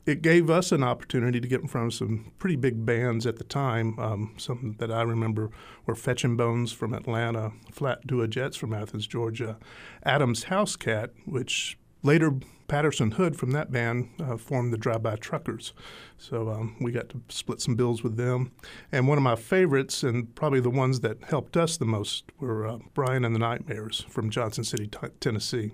it 0.07 0.23
gave 0.23 0.49
us 0.49 0.71
an 0.71 0.85
opportunity 0.85 1.41
to 1.41 1.49
get 1.49 1.61
in 1.61 1.67
front 1.67 1.89
of 1.89 1.95
some 1.95 2.33
pretty 2.39 2.57
big 2.57 2.87
bands 2.87 3.27
at 3.27 3.37
the 3.37 3.45
time. 3.45 3.99
Um, 3.99 4.35
some 4.39 4.77
that 4.79 4.91
I 4.91 5.03
remember 5.03 5.51
were 5.85 5.97
Fetchin' 5.97 6.37
Bones 6.37 6.73
from 6.73 6.95
Atlanta, 6.95 7.53
Flat 7.73 8.07
Duo 8.07 8.29
Jets 8.29 8.57
from 8.57 8.73
Athens, 8.73 9.07
Georgia, 9.07 9.59
Adams 10.05 10.45
House 10.45 10.77
Cat, 10.77 11.11
which 11.25 11.77
later 12.05 12.35
Patterson 12.69 13.13
Hood 13.13 13.37
from 13.37 13.51
that 13.51 13.73
band 13.73 14.09
uh, 14.21 14.37
formed 14.37 14.73
the 14.73 14.79
Drive 14.79 15.03
By 15.03 15.17
Truckers. 15.17 15.73
So 16.19 16.51
um, 16.51 16.77
we 16.81 16.93
got 16.93 17.09
to 17.11 17.21
split 17.29 17.61
some 17.61 17.75
bills 17.75 18.03
with 18.03 18.17
them. 18.17 18.53
And 18.93 19.09
one 19.09 19.19
of 19.19 19.25
my 19.25 19.37
favorites, 19.37 20.03
and 20.03 20.33
probably 20.37 20.61
the 20.61 20.71
ones 20.71 21.01
that 21.01 21.25
helped 21.25 21.57
us 21.57 21.77
the 21.77 21.85
most, 21.85 22.25
were 22.39 22.67
uh, 22.67 22.79
Brian 22.95 23.25
and 23.25 23.35
the 23.35 23.41
Nightmares 23.41 24.05
from 24.09 24.31
Johnson 24.31 24.65
City, 24.65 24.87
t- 24.87 24.99
Tennessee. 25.21 25.73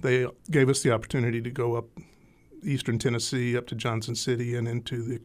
They 0.00 0.26
gave 0.50 0.68
us 0.68 0.82
the 0.82 0.92
opportunity 0.92 1.40
to 1.42 1.50
go 1.50 1.76
up 1.76 1.86
eastern 2.62 2.98
Tennessee 2.98 3.56
up 3.56 3.66
to 3.68 3.74
Johnson 3.74 4.14
City 4.14 4.56
and 4.56 4.68
into 4.68 5.02
the 5.02 5.20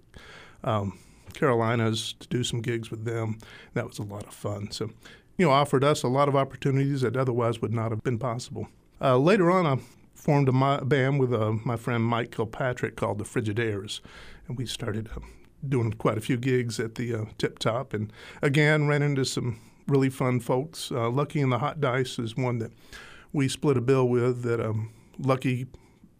um, 0.64 0.98
Carolinas 1.34 2.14
to 2.20 2.28
do 2.28 2.44
some 2.44 2.62
gigs 2.62 2.92
with 2.92 3.06
them. 3.06 3.38
That 3.74 3.88
was 3.88 4.00
a 4.00 4.04
lot 4.04 4.26
of 4.28 4.34
fun. 4.34 4.72
So, 4.72 4.90
you 5.38 5.46
know, 5.46 5.52
offered 5.52 5.84
us 5.84 6.04
a 6.04 6.08
lot 6.08 6.28
of 6.28 6.36
opportunities 6.36 7.02
that 7.02 7.18
otherwise 7.18 7.62
would 7.62 7.74
not 7.74 7.92
have 7.92 8.04
been 8.04 8.20
possible. 8.20 8.68
Uh, 9.02 9.18
later 9.18 9.52
on, 9.52 9.66
I 9.66 9.82
formed 10.14 10.48
a 10.48 10.86
band 10.86 11.20
with 11.20 11.34
uh, 11.34 11.54
my 11.66 11.76
friend 11.76 12.04
Mike 12.04 12.32
Kilpatrick 12.32 12.96
called 12.96 13.18
the 13.18 13.26
Frigidaires, 13.26 14.00
and 14.48 14.58
we 14.58 14.66
started 14.66 15.10
uh, 15.16 15.20
doing 15.68 15.94
quite 15.94 16.18
a 16.18 16.22
few 16.22 16.38
gigs 16.38 16.80
at 16.80 16.96
the 16.96 17.14
uh, 17.14 17.26
Tip 17.38 17.60
Top, 17.60 17.94
and 17.94 18.14
again 18.42 18.88
ran 18.88 19.02
into 19.02 19.26
some 19.26 19.60
really 19.88 20.10
fun 20.10 20.40
folks. 20.40 20.92
Uh, 20.92 21.10
Lucky 21.10 21.42
and 21.42 21.52
the 21.52 21.60
Hot 21.60 21.82
Dice 21.82 22.20
is 22.20 22.38
one 22.38 22.60
that 22.60 22.72
we 23.34 23.50
split 23.50 23.76
a 23.76 23.82
bill 23.82 24.08
with. 24.08 24.44
That 24.44 24.62
um, 24.62 24.92
Lucky 25.20 25.68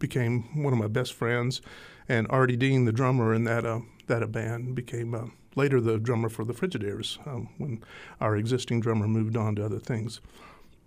became 0.04 0.62
one 0.62 0.74
of 0.74 0.78
my 0.78 0.86
best 0.86 1.14
friends, 1.14 1.62
and 2.10 2.26
Artie 2.28 2.58
Dean, 2.58 2.84
the 2.84 2.92
drummer 2.92 3.32
in 3.32 3.44
that 3.44 3.64
uh, 3.64 3.80
that 4.06 4.30
band, 4.30 4.74
became 4.74 5.14
uh, 5.14 5.28
later 5.56 5.80
the 5.80 5.98
drummer 5.98 6.28
for 6.28 6.44
the 6.44 6.52
Frigidaires 6.52 7.18
um, 7.26 7.48
when 7.56 7.82
our 8.20 8.36
existing 8.36 8.80
drummer 8.80 9.08
moved 9.08 9.34
on 9.34 9.56
to 9.56 9.64
other 9.64 9.78
things. 9.78 10.20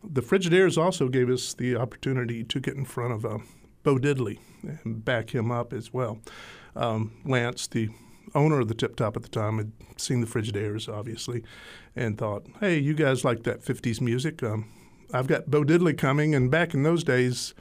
The 0.03 0.21
Frigidaires 0.21 0.77
also 0.77 1.09
gave 1.09 1.31
us 1.31 1.55
the 1.55 1.75
opportunity 1.75 2.43
to 2.43 2.59
get 2.59 2.75
in 2.75 2.85
front 2.85 3.11
of 3.11 3.25
uh, 3.25 3.39
Bo 3.81 3.97
Diddley 3.97 4.37
and 4.61 5.03
back 5.03 5.33
him 5.33 5.51
up 5.51 5.73
as 5.73 5.91
well. 5.91 6.19
Um, 6.75 7.13
Lance, 7.25 7.65
the 7.65 7.89
owner 8.35 8.59
of 8.59 8.67
the 8.67 8.75
Tip 8.75 8.95
Top 8.95 9.17
at 9.17 9.23
the 9.23 9.29
time, 9.29 9.57
had 9.57 9.71
seen 9.99 10.21
the 10.21 10.27
Frigidaires, 10.27 10.87
obviously, 10.87 11.43
and 11.95 12.19
thought, 12.19 12.45
hey, 12.59 12.77
you 12.77 12.93
guys 12.93 13.25
like 13.25 13.41
that 13.43 13.65
50s 13.65 13.99
music? 13.99 14.43
Um, 14.43 14.69
I've 15.11 15.25
got 15.25 15.49
Bo 15.49 15.63
Diddley 15.63 15.97
coming, 15.97 16.35
and 16.35 16.51
back 16.51 16.75
in 16.75 16.83
those 16.83 17.03
days, 17.03 17.55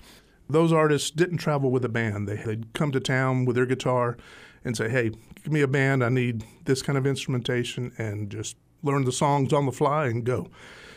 those 0.48 0.72
artists 0.72 1.10
didn't 1.10 1.38
travel 1.38 1.70
with 1.70 1.84
a 1.84 1.88
band. 1.88 2.28
They, 2.28 2.42
would 2.44 2.72
come 2.72 2.92
to 2.92 3.00
town 3.00 3.44
with 3.44 3.56
their 3.56 3.66
guitar 3.66 4.16
and 4.64 4.76
say, 4.76 4.88
hey, 4.88 5.10
give 5.42 5.52
me 5.52 5.60
a 5.60 5.68
band. 5.68 6.04
I 6.04 6.08
need 6.08 6.44
this 6.64 6.82
kind 6.82 6.98
of 6.98 7.06
instrumentation 7.06 7.92
and 7.98 8.30
just 8.30 8.56
learn 8.82 9.04
the 9.04 9.12
songs 9.12 9.52
on 9.52 9.66
the 9.66 9.72
fly 9.72 10.06
and 10.06 10.24
go. 10.24 10.48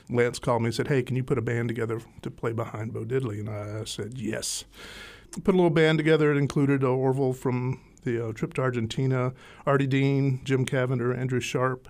Lance 0.10 0.40
called 0.40 0.64
me 0.64 0.68
and 0.68 0.76
said, 0.76 0.88
hey, 0.88 1.04
can 1.04 1.16
you 1.16 1.24
put 1.24 1.38
a 1.38 1.42
band 1.42 1.68
together 1.68 2.02
to 2.22 2.32
play 2.32 2.52
behind 2.52 2.94
Bo 2.94 3.06
Diddley? 3.06 3.40
And 3.40 3.50
I 3.50 3.84
said, 3.86 4.18
yes. 4.18 4.66
Put 5.44 5.54
a 5.54 5.58
little 5.58 5.70
band 5.70 6.00
together. 6.00 6.32
It 6.32 6.38
included 6.38 6.84
Orville 6.84 7.34
from 7.34 7.80
the 8.04 8.30
uh, 8.30 8.34
trip 8.34 8.54
to 8.56 8.62
Argentina, 8.62 9.34
Artie 9.66 9.88
Dean, 9.88 10.42
Jim 10.44 10.66
Cavender, 10.66 11.14
Andrew 11.14 11.40
Sharp. 11.40 11.88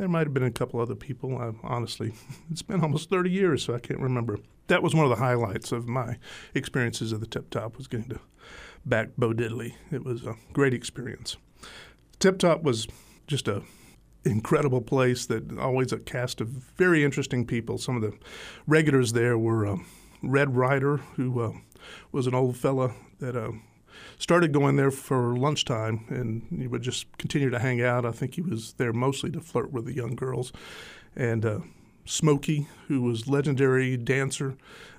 There 0.00 0.08
might 0.08 0.26
have 0.26 0.32
been 0.32 0.42
a 0.42 0.50
couple 0.50 0.80
other 0.80 0.94
people. 0.94 1.54
Honestly, 1.62 2.14
it's 2.50 2.62
been 2.62 2.80
almost 2.80 3.10
30 3.10 3.28
years, 3.28 3.62
so 3.62 3.74
I 3.74 3.80
can't 3.80 4.00
remember 4.00 4.38
that 4.68 4.82
was 4.82 4.94
one 4.94 5.04
of 5.04 5.10
the 5.10 5.22
highlights 5.22 5.72
of 5.72 5.86
my 5.86 6.16
experiences 6.54 7.12
of 7.12 7.20
the 7.20 7.26
Tip 7.26 7.50
Top 7.50 7.76
was 7.76 7.86
getting 7.86 8.08
to 8.08 8.20
back 8.86 9.10
Bo 9.18 9.34
Diddley. 9.34 9.74
It 9.92 10.02
was 10.02 10.24
a 10.24 10.36
great 10.54 10.72
experience. 10.72 11.36
Tip 12.18 12.38
Top 12.38 12.62
was 12.62 12.88
just 13.26 13.46
a 13.46 13.62
incredible 14.24 14.80
place 14.80 15.26
that 15.26 15.58
always 15.58 15.92
a 15.92 15.98
cast 15.98 16.40
of 16.40 16.48
very 16.48 17.04
interesting 17.04 17.44
people. 17.44 17.76
Some 17.76 17.96
of 17.96 18.00
the 18.00 18.16
regulars 18.66 19.12
there 19.12 19.36
were 19.36 19.66
uh, 19.66 19.76
Red 20.22 20.56
Ryder, 20.56 20.96
who 20.96 21.42
uh, 21.42 21.52
was 22.10 22.26
an 22.26 22.34
old 22.34 22.56
fella 22.56 22.94
that 23.18 23.36
uh, 23.36 23.52
started 24.18 24.52
going 24.52 24.76
there 24.76 24.90
for 24.90 25.36
lunchtime, 25.36 26.04
and 26.08 26.46
he 26.60 26.66
would 26.66 26.82
just 26.82 27.06
continue 27.18 27.50
to 27.50 27.58
hang 27.58 27.82
out. 27.82 28.04
I 28.04 28.12
think 28.12 28.34
he 28.34 28.42
was 28.42 28.74
there 28.74 28.92
mostly 28.92 29.30
to 29.32 29.40
flirt 29.40 29.72
with 29.72 29.84
the 29.84 29.94
young 29.94 30.14
girls, 30.14 30.52
and 31.16 31.44
uh, 31.44 31.60
Smokey, 32.04 32.66
who 32.88 33.02
was 33.02 33.28
legendary 33.28 33.96
dancer 33.96 34.56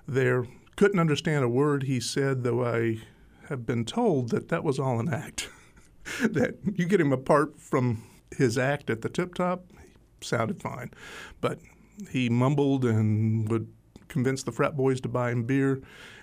there. 0.08 0.46
Couldn't 0.76 1.00
understand 1.00 1.44
a 1.44 1.50
word 1.50 1.84
he 1.84 2.00
said, 2.00 2.44
though 2.44 2.66
I 2.66 3.00
have 3.50 3.66
been 3.66 3.86
told 3.86 4.30
that 4.30 4.50
that 4.50 4.64
was 4.64 4.80
all 4.80 5.00
an 5.00 5.14
act. 5.14 5.50
that 6.22 6.56
you 6.74 6.86
get 6.86 7.02
him 7.02 7.12
apart 7.12 7.60
from 7.60 8.04
his 8.36 8.58
act 8.58 8.90
at 8.90 9.02
the 9.02 9.10
tip 9.10 9.36
top, 9.36 9.66
he 9.74 10.26
sounded 10.26 10.62
fine. 10.62 10.92
But 11.42 11.60
he 12.10 12.30
mumbled 12.30 12.86
and 12.86 13.50
would 13.50 13.68
convince 14.08 14.44
the 14.44 14.52
frat 14.52 14.76
boys 14.76 15.02
to 15.02 15.10
buy 15.10 15.32
him 15.32 15.44
beer 15.44 15.82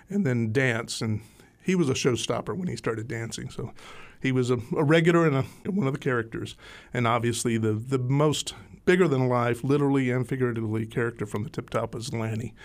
and 0.09 0.25
then 0.25 0.51
dance. 0.51 1.01
And 1.01 1.21
he 1.69 1.75
was 1.75 1.87
a 1.87 1.93
showstopper 1.93 2.57
when 2.57 2.67
he 2.67 2.75
started 2.75 3.07
dancing. 3.07 3.51
So 3.51 3.73
he 4.19 4.31
was 4.31 4.49
a, 4.49 4.57
a 4.75 4.83
regular 4.83 5.27
and 5.27 5.35
a, 5.35 5.71
one 5.71 5.85
of 5.85 5.93
the 5.93 5.99
characters. 5.99 6.55
And 6.93 7.05
obviously, 7.05 7.59
the, 7.59 7.73
the 7.73 7.99
most 7.99 8.55
bigger 8.85 9.07
than 9.07 9.29
life, 9.29 9.63
literally 9.63 10.09
and 10.09 10.27
figuratively, 10.27 10.87
character 10.87 11.27
from 11.27 11.43
the 11.43 11.49
Tip 11.51 11.69
Top 11.69 11.93
is 11.93 12.11
Lanny, 12.11 12.55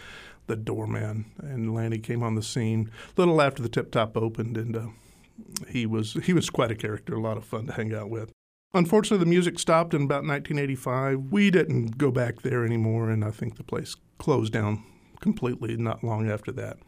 the 0.46 0.56
doorman. 0.56 1.26
And 1.38 1.74
Lanny 1.74 1.98
came 1.98 2.22
on 2.22 2.34
the 2.34 2.42
scene 2.42 2.90
a 3.14 3.20
little 3.20 3.42
after 3.42 3.62
the 3.62 3.68
Tip 3.68 3.92
Top 3.92 4.16
opened, 4.16 4.56
and 4.56 4.74
uh, 4.74 4.86
he 5.68 5.84
was 5.84 6.14
he 6.24 6.32
was 6.32 6.48
quite 6.48 6.70
a 6.70 6.76
character, 6.76 7.14
a 7.14 7.20
lot 7.20 7.36
of 7.36 7.44
fun 7.44 7.66
to 7.66 7.74
hang 7.74 7.94
out 7.94 8.08
with. 8.08 8.32
Unfortunately, 8.72 9.22
the 9.22 9.30
music 9.30 9.58
stopped 9.58 9.92
in 9.92 10.04
about 10.04 10.24
1985. 10.24 11.30
We 11.30 11.50
didn't 11.50 11.98
go 11.98 12.10
back 12.10 12.40
there 12.40 12.64
anymore, 12.64 13.10
and 13.10 13.22
I 13.22 13.30
think 13.30 13.56
the 13.56 13.64
place 13.64 13.96
closed 14.18 14.54
down 14.54 14.82
completely 15.20 15.76
not 15.76 16.02
long 16.02 16.30
after 16.30 16.52
that. 16.52 16.78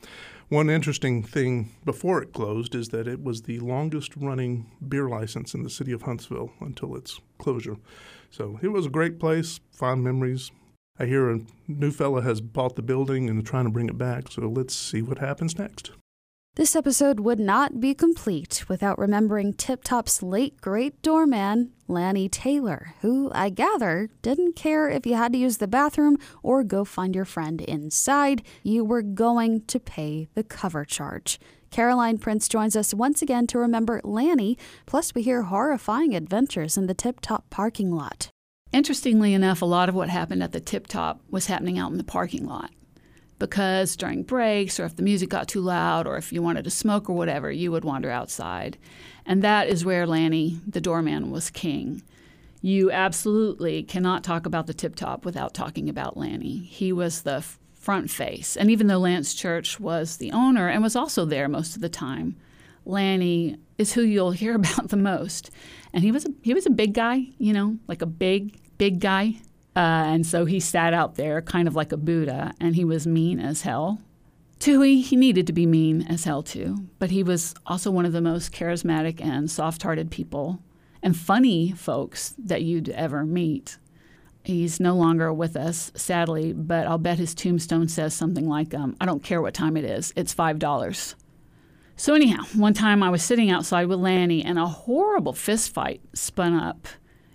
One 0.48 0.70
interesting 0.70 1.24
thing 1.24 1.70
before 1.84 2.22
it 2.22 2.32
closed 2.32 2.76
is 2.76 2.90
that 2.90 3.08
it 3.08 3.20
was 3.20 3.42
the 3.42 3.58
longest 3.58 4.16
running 4.16 4.70
beer 4.88 5.08
license 5.08 5.54
in 5.54 5.64
the 5.64 5.70
city 5.70 5.90
of 5.90 6.02
Huntsville 6.02 6.52
until 6.60 6.94
its 6.94 7.20
closure. 7.38 7.78
So 8.30 8.60
it 8.62 8.68
was 8.68 8.86
a 8.86 8.90
great 8.90 9.18
place, 9.18 9.58
fond 9.72 10.04
memories. 10.04 10.52
I 11.00 11.06
hear 11.06 11.30
a 11.30 11.40
new 11.66 11.90
fella 11.90 12.22
has 12.22 12.40
bought 12.40 12.76
the 12.76 12.82
building 12.82 13.28
and 13.28 13.44
trying 13.44 13.64
to 13.64 13.72
bring 13.72 13.88
it 13.88 13.98
back, 13.98 14.30
so 14.30 14.42
let's 14.42 14.74
see 14.74 15.02
what 15.02 15.18
happens 15.18 15.58
next. 15.58 15.90
This 16.56 16.74
episode 16.74 17.20
would 17.20 17.38
not 17.38 17.80
be 17.80 17.92
complete 17.92 18.64
without 18.66 18.98
remembering 18.98 19.52
Tip 19.52 19.84
Top's 19.84 20.22
late 20.22 20.58
great 20.62 21.02
doorman, 21.02 21.72
Lanny 21.86 22.30
Taylor, 22.30 22.94
who 23.02 23.30
I 23.34 23.50
gather 23.50 24.08
didn't 24.22 24.56
care 24.56 24.88
if 24.88 25.04
you 25.04 25.16
had 25.16 25.34
to 25.34 25.38
use 25.38 25.58
the 25.58 25.68
bathroom 25.68 26.16
or 26.42 26.64
go 26.64 26.86
find 26.86 27.14
your 27.14 27.26
friend 27.26 27.60
inside, 27.60 28.42
you 28.62 28.86
were 28.86 29.02
going 29.02 29.66
to 29.66 29.78
pay 29.78 30.28
the 30.32 30.42
cover 30.42 30.86
charge. 30.86 31.38
Caroline 31.70 32.16
Prince 32.16 32.48
joins 32.48 32.74
us 32.74 32.94
once 32.94 33.20
again 33.20 33.46
to 33.48 33.58
remember 33.58 34.00
Lanny, 34.02 34.56
plus, 34.86 35.14
we 35.14 35.20
hear 35.20 35.42
horrifying 35.42 36.16
adventures 36.16 36.78
in 36.78 36.86
the 36.86 36.94
Tip 36.94 37.20
Top 37.20 37.50
parking 37.50 37.94
lot. 37.94 38.30
Interestingly 38.72 39.34
enough, 39.34 39.60
a 39.60 39.66
lot 39.66 39.90
of 39.90 39.94
what 39.94 40.08
happened 40.08 40.42
at 40.42 40.52
the 40.52 40.60
Tip 40.60 40.86
Top 40.86 41.20
was 41.28 41.48
happening 41.48 41.78
out 41.78 41.90
in 41.92 41.98
the 41.98 42.02
parking 42.02 42.46
lot 42.46 42.70
because 43.38 43.96
during 43.96 44.22
breaks 44.22 44.80
or 44.80 44.84
if 44.84 44.96
the 44.96 45.02
music 45.02 45.28
got 45.28 45.48
too 45.48 45.60
loud 45.60 46.06
or 46.06 46.16
if 46.16 46.32
you 46.32 46.42
wanted 46.42 46.64
to 46.64 46.70
smoke 46.70 47.08
or 47.08 47.16
whatever, 47.16 47.50
you 47.50 47.70
would 47.72 47.84
wander 47.84 48.10
outside. 48.10 48.78
And 49.24 49.42
that 49.42 49.68
is 49.68 49.84
where 49.84 50.06
Lanny, 50.06 50.60
the 50.66 50.80
doorman, 50.80 51.30
was 51.30 51.50
king. 51.50 52.02
You 52.62 52.90
absolutely 52.90 53.82
cannot 53.82 54.24
talk 54.24 54.46
about 54.46 54.66
the 54.66 54.74
Tip 54.74 54.96
Top 54.96 55.24
without 55.24 55.54
talking 55.54 55.88
about 55.88 56.16
Lanny. 56.16 56.58
He 56.58 56.92
was 56.92 57.22
the 57.22 57.44
front 57.74 58.10
face. 58.10 58.56
And 58.56 58.70
even 58.70 58.86
though 58.86 58.98
Lance 58.98 59.34
Church 59.34 59.78
was 59.78 60.16
the 60.16 60.32
owner 60.32 60.68
and 60.68 60.82
was 60.82 60.96
also 60.96 61.24
there 61.24 61.48
most 61.48 61.76
of 61.76 61.82
the 61.82 61.88
time, 61.88 62.36
Lanny 62.84 63.58
is 63.78 63.92
who 63.92 64.02
you'll 64.02 64.30
hear 64.30 64.54
about 64.56 64.88
the 64.88 64.96
most. 64.96 65.50
And 65.92 66.02
he 66.02 66.10
was 66.10 66.24
a, 66.24 66.30
he 66.42 66.54
was 66.54 66.66
a 66.66 66.70
big 66.70 66.94
guy, 66.94 67.28
you 67.38 67.52
know, 67.52 67.78
like 67.86 68.02
a 68.02 68.06
big 68.06 68.58
big 68.78 69.00
guy. 69.00 69.36
Uh, 69.76 70.04
and 70.06 70.26
so 70.26 70.46
he 70.46 70.58
sat 70.58 70.94
out 70.94 71.16
there 71.16 71.42
kind 71.42 71.68
of 71.68 71.76
like 71.76 71.92
a 71.92 71.98
Buddha, 71.98 72.54
and 72.58 72.74
he 72.74 72.84
was 72.84 73.06
mean 73.06 73.38
as 73.38 73.60
hell. 73.60 74.00
Tui, 74.58 75.02
he 75.02 75.16
needed 75.16 75.46
to 75.46 75.52
be 75.52 75.66
mean 75.66 76.02
as 76.08 76.24
hell 76.24 76.42
too, 76.42 76.88
but 76.98 77.10
he 77.10 77.22
was 77.22 77.54
also 77.66 77.90
one 77.90 78.06
of 78.06 78.12
the 78.12 78.22
most 78.22 78.52
charismatic 78.52 79.20
and 79.22 79.50
soft 79.50 79.82
hearted 79.82 80.10
people 80.10 80.60
and 81.02 81.14
funny 81.14 81.72
folks 81.72 82.34
that 82.38 82.62
you'd 82.62 82.88
ever 82.88 83.26
meet. 83.26 83.76
He's 84.42 84.80
no 84.80 84.94
longer 84.94 85.30
with 85.30 85.56
us, 85.56 85.92
sadly, 85.94 86.54
but 86.54 86.86
I'll 86.86 86.96
bet 86.96 87.18
his 87.18 87.34
tombstone 87.34 87.88
says 87.88 88.14
something 88.14 88.48
like, 88.48 88.72
um, 88.72 88.96
I 88.98 89.04
don't 89.04 89.22
care 89.22 89.42
what 89.42 89.52
time 89.52 89.76
it 89.76 89.84
is, 89.84 90.10
it's 90.16 90.34
$5. 90.34 91.14
So, 91.98 92.14
anyhow, 92.14 92.44
one 92.54 92.74
time 92.74 93.02
I 93.02 93.10
was 93.10 93.22
sitting 93.22 93.50
outside 93.50 93.88
with 93.88 93.98
Lanny 93.98 94.42
and 94.44 94.58
a 94.58 94.66
horrible 94.66 95.32
fist 95.32 95.74
fight 95.74 96.00
spun 96.14 96.54
up 96.54 96.88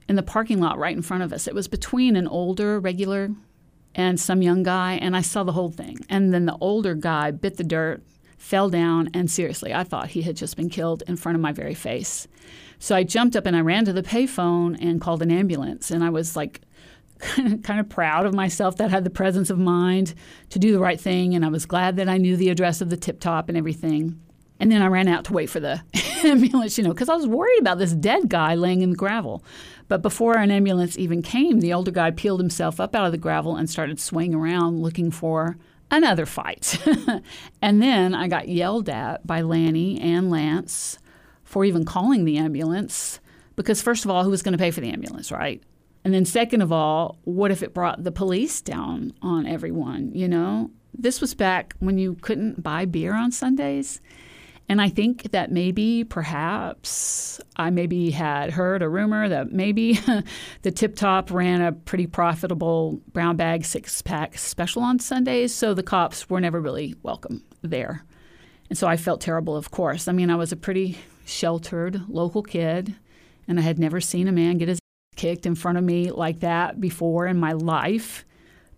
in 0.07 0.15
the 0.15 0.23
parking 0.23 0.59
lot 0.59 0.77
right 0.77 0.95
in 0.95 1.01
front 1.01 1.23
of 1.23 1.31
us. 1.33 1.47
It 1.47 1.55
was 1.55 1.67
between 1.67 2.15
an 2.15 2.27
older 2.27 2.79
regular 2.79 3.29
and 3.95 4.19
some 4.19 4.41
young 4.41 4.63
guy, 4.63 4.93
and 4.93 5.15
I 5.15 5.21
saw 5.21 5.43
the 5.43 5.51
whole 5.51 5.71
thing. 5.71 5.97
And 6.09 6.33
then 6.33 6.45
the 6.45 6.57
older 6.61 6.95
guy 6.95 7.31
bit 7.31 7.57
the 7.57 7.63
dirt, 7.63 8.03
fell 8.37 8.69
down, 8.69 9.09
and 9.13 9.29
seriously, 9.29 9.73
I 9.73 9.83
thought 9.83 10.09
he 10.09 10.23
had 10.23 10.35
just 10.35 10.57
been 10.57 10.69
killed 10.69 11.03
in 11.07 11.15
front 11.15 11.35
of 11.35 11.41
my 11.41 11.51
very 11.51 11.75
face. 11.75 12.27
So 12.79 12.95
I 12.95 13.03
jumped 13.03 13.35
up 13.35 13.45
and 13.45 13.55
I 13.55 13.61
ran 13.61 13.85
to 13.85 13.93
the 13.93 14.01
payphone 14.01 14.75
and 14.81 14.99
called 14.99 15.21
an 15.21 15.29
ambulance. 15.29 15.91
And 15.91 16.03
I 16.03 16.09
was 16.09 16.35
like, 16.35 16.61
kind 17.19 17.79
of 17.79 17.87
proud 17.87 18.25
of 18.25 18.33
myself 18.33 18.77
that 18.77 18.87
I 18.87 18.89
had 18.89 19.03
the 19.03 19.11
presence 19.11 19.51
of 19.51 19.59
mind 19.59 20.15
to 20.49 20.57
do 20.57 20.71
the 20.71 20.79
right 20.79 20.99
thing. 20.99 21.35
And 21.35 21.45
I 21.45 21.49
was 21.49 21.67
glad 21.67 21.97
that 21.97 22.09
I 22.09 22.17
knew 22.17 22.35
the 22.35 22.49
address 22.49 22.81
of 22.81 22.89
the 22.89 22.97
tip 22.97 23.19
top 23.19 23.49
and 23.49 23.57
everything. 23.57 24.19
And 24.59 24.71
then 24.71 24.81
I 24.81 24.87
ran 24.87 25.07
out 25.07 25.25
to 25.25 25.33
wait 25.33 25.49
for 25.49 25.59
the 25.59 25.81
ambulance, 26.23 26.77
you 26.77 26.83
know, 26.83 26.91
because 26.91 27.09
I 27.09 27.15
was 27.15 27.27
worried 27.27 27.59
about 27.59 27.77
this 27.77 27.93
dead 27.93 28.29
guy 28.29 28.55
laying 28.55 28.81
in 28.81 28.91
the 28.91 28.95
gravel. 28.95 29.43
But 29.91 30.01
before 30.01 30.37
an 30.37 30.51
ambulance 30.51 30.97
even 30.97 31.21
came, 31.21 31.59
the 31.59 31.73
older 31.73 31.91
guy 31.91 32.11
peeled 32.11 32.39
himself 32.39 32.79
up 32.79 32.95
out 32.95 33.07
of 33.07 33.11
the 33.11 33.17
gravel 33.17 33.57
and 33.57 33.69
started 33.69 33.99
swinging 33.99 34.33
around 34.33 34.81
looking 34.81 35.11
for 35.11 35.57
another 35.91 36.25
fight. 36.25 36.81
and 37.61 37.81
then 37.81 38.15
I 38.15 38.29
got 38.29 38.47
yelled 38.47 38.87
at 38.87 39.27
by 39.27 39.41
Lanny 39.41 39.99
and 39.99 40.31
Lance 40.31 40.97
for 41.43 41.65
even 41.65 41.83
calling 41.83 42.23
the 42.23 42.37
ambulance 42.37 43.19
because, 43.57 43.81
first 43.81 44.05
of 44.05 44.11
all, 44.11 44.23
who 44.23 44.29
was 44.29 44.41
going 44.41 44.53
to 44.53 44.57
pay 44.57 44.71
for 44.71 44.79
the 44.79 44.89
ambulance, 44.89 45.29
right? 45.29 45.61
And 46.05 46.13
then, 46.13 46.23
second 46.23 46.61
of 46.61 46.71
all, 46.71 47.17
what 47.25 47.51
if 47.51 47.61
it 47.61 47.73
brought 47.73 48.01
the 48.01 48.13
police 48.13 48.61
down 48.61 49.11
on 49.21 49.45
everyone? 49.45 50.13
You 50.13 50.29
know, 50.29 50.71
this 50.97 51.19
was 51.19 51.33
back 51.33 51.75
when 51.79 51.97
you 51.97 52.15
couldn't 52.21 52.63
buy 52.63 52.85
beer 52.85 53.13
on 53.13 53.33
Sundays. 53.33 53.99
And 54.71 54.81
I 54.81 54.87
think 54.87 55.31
that 55.31 55.51
maybe, 55.51 56.05
perhaps, 56.05 57.41
I 57.57 57.71
maybe 57.71 58.09
had 58.09 58.51
heard 58.51 58.81
a 58.81 58.87
rumor 58.87 59.27
that 59.27 59.51
maybe 59.51 59.99
the 60.61 60.71
Tip 60.71 60.95
Top 60.95 61.29
ran 61.29 61.59
a 61.59 61.73
pretty 61.73 62.07
profitable 62.07 63.01
brown 63.11 63.35
bag 63.35 63.65
six 63.65 64.01
pack 64.01 64.37
special 64.37 64.81
on 64.81 64.97
Sundays. 64.99 65.53
So 65.53 65.73
the 65.73 65.83
cops 65.83 66.29
were 66.29 66.39
never 66.39 66.61
really 66.61 66.95
welcome 67.03 67.43
there. 67.61 68.05
And 68.69 68.77
so 68.77 68.87
I 68.87 68.95
felt 68.95 69.19
terrible, 69.19 69.57
of 69.57 69.71
course. 69.71 70.07
I 70.07 70.13
mean, 70.13 70.29
I 70.29 70.37
was 70.37 70.53
a 70.53 70.55
pretty 70.55 70.97
sheltered 71.25 72.03
local 72.07 72.41
kid, 72.41 72.95
and 73.49 73.59
I 73.59 73.63
had 73.63 73.77
never 73.77 73.99
seen 73.99 74.29
a 74.29 74.31
man 74.31 74.57
get 74.57 74.69
his 74.69 74.79
kicked 75.17 75.45
in 75.45 75.55
front 75.55 75.79
of 75.79 75.83
me 75.83 76.11
like 76.11 76.39
that 76.39 76.79
before 76.79 77.27
in 77.27 77.37
my 77.37 77.51
life. 77.51 78.23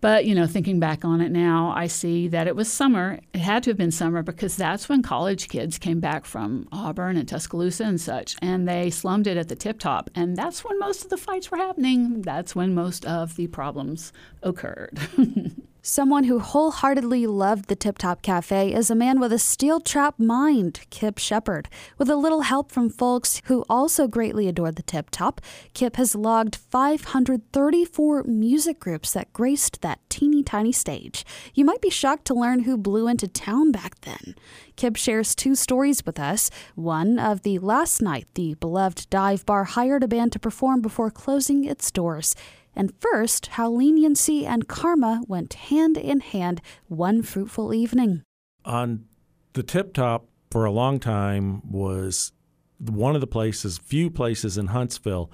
But, 0.04 0.26
you 0.26 0.34
know, 0.34 0.46
thinking 0.46 0.80
back 0.80 1.02
on 1.02 1.22
it 1.22 1.32
now, 1.32 1.72
I 1.74 1.86
see 1.86 2.28
that 2.28 2.46
it 2.46 2.54
was 2.54 2.70
summer. 2.70 3.20
It 3.32 3.38
had 3.38 3.62
to 3.62 3.70
have 3.70 3.78
been 3.78 3.90
summer 3.90 4.22
because 4.22 4.54
that's 4.54 4.86
when 4.86 5.00
college 5.00 5.48
kids 5.48 5.78
came 5.78 5.98
back 5.98 6.26
from 6.26 6.68
Auburn 6.70 7.16
and 7.16 7.26
Tuscaloosa 7.26 7.84
and 7.84 7.98
such, 7.98 8.36
and 8.42 8.68
they 8.68 8.90
slummed 8.90 9.26
it 9.26 9.38
at 9.38 9.48
the 9.48 9.56
tip 9.56 9.78
top. 9.78 10.10
And 10.14 10.36
that's 10.36 10.62
when 10.62 10.78
most 10.78 11.04
of 11.04 11.08
the 11.08 11.16
fights 11.16 11.50
were 11.50 11.56
happening. 11.56 12.20
That's 12.20 12.54
when 12.54 12.74
most 12.74 13.06
of 13.06 13.36
the 13.36 13.46
problems 13.46 14.12
occurred. 14.42 14.98
Someone 15.86 16.24
who 16.24 16.38
wholeheartedly 16.38 17.26
loved 17.26 17.66
the 17.68 17.76
Tip 17.76 17.98
Top 17.98 18.22
Cafe 18.22 18.72
is 18.72 18.88
a 18.88 18.94
man 18.94 19.20
with 19.20 19.34
a 19.34 19.38
steel 19.38 19.80
trap 19.80 20.18
mind, 20.18 20.80
Kip 20.88 21.18
Shepherd. 21.18 21.68
With 21.98 22.08
a 22.08 22.16
little 22.16 22.40
help 22.40 22.72
from 22.72 22.88
folks 22.88 23.42
who 23.44 23.66
also 23.68 24.08
greatly 24.08 24.48
adored 24.48 24.76
the 24.76 24.82
Tip 24.82 25.10
Top, 25.10 25.42
Kip 25.74 25.96
has 25.96 26.14
logged 26.14 26.56
534 26.56 28.22
music 28.22 28.80
groups 28.80 29.12
that 29.12 29.30
graced 29.34 29.82
that 29.82 30.00
teeny 30.08 30.42
tiny 30.42 30.72
stage. 30.72 31.22
You 31.52 31.66
might 31.66 31.82
be 31.82 31.90
shocked 31.90 32.24
to 32.28 32.34
learn 32.34 32.60
who 32.60 32.78
blew 32.78 33.06
into 33.06 33.28
town 33.28 33.70
back 33.70 34.00
then. 34.00 34.34
Kip 34.76 34.96
shares 34.96 35.34
two 35.34 35.54
stories 35.54 36.06
with 36.06 36.18
us. 36.18 36.50
One 36.76 37.18
of 37.18 37.42
the 37.42 37.58
last 37.58 38.00
night 38.00 38.26
the 38.32 38.54
beloved 38.54 39.10
dive 39.10 39.44
bar 39.44 39.64
hired 39.64 40.02
a 40.02 40.08
band 40.08 40.32
to 40.32 40.38
perform 40.38 40.80
before 40.80 41.10
closing 41.10 41.66
its 41.66 41.90
doors 41.90 42.34
and 42.76 42.92
first, 43.00 43.46
how 43.48 43.70
leniency 43.70 44.46
and 44.46 44.68
karma 44.68 45.22
went 45.26 45.54
hand 45.54 45.96
in 45.96 46.20
hand 46.20 46.60
one 46.88 47.22
fruitful 47.22 47.74
evening. 47.74 48.22
On 48.64 49.04
the 49.52 49.62
tip 49.62 49.92
top 49.92 50.26
for 50.50 50.64
a 50.64 50.70
long 50.70 51.00
time 51.00 51.68
was 51.70 52.32
one 52.78 53.14
of 53.14 53.20
the 53.20 53.26
places, 53.26 53.78
few 53.78 54.10
places 54.10 54.58
in 54.58 54.68
Huntsville, 54.68 55.30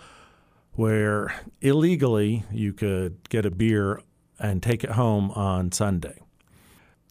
where 0.72 1.34
illegally 1.60 2.44
you 2.52 2.72
could 2.72 3.28
get 3.28 3.44
a 3.44 3.50
beer 3.50 4.00
and 4.38 4.62
take 4.62 4.84
it 4.84 4.92
home 4.92 5.30
on 5.32 5.72
Sunday. 5.72 6.20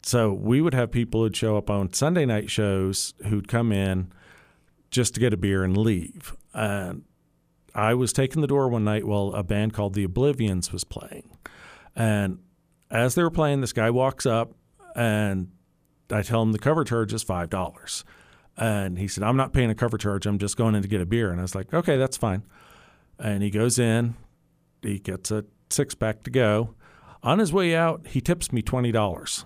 So 0.02 0.32
we 0.32 0.60
would 0.60 0.74
have 0.74 0.90
people 0.90 1.22
who'd 1.22 1.36
show 1.36 1.56
up 1.56 1.68
on 1.68 1.92
Sunday 1.92 2.24
night 2.24 2.50
shows 2.50 3.14
who'd 3.26 3.48
come 3.48 3.70
in 3.70 4.10
just 4.90 5.14
to 5.14 5.20
get 5.20 5.32
a 5.32 5.36
beer 5.36 5.62
and 5.62 5.76
leave. 5.76 6.34
And 6.54 7.04
I 7.74 7.94
was 7.94 8.12
taking 8.12 8.40
the 8.40 8.48
door 8.48 8.68
one 8.68 8.84
night 8.84 9.06
while 9.06 9.32
a 9.34 9.42
band 9.42 9.72
called 9.72 9.94
the 9.94 10.04
Oblivions 10.04 10.72
was 10.72 10.84
playing. 10.84 11.36
And 11.94 12.38
as 12.90 13.14
they 13.14 13.22
were 13.22 13.30
playing, 13.30 13.60
this 13.60 13.72
guy 13.72 13.90
walks 13.90 14.26
up 14.26 14.52
and 14.94 15.50
I 16.10 16.22
tell 16.22 16.42
him 16.42 16.52
the 16.52 16.58
cover 16.58 16.84
charge 16.84 17.12
is 17.12 17.24
$5. 17.24 18.04
And 18.56 18.98
he 18.98 19.08
said, 19.08 19.24
I'm 19.24 19.36
not 19.36 19.52
paying 19.52 19.70
a 19.70 19.74
cover 19.74 19.96
charge. 19.96 20.26
I'm 20.26 20.38
just 20.38 20.56
going 20.56 20.74
in 20.74 20.82
to 20.82 20.88
get 20.88 21.00
a 21.00 21.06
beer. 21.06 21.30
And 21.30 21.40
I 21.40 21.42
was 21.42 21.54
like, 21.54 21.72
okay, 21.72 21.96
that's 21.96 22.16
fine. 22.16 22.42
And 23.18 23.42
he 23.42 23.50
goes 23.50 23.78
in, 23.78 24.16
he 24.82 24.98
gets 24.98 25.30
a 25.30 25.44
six 25.70 25.94
pack 25.94 26.22
to 26.24 26.30
go. 26.30 26.74
On 27.22 27.38
his 27.38 27.52
way 27.52 27.74
out, 27.74 28.06
he 28.08 28.20
tips 28.20 28.52
me 28.52 28.62
$20 28.62 29.44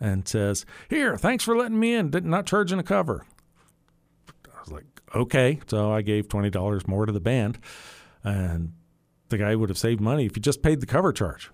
and 0.00 0.26
says, 0.26 0.66
Here, 0.90 1.16
thanks 1.16 1.44
for 1.44 1.56
letting 1.56 1.78
me 1.78 1.94
in, 1.94 2.10
not 2.24 2.46
charging 2.46 2.80
a 2.80 2.82
cover. 2.82 3.24
I 4.62 4.64
was 4.64 4.72
like, 4.72 5.02
okay. 5.14 5.60
So 5.66 5.92
I 5.92 6.02
gave 6.02 6.28
$20 6.28 6.86
more 6.86 7.04
to 7.04 7.12
the 7.12 7.20
band. 7.20 7.58
And 8.22 8.72
the 9.28 9.38
guy 9.38 9.56
would 9.56 9.70
have 9.70 9.78
saved 9.78 10.00
money 10.00 10.26
if 10.26 10.36
he 10.36 10.40
just 10.40 10.62
paid 10.62 10.80
the 10.80 10.86
cover 10.86 11.12
charge. 11.12 11.50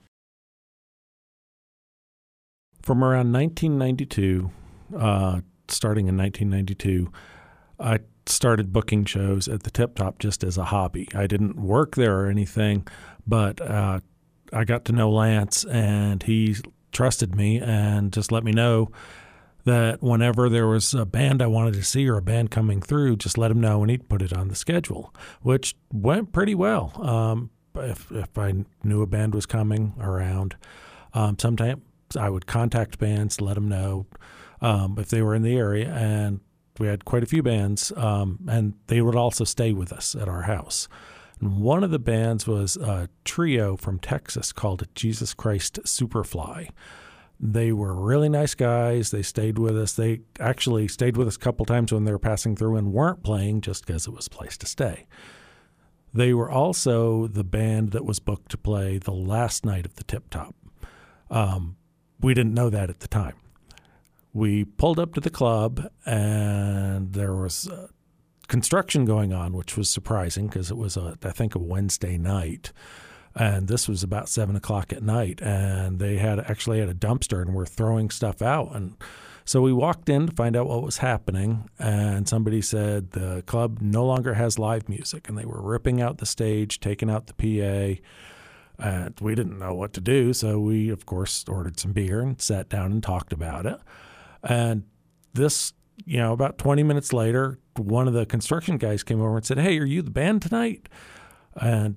From 2.82 3.02
around 3.02 3.32
1992, 3.32 4.50
uh, 4.94 5.40
starting 5.68 6.08
in 6.08 6.16
1992, 6.18 7.10
I 7.80 8.00
started 8.26 8.72
booking 8.74 9.06
shows 9.06 9.48
at 9.48 9.62
the 9.62 9.70
Tip 9.70 9.94
Top 9.94 10.18
just 10.18 10.44
as 10.44 10.58
a 10.58 10.64
hobby. 10.64 11.08
I 11.14 11.26
didn't 11.26 11.56
work 11.56 11.96
there 11.96 12.20
or 12.20 12.26
anything, 12.26 12.86
but 13.26 13.60
uh, 13.60 14.00
I 14.52 14.64
got 14.64 14.84
to 14.86 14.92
know 14.92 15.10
Lance 15.10 15.64
and 15.64 16.22
he 16.22 16.56
trusted 16.92 17.34
me 17.34 17.58
and 17.58 18.12
just 18.12 18.32
let 18.32 18.44
me 18.44 18.52
know 18.52 18.90
that 19.68 20.02
whenever 20.02 20.48
there 20.48 20.66
was 20.66 20.94
a 20.94 21.06
band 21.06 21.42
I 21.42 21.46
wanted 21.46 21.74
to 21.74 21.82
see 21.82 22.08
or 22.08 22.16
a 22.16 22.22
band 22.22 22.50
coming 22.50 22.80
through, 22.80 23.16
just 23.16 23.38
let 23.38 23.50
him 23.50 23.60
know 23.60 23.82
and 23.82 23.90
he'd 23.90 24.08
put 24.08 24.22
it 24.22 24.32
on 24.32 24.48
the 24.48 24.54
schedule, 24.54 25.14
which 25.42 25.76
went 25.92 26.32
pretty 26.32 26.54
well. 26.54 26.92
Um, 27.00 27.50
if, 27.74 28.10
if 28.10 28.36
I 28.36 28.64
knew 28.82 29.02
a 29.02 29.06
band 29.06 29.34
was 29.34 29.46
coming 29.46 29.94
around, 30.00 30.56
um, 31.14 31.36
sometimes 31.38 31.82
I 32.18 32.28
would 32.30 32.46
contact 32.46 32.98
bands, 32.98 33.40
let 33.40 33.54
them 33.54 33.68
know 33.68 34.06
um, 34.60 34.96
if 34.98 35.08
they 35.08 35.22
were 35.22 35.34
in 35.34 35.42
the 35.42 35.56
area, 35.56 35.88
and 35.92 36.40
we 36.78 36.86
had 36.86 37.04
quite 37.04 37.22
a 37.22 37.26
few 37.26 37.42
bands, 37.42 37.92
um, 37.96 38.38
and 38.48 38.74
they 38.86 39.00
would 39.00 39.16
also 39.16 39.44
stay 39.44 39.72
with 39.72 39.92
us 39.92 40.14
at 40.14 40.28
our 40.28 40.42
house. 40.42 40.88
And 41.40 41.60
one 41.60 41.84
of 41.84 41.90
the 41.90 41.98
bands 41.98 42.46
was 42.46 42.76
a 42.76 43.08
trio 43.24 43.76
from 43.76 43.98
Texas 43.98 44.52
called 44.52 44.86
Jesus 44.94 45.34
Christ 45.34 45.78
Superfly. 45.84 46.70
They 47.40 47.70
were 47.72 47.94
really 47.94 48.28
nice 48.28 48.54
guys. 48.54 49.10
They 49.10 49.22
stayed 49.22 49.58
with 49.58 49.78
us. 49.78 49.92
They 49.92 50.22
actually 50.40 50.88
stayed 50.88 51.16
with 51.16 51.28
us 51.28 51.36
a 51.36 51.40
couple 51.40 51.64
times 51.66 51.92
when 51.92 52.04
they 52.04 52.10
were 52.10 52.18
passing 52.18 52.56
through 52.56 52.76
and 52.76 52.92
weren't 52.92 53.22
playing 53.22 53.60
just 53.60 53.86
because 53.86 54.06
it 54.06 54.12
was 54.12 54.26
a 54.26 54.30
place 54.30 54.56
to 54.58 54.66
stay. 54.66 55.06
They 56.12 56.34
were 56.34 56.50
also 56.50 57.28
the 57.28 57.44
band 57.44 57.90
that 57.90 58.04
was 58.04 58.18
booked 58.18 58.50
to 58.52 58.58
play 58.58 58.98
the 58.98 59.12
last 59.12 59.64
night 59.64 59.86
of 59.86 59.94
the 59.94 60.04
Tip 60.04 60.30
Top. 60.30 60.54
Um, 61.30 61.76
we 62.20 62.34
didn't 62.34 62.54
know 62.54 62.70
that 62.70 62.90
at 62.90 63.00
the 63.00 63.08
time. 63.08 63.36
We 64.32 64.64
pulled 64.64 64.98
up 64.98 65.14
to 65.14 65.20
the 65.20 65.30
club 65.30 65.86
and 66.04 67.12
there 67.12 67.34
was 67.34 67.68
uh, 67.68 67.88
construction 68.48 69.04
going 69.04 69.32
on, 69.32 69.52
which 69.52 69.76
was 69.76 69.88
surprising 69.90 70.48
because 70.48 70.70
it 70.70 70.76
was, 70.76 70.96
a, 70.96 71.16
I 71.22 71.30
think, 71.30 71.54
a 71.54 71.60
Wednesday 71.60 72.18
night 72.18 72.72
and 73.38 73.68
this 73.68 73.88
was 73.88 74.02
about 74.02 74.28
seven 74.28 74.56
o'clock 74.56 74.92
at 74.92 75.02
night 75.02 75.40
and 75.40 75.98
they 75.98 76.16
had 76.16 76.38
actually 76.40 76.80
had 76.80 76.88
a 76.88 76.94
dumpster 76.94 77.40
and 77.40 77.54
were 77.54 77.64
throwing 77.66 78.10
stuff 78.10 78.42
out 78.42 78.74
and 78.74 78.96
So 79.48 79.62
we 79.62 79.72
walked 79.72 80.10
in 80.10 80.26
to 80.26 80.32
find 80.34 80.54
out 80.56 80.66
what 80.68 80.82
was 80.82 80.98
happening, 80.98 81.70
and 81.78 82.28
somebody 82.28 82.60
said 82.60 83.12
the 83.12 83.42
club 83.46 83.78
no 83.80 84.04
longer 84.04 84.34
has 84.34 84.58
live 84.58 84.90
music, 84.90 85.26
and 85.26 85.38
they 85.38 85.46
were 85.46 85.62
ripping 85.62 86.02
out 86.02 86.18
the 86.18 86.26
stage, 86.26 86.80
taking 86.80 87.08
out 87.08 87.28
the 87.28 87.32
PA. 87.32 88.02
And 88.78 89.18
we 89.22 89.34
didn't 89.34 89.58
know 89.58 89.72
what 89.72 89.94
to 89.94 90.02
do, 90.02 90.34
so 90.34 90.60
we, 90.60 90.90
of 90.90 91.06
course, 91.06 91.46
ordered 91.48 91.80
some 91.80 91.92
beer 91.92 92.20
and 92.20 92.38
sat 92.38 92.68
down 92.68 92.92
and 92.92 93.02
talked 93.02 93.32
about 93.32 93.64
it. 93.64 93.80
And 94.42 94.82
this, 95.32 95.72
you 96.04 96.18
know, 96.18 96.34
about 96.34 96.58
20 96.58 96.82
minutes 96.82 97.14
later, 97.14 97.58
one 97.74 98.06
of 98.06 98.12
the 98.12 98.26
construction 98.26 98.76
guys 98.76 99.02
came 99.02 99.22
over 99.22 99.38
and 99.38 99.46
said, 99.46 99.58
Hey, 99.58 99.78
are 99.78 99.86
you 99.86 100.02
the 100.02 100.10
band 100.10 100.42
tonight? 100.42 100.90
And 101.58 101.96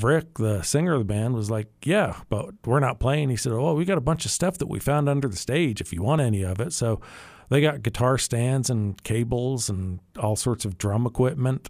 Rick, 0.00 0.38
the 0.38 0.62
singer 0.62 0.94
of 0.94 1.00
the 1.00 1.04
band, 1.04 1.34
was 1.34 1.50
like, 1.50 1.68
Yeah, 1.84 2.20
but 2.28 2.54
we're 2.64 2.80
not 2.80 3.00
playing. 3.00 3.30
He 3.30 3.36
said, 3.36 3.52
Oh, 3.52 3.74
we 3.74 3.84
got 3.84 3.98
a 3.98 4.02
bunch 4.02 4.24
of 4.24 4.30
stuff 4.30 4.58
that 4.58 4.68
we 4.68 4.78
found 4.78 5.08
under 5.08 5.28
the 5.28 5.36
stage 5.36 5.80
if 5.80 5.92
you 5.92 6.02
want 6.02 6.20
any 6.20 6.42
of 6.42 6.60
it. 6.60 6.72
So 6.72 7.00
they 7.48 7.60
got 7.60 7.82
guitar 7.82 8.18
stands 8.18 8.70
and 8.70 9.02
cables 9.02 9.68
and 9.68 10.00
all 10.18 10.36
sorts 10.36 10.64
of 10.64 10.78
drum 10.78 11.06
equipment. 11.06 11.68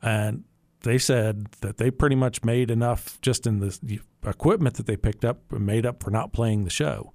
And 0.00 0.44
they 0.82 0.98
said 0.98 1.46
that 1.60 1.78
they 1.78 1.90
pretty 1.90 2.14
much 2.14 2.44
made 2.44 2.70
enough 2.70 3.20
just 3.20 3.46
in 3.46 3.58
the 3.60 4.00
equipment 4.24 4.76
that 4.76 4.86
they 4.86 4.96
picked 4.96 5.24
up 5.24 5.40
and 5.50 5.66
made 5.66 5.86
up 5.86 6.02
for 6.02 6.10
not 6.10 6.32
playing 6.32 6.64
the 6.64 6.70
show. 6.70 7.12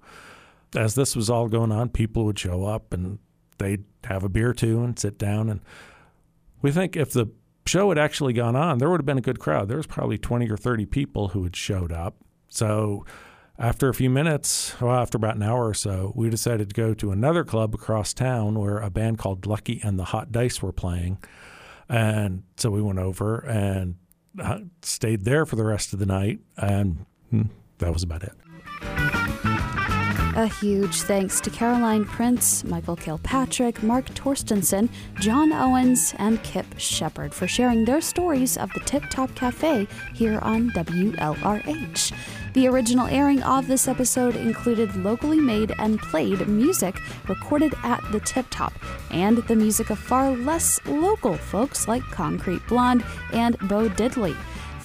As 0.76 0.94
this 0.94 1.16
was 1.16 1.30
all 1.30 1.48
going 1.48 1.72
on, 1.72 1.88
people 1.88 2.24
would 2.24 2.38
show 2.38 2.64
up 2.64 2.92
and 2.92 3.18
they'd 3.58 3.84
have 4.04 4.24
a 4.24 4.28
beer 4.28 4.52
too 4.52 4.82
and 4.82 4.98
sit 4.98 5.18
down. 5.18 5.48
And 5.48 5.60
we 6.62 6.70
think 6.70 6.96
if 6.96 7.12
the 7.12 7.30
show 7.66 7.88
had 7.90 7.98
actually 7.98 8.32
gone 8.32 8.56
on, 8.56 8.78
there 8.78 8.90
would 8.90 9.00
have 9.00 9.06
been 9.06 9.18
a 9.18 9.22
good 9.22 9.38
crowd. 9.38 9.68
There 9.68 9.76
was 9.76 9.86
probably 9.86 10.18
20 10.18 10.50
or 10.50 10.56
30 10.56 10.86
people 10.86 11.28
who 11.28 11.44
had 11.44 11.54
showed 11.56 11.92
up. 11.92 12.16
So 12.48 13.04
after 13.58 13.88
a 13.88 13.94
few 13.94 14.10
minutes, 14.10 14.74
well, 14.80 14.96
after 14.96 15.16
about 15.16 15.36
an 15.36 15.42
hour 15.42 15.68
or 15.68 15.74
so, 15.74 16.12
we 16.16 16.30
decided 16.30 16.70
to 16.70 16.74
go 16.74 16.94
to 16.94 17.12
another 17.12 17.44
club 17.44 17.74
across 17.74 18.14
town 18.14 18.58
where 18.58 18.78
a 18.78 18.90
band 18.90 19.18
called 19.18 19.46
Lucky 19.46 19.80
and 19.84 19.98
the 19.98 20.04
Hot 20.04 20.32
Dice 20.32 20.62
were 20.62 20.72
playing. 20.72 21.18
And 21.88 22.44
so 22.56 22.70
we 22.70 22.80
went 22.80 22.98
over 22.98 23.40
and 23.40 23.96
uh, 24.40 24.60
stayed 24.82 25.24
there 25.24 25.44
for 25.44 25.56
the 25.56 25.64
rest 25.64 25.92
of 25.92 25.98
the 25.98 26.06
night. 26.06 26.40
And 26.56 27.04
hmm, 27.30 27.42
that 27.78 27.92
was 27.92 28.02
about 28.02 28.22
it. 28.22 28.32
A 30.36 30.46
huge 30.46 31.02
thanks 31.02 31.40
to 31.40 31.50
Caroline 31.50 32.04
Prince, 32.04 32.62
Michael 32.62 32.94
Kilpatrick, 32.94 33.82
Mark 33.82 34.06
Torstenson, 34.10 34.88
John 35.18 35.52
Owens, 35.52 36.14
and 36.18 36.40
Kip 36.44 36.66
Shepherd 36.78 37.34
for 37.34 37.48
sharing 37.48 37.84
their 37.84 38.00
stories 38.00 38.56
of 38.56 38.72
the 38.72 38.80
Tip 38.80 39.10
Top 39.10 39.34
Cafe 39.34 39.88
here 40.14 40.38
on 40.38 40.70
WLRH. 40.70 42.12
The 42.54 42.68
original 42.68 43.08
airing 43.08 43.42
of 43.42 43.66
this 43.66 43.88
episode 43.88 44.36
included 44.36 44.94
locally 44.96 45.40
made 45.40 45.74
and 45.78 45.98
played 45.98 46.46
music 46.46 47.00
recorded 47.28 47.74
at 47.82 48.00
the 48.12 48.20
Tip 48.20 48.46
Top, 48.50 48.72
and 49.10 49.38
the 49.38 49.56
music 49.56 49.90
of 49.90 49.98
far 49.98 50.30
less 50.30 50.80
local 50.86 51.36
folks 51.36 51.88
like 51.88 52.02
Concrete 52.04 52.64
Blonde 52.68 53.04
and 53.32 53.58
Bo 53.68 53.88
Diddley. 53.88 54.36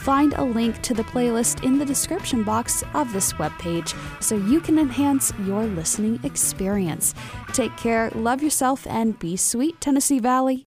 Find 0.05 0.33
a 0.33 0.43
link 0.43 0.83
to 0.83 0.93
the 0.93 1.01
playlist 1.01 1.63
in 1.63 1.79
the 1.79 1.85
description 1.85 2.43
box 2.43 2.83
of 2.93 3.11
this 3.11 3.33
webpage 3.33 3.95
so 4.21 4.35
you 4.35 4.59
can 4.59 4.77
enhance 4.77 5.33
your 5.47 5.65
listening 5.65 6.19
experience. 6.23 7.15
Take 7.53 7.75
care, 7.75 8.11
love 8.13 8.43
yourself, 8.43 8.85
and 8.85 9.17
be 9.17 9.35
sweet, 9.35 9.81
Tennessee 9.81 10.19
Valley. 10.19 10.63